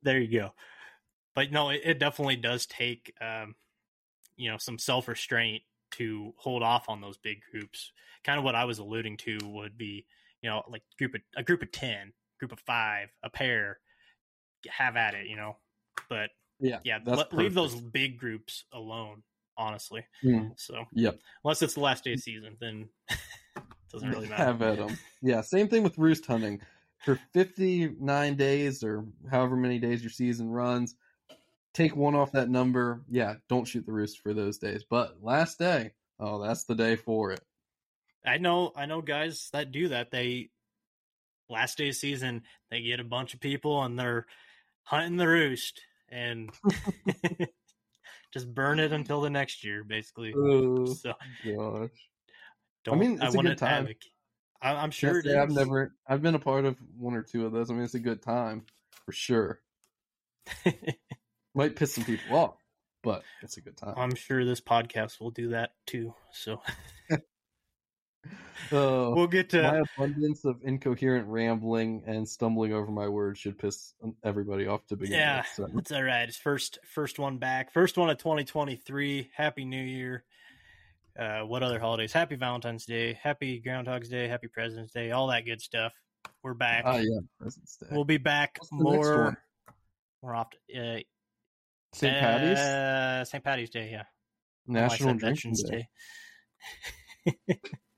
There 0.04 0.20
you 0.20 0.40
go. 0.40 0.54
But 1.34 1.52
no, 1.52 1.70
it, 1.70 1.82
it 1.84 2.00
definitely 2.00 2.36
does 2.36 2.66
take 2.66 3.14
um, 3.22 3.56
you 4.36 4.52
know 4.52 4.58
some 4.58 4.78
self 4.78 5.08
restraint 5.08 5.64
to 5.92 6.34
hold 6.38 6.64
off 6.64 6.90
on 6.90 7.02
those 7.02 7.18
big 7.18 7.42
groups. 7.52 7.92
Kind 8.24 8.38
of 8.38 8.44
what 8.44 8.56
I 8.56 8.66
was 8.66 8.80
alluding 8.80 9.18
to 9.18 9.38
would 9.44 9.78
be, 9.78 10.06
you 10.42 10.50
know, 10.50 10.64
like 10.70 10.84
group 10.98 11.16
of, 11.16 11.22
a 11.36 11.44
group 11.44 11.62
of 11.62 11.72
ten, 11.72 12.14
group 12.40 12.52
of 12.52 12.60
five, 12.60 13.10
a 13.24 13.30
pair, 13.30 13.80
have 14.70 14.96
at 14.96 15.14
it, 15.14 15.28
you 15.28 15.36
know. 15.36 15.58
But 16.10 16.30
yeah, 16.60 16.80
yeah, 16.84 17.00
leave 17.32 17.54
those 17.54 17.76
big 17.76 18.20
groups 18.20 18.66
alone. 18.74 19.24
Honestly, 19.58 20.04
mm. 20.24 20.52
so 20.56 20.86
yep. 20.94 21.20
Unless 21.44 21.62
it's 21.62 21.74
the 21.74 21.82
last 21.82 22.04
day 22.04 22.14
of 22.14 22.20
season, 22.20 22.56
then 22.60 22.90
doesn't 23.92 24.10
really 24.10 24.28
matter. 24.30 24.44
Have 24.44 24.62
at 24.62 24.78
them. 24.78 24.98
Yeah, 25.22 25.42
same 25.42 25.68
thing 25.68 25.84
with 25.84 25.98
roost 25.98 26.26
hunting. 26.26 26.62
For 27.00 27.20
fifty 27.34 27.94
nine 28.00 28.36
days 28.36 28.84
or 28.84 29.06
however 29.30 29.56
many 29.56 29.78
days 29.78 30.02
your 30.02 30.10
season 30.10 30.50
runs, 30.50 30.96
take 31.74 31.96
one 31.96 32.16
off 32.16 32.32
that 32.32 32.50
number. 32.50 33.02
Yeah, 33.10 33.36
don't 33.50 33.68
shoot 33.68 33.86
the 33.86 33.92
roost 33.92 34.22
for 34.22 34.34
those 34.34 34.58
days. 34.58 34.86
But 34.90 35.18
last 35.22 35.60
day, 35.60 35.92
oh, 36.20 36.42
that's 36.42 36.64
the 36.64 36.76
day 36.76 36.96
for 36.96 37.32
it. 37.32 37.42
I 38.26 38.38
know, 38.38 38.72
I 38.76 38.86
know 38.86 39.02
guys 39.02 39.50
that 39.54 39.72
do 39.72 39.90
that. 39.90 40.12
They 40.12 40.50
last 41.50 41.78
day 41.78 41.90
of 41.90 41.96
season, 41.96 42.44
they 42.70 42.82
get 42.82 43.00
a 43.00 43.04
bunch 43.04 43.34
of 43.34 43.40
people 43.40 43.84
and 43.84 43.98
they're 43.98 44.26
hunting 44.84 45.18
the 45.18 45.28
roost 45.28 45.82
and 46.12 46.50
oh, 46.66 47.46
just 48.34 48.54
burn 48.54 48.80
it 48.80 48.92
until 48.92 49.22
the 49.22 49.30
next 49.30 49.64
year, 49.64 49.84
basically. 49.84 50.34
Oh, 50.36 50.86
so, 50.94 51.14
gosh. 51.46 51.90
I 52.90 52.96
mean, 52.96 53.14
it's 53.22 53.36
I 53.36 53.40
a 53.40 53.44
good 53.44 53.58
time. 53.58 53.88
I, 54.62 54.84
am 54.84 54.92
sure 54.92 55.22
I've 55.40 55.52
never, 55.52 55.94
I've 56.08 56.22
been 56.22 56.36
a 56.36 56.40
part 56.40 56.66
of 56.66 56.78
one 56.98 57.16
or 57.16 57.24
two 57.24 57.46
of 57.46 57.52
those. 57.52 57.70
I 57.70 57.74
mean, 57.74 57.84
it's 57.84 57.96
a 57.96 58.00
good 58.00 58.22
time 58.22 58.64
for 59.06 59.12
sure. 59.12 59.60
Might 61.54 61.76
piss 61.76 61.94
some 61.94 62.06
people 62.06 62.36
off, 62.36 62.56
but 63.04 63.24
it's 63.42 63.58
a 63.58 63.62
good 63.62 63.78
time. 63.78 63.96
I'm 63.98 64.16
sure 64.16 64.46
this 64.46 64.62
podcast 64.62 65.20
will 65.20 65.32
do 65.32 65.50
that 65.50 65.72
too. 65.86 66.14
So 66.32 66.62
uh, 68.72 69.12
we'll 69.16 69.28
get 69.28 69.50
to 69.50 69.62
my 69.62 69.82
abundance 69.96 70.46
of 70.46 70.58
incoherent 70.64 71.28
rambling 71.28 72.04
and 72.06 72.28
stumbling 72.28 72.74
over 72.74 72.92
my 72.92 73.08
words 73.08 73.40
should 73.40 73.58
piss 73.58 73.94
everybody 74.24 74.68
off 74.68 74.86
to 74.88 74.96
begin 74.96 75.18
yeah, 75.18 75.38
with. 75.38 75.72
So. 75.72 75.80
It's 75.80 75.92
all 75.92 76.04
right. 76.04 76.28
It's 76.28 76.38
first 76.38 76.80
first 76.94 77.20
one 77.20 77.38
back. 77.38 77.74
First 77.74 77.98
one 77.98 78.10
of 78.10 78.18
2023. 78.18 79.32
Happy 79.36 79.66
New 79.66 79.84
Year. 79.84 80.24
Uh, 81.18 81.42
what 81.42 81.64
other 81.64 81.80
holidays? 81.80 82.14
Happy 82.14 82.36
Valentine's 82.36 82.86
Day, 82.86 83.20
Happy 83.22 83.60
Groundhog's 83.60 84.08
Day, 84.08 84.28
Happy 84.28 84.48
President's 84.48 84.94
Day, 84.94 85.12
all 85.12 85.28
that 85.28 85.46
good 85.46 85.62
stuff. 85.62 85.92
We're 86.42 86.54
back. 86.54 86.84
Oh 86.86 86.98
yeah, 86.98 87.20
President's 87.40 87.78
Day. 87.78 87.88
We'll 87.92 88.06
be 88.06 88.18
back 88.18 88.60
more 88.72 89.38
more 90.24 90.36
often. 90.36 90.60
Uh, 90.74 91.00
St. 91.94 92.18
Patty's? 92.18 92.58
Uh, 92.58 93.26
St. 93.26 93.44
Patty's 93.44 93.70
Day, 93.70 93.90
yeah. 93.92 94.04
National 94.68 95.16
Drinking 95.16 95.56
Day. 95.56 95.90
Day. 97.26 97.60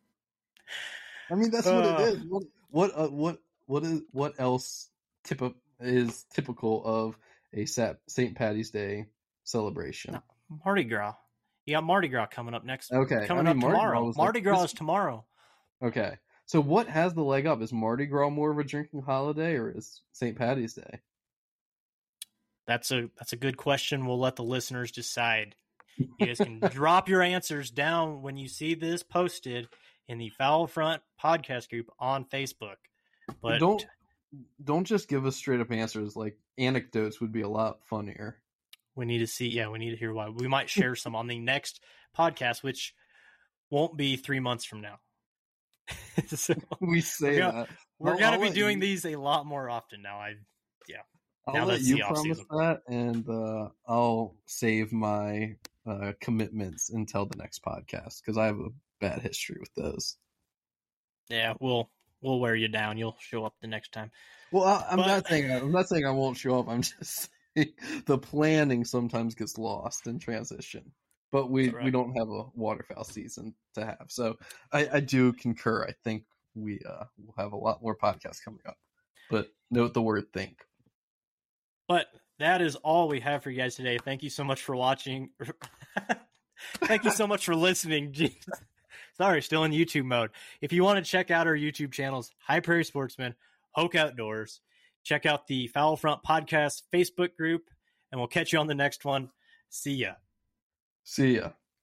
I 1.33 1.35
mean, 1.35 1.49
that's 1.49 1.65
uh, 1.65 1.73
what 1.73 1.85
it 1.85 2.13
is. 2.13 2.23
What 2.29 2.43
what 2.69 2.91
uh, 2.95 3.07
what 3.07 3.37
what 3.65 3.83
is 3.83 4.01
what 4.11 4.33
else 4.37 4.87
tip 5.23 5.41
is 5.79 6.25
typical 6.31 6.83
of 6.85 7.17
a 7.53 7.65
St. 7.65 8.35
Patty's 8.35 8.69
Day 8.69 9.07
celebration? 9.43 10.19
Mardi 10.63 10.83
Gras. 10.83 11.15
You 11.65 11.75
got 11.75 11.83
Mardi 11.83 12.07
Gras 12.07 12.27
coming 12.27 12.53
up 12.53 12.63
next. 12.63 12.91
Okay, 12.91 13.25
coming 13.25 13.47
I 13.47 13.53
mean, 13.53 13.63
up 13.63 13.69
Mardi 13.69 13.77
tomorrow. 13.77 14.03
Gras 14.03 14.17
Mardi 14.17 14.39
like, 14.39 14.43
Gras 14.43 14.63
is 14.65 14.73
tomorrow. 14.73 15.25
Okay, 15.83 16.17
so 16.45 16.61
what 16.61 16.87
has 16.87 17.15
the 17.15 17.23
leg 17.23 17.47
up? 17.47 17.63
Is 17.63 17.73
Mardi 17.73 18.05
Gras 18.05 18.29
more 18.29 18.51
of 18.51 18.59
a 18.59 18.63
drinking 18.63 19.01
holiday, 19.01 19.55
or 19.55 19.71
is 19.75 20.01
St. 20.11 20.37
Patty's 20.37 20.75
Day? 20.75 20.99
That's 22.67 22.91
a 22.91 23.09
that's 23.17 23.33
a 23.33 23.37
good 23.37 23.57
question. 23.57 24.05
We'll 24.05 24.19
let 24.19 24.35
the 24.35 24.43
listeners 24.43 24.91
decide. 24.91 25.55
You 25.97 26.27
guys 26.27 26.37
can 26.37 26.59
drop 26.71 27.09
your 27.09 27.23
answers 27.23 27.71
down 27.71 28.21
when 28.21 28.37
you 28.37 28.47
see 28.47 28.75
this 28.75 29.01
posted 29.01 29.67
in 30.07 30.17
the 30.17 30.29
Foul 30.29 30.67
Front 30.67 31.01
podcast 31.21 31.69
group 31.69 31.89
on 31.99 32.25
Facebook. 32.25 32.75
But 33.41 33.59
don't 33.59 33.85
don't 34.63 34.85
just 34.85 35.07
give 35.07 35.25
us 35.25 35.35
straight 35.35 35.61
up 35.61 35.71
answers. 35.71 36.15
Like 36.15 36.37
anecdotes 36.57 37.21
would 37.21 37.31
be 37.31 37.41
a 37.41 37.49
lot 37.49 37.79
funnier. 37.85 38.41
We 38.95 39.05
need 39.05 39.19
to 39.19 39.27
see. 39.27 39.47
Yeah, 39.47 39.69
we 39.69 39.79
need 39.79 39.91
to 39.91 39.97
hear 39.97 40.13
why. 40.13 40.29
We 40.29 40.47
might 40.47 40.69
share 40.69 40.95
some 40.95 41.15
on 41.15 41.27
the 41.27 41.39
next 41.39 41.81
podcast, 42.17 42.63
which 42.63 42.93
won't 43.69 43.97
be 43.97 44.15
three 44.15 44.39
months 44.39 44.65
from 44.65 44.81
now. 44.81 44.99
so 46.27 46.53
we 46.79 47.01
say 47.01 47.35
we're 47.35 47.39
gonna, 47.39 47.51
that. 47.53 47.69
We're 47.99 48.17
going 48.17 48.39
to 48.39 48.47
be 48.47 48.53
doing 48.53 48.77
you... 48.77 48.81
these 48.81 49.05
a 49.05 49.15
lot 49.15 49.45
more 49.45 49.69
often 49.69 50.01
now. 50.01 50.17
I 50.17 50.35
yeah. 50.87 50.97
I'll 51.47 51.53
now 51.53 51.65
let 51.65 51.81
you 51.81 51.97
promise 51.97 52.39
that, 52.51 52.81
and 52.87 53.27
uh, 53.27 53.69
I'll 53.87 54.35
save 54.45 54.93
my 54.93 55.55
uh, 55.85 56.13
commitments 56.21 56.89
until 56.89 57.25
the 57.25 57.35
next 57.35 57.63
podcast 57.63 58.21
because 58.21 58.37
I 58.37 58.45
have 58.45 58.59
a 58.59 58.69
bad 59.03 59.21
history 59.21 59.57
with 59.59 59.73
those. 59.75 60.17
Yeah, 61.29 61.53
we'll 61.59 61.89
we'll 62.21 62.39
wear 62.39 62.55
you 62.55 62.69
down. 62.69 62.97
You'll 62.97 63.17
show 63.19 63.45
up 63.45 63.53
the 63.61 63.67
next 63.67 63.91
time. 63.91 64.11
Well, 64.51 64.63
I, 64.63 64.93
am 64.93 64.99
not 64.99 65.27
saying 65.27 65.51
I'm 65.51 65.71
not 65.71 65.89
saying 65.89 66.05
I 66.05 66.11
won't 66.11 66.37
show 66.37 66.59
up. 66.59 66.69
I'm 66.69 66.81
just 66.81 67.29
saying 67.55 67.73
the 68.05 68.17
planning 68.17 68.85
sometimes 68.85 69.35
gets 69.35 69.57
lost 69.57 70.07
in 70.07 70.19
transition. 70.19 70.91
But 71.31 71.49
we 71.49 71.69
right. 71.69 71.83
we 71.83 71.91
don't 71.91 72.15
have 72.17 72.29
a 72.29 72.45
waterfowl 72.55 73.03
season 73.03 73.53
to 73.75 73.85
have, 73.85 74.05
so 74.07 74.37
I, 74.71 74.87
I 74.93 74.99
do 74.99 75.33
concur. 75.33 75.83
I 75.83 75.93
think 76.03 76.23
we 76.55 76.79
uh, 76.87 77.05
will 77.17 77.33
have 77.37 77.53
a 77.53 77.57
lot 77.57 77.81
more 77.81 77.97
podcasts 77.97 78.43
coming 78.43 78.61
up. 78.67 78.77
But 79.29 79.47
note 79.71 79.93
the 79.93 80.01
word 80.01 80.31
think. 80.31 80.59
But 81.87 82.07
that 82.39 82.61
is 82.61 82.75
all 82.77 83.07
we 83.07 83.19
have 83.21 83.43
for 83.43 83.49
you 83.49 83.57
guys 83.57 83.75
today. 83.75 83.97
Thank 83.97 84.23
you 84.23 84.29
so 84.29 84.43
much 84.43 84.61
for 84.61 84.75
watching. 84.75 85.31
Thank 86.83 87.03
you 87.03 87.11
so 87.11 87.27
much 87.27 87.45
for 87.45 87.55
listening. 87.55 88.13
Sorry, 89.15 89.41
still 89.41 89.63
in 89.63 89.71
YouTube 89.71 90.05
mode. 90.05 90.31
If 90.61 90.73
you 90.73 90.83
want 90.83 91.03
to 91.03 91.09
check 91.09 91.29
out 91.29 91.47
our 91.47 91.55
YouTube 91.55 91.91
channels, 91.91 92.31
High 92.39 92.59
Prairie 92.59 92.83
Sportsman, 92.83 93.35
Hoke 93.71 93.95
Outdoors, 93.95 94.61
check 95.03 95.25
out 95.25 95.47
the 95.47 95.67
Foul 95.67 95.95
Front 95.97 96.23
Podcast 96.23 96.83
Facebook 96.91 97.35
group, 97.35 97.63
and 98.11 98.19
we'll 98.19 98.27
catch 98.27 98.53
you 98.53 98.59
on 98.59 98.67
the 98.67 98.75
next 98.75 99.05
one. 99.05 99.29
See 99.69 99.93
ya. 99.93 100.13
See 101.03 101.35
ya. 101.35 101.49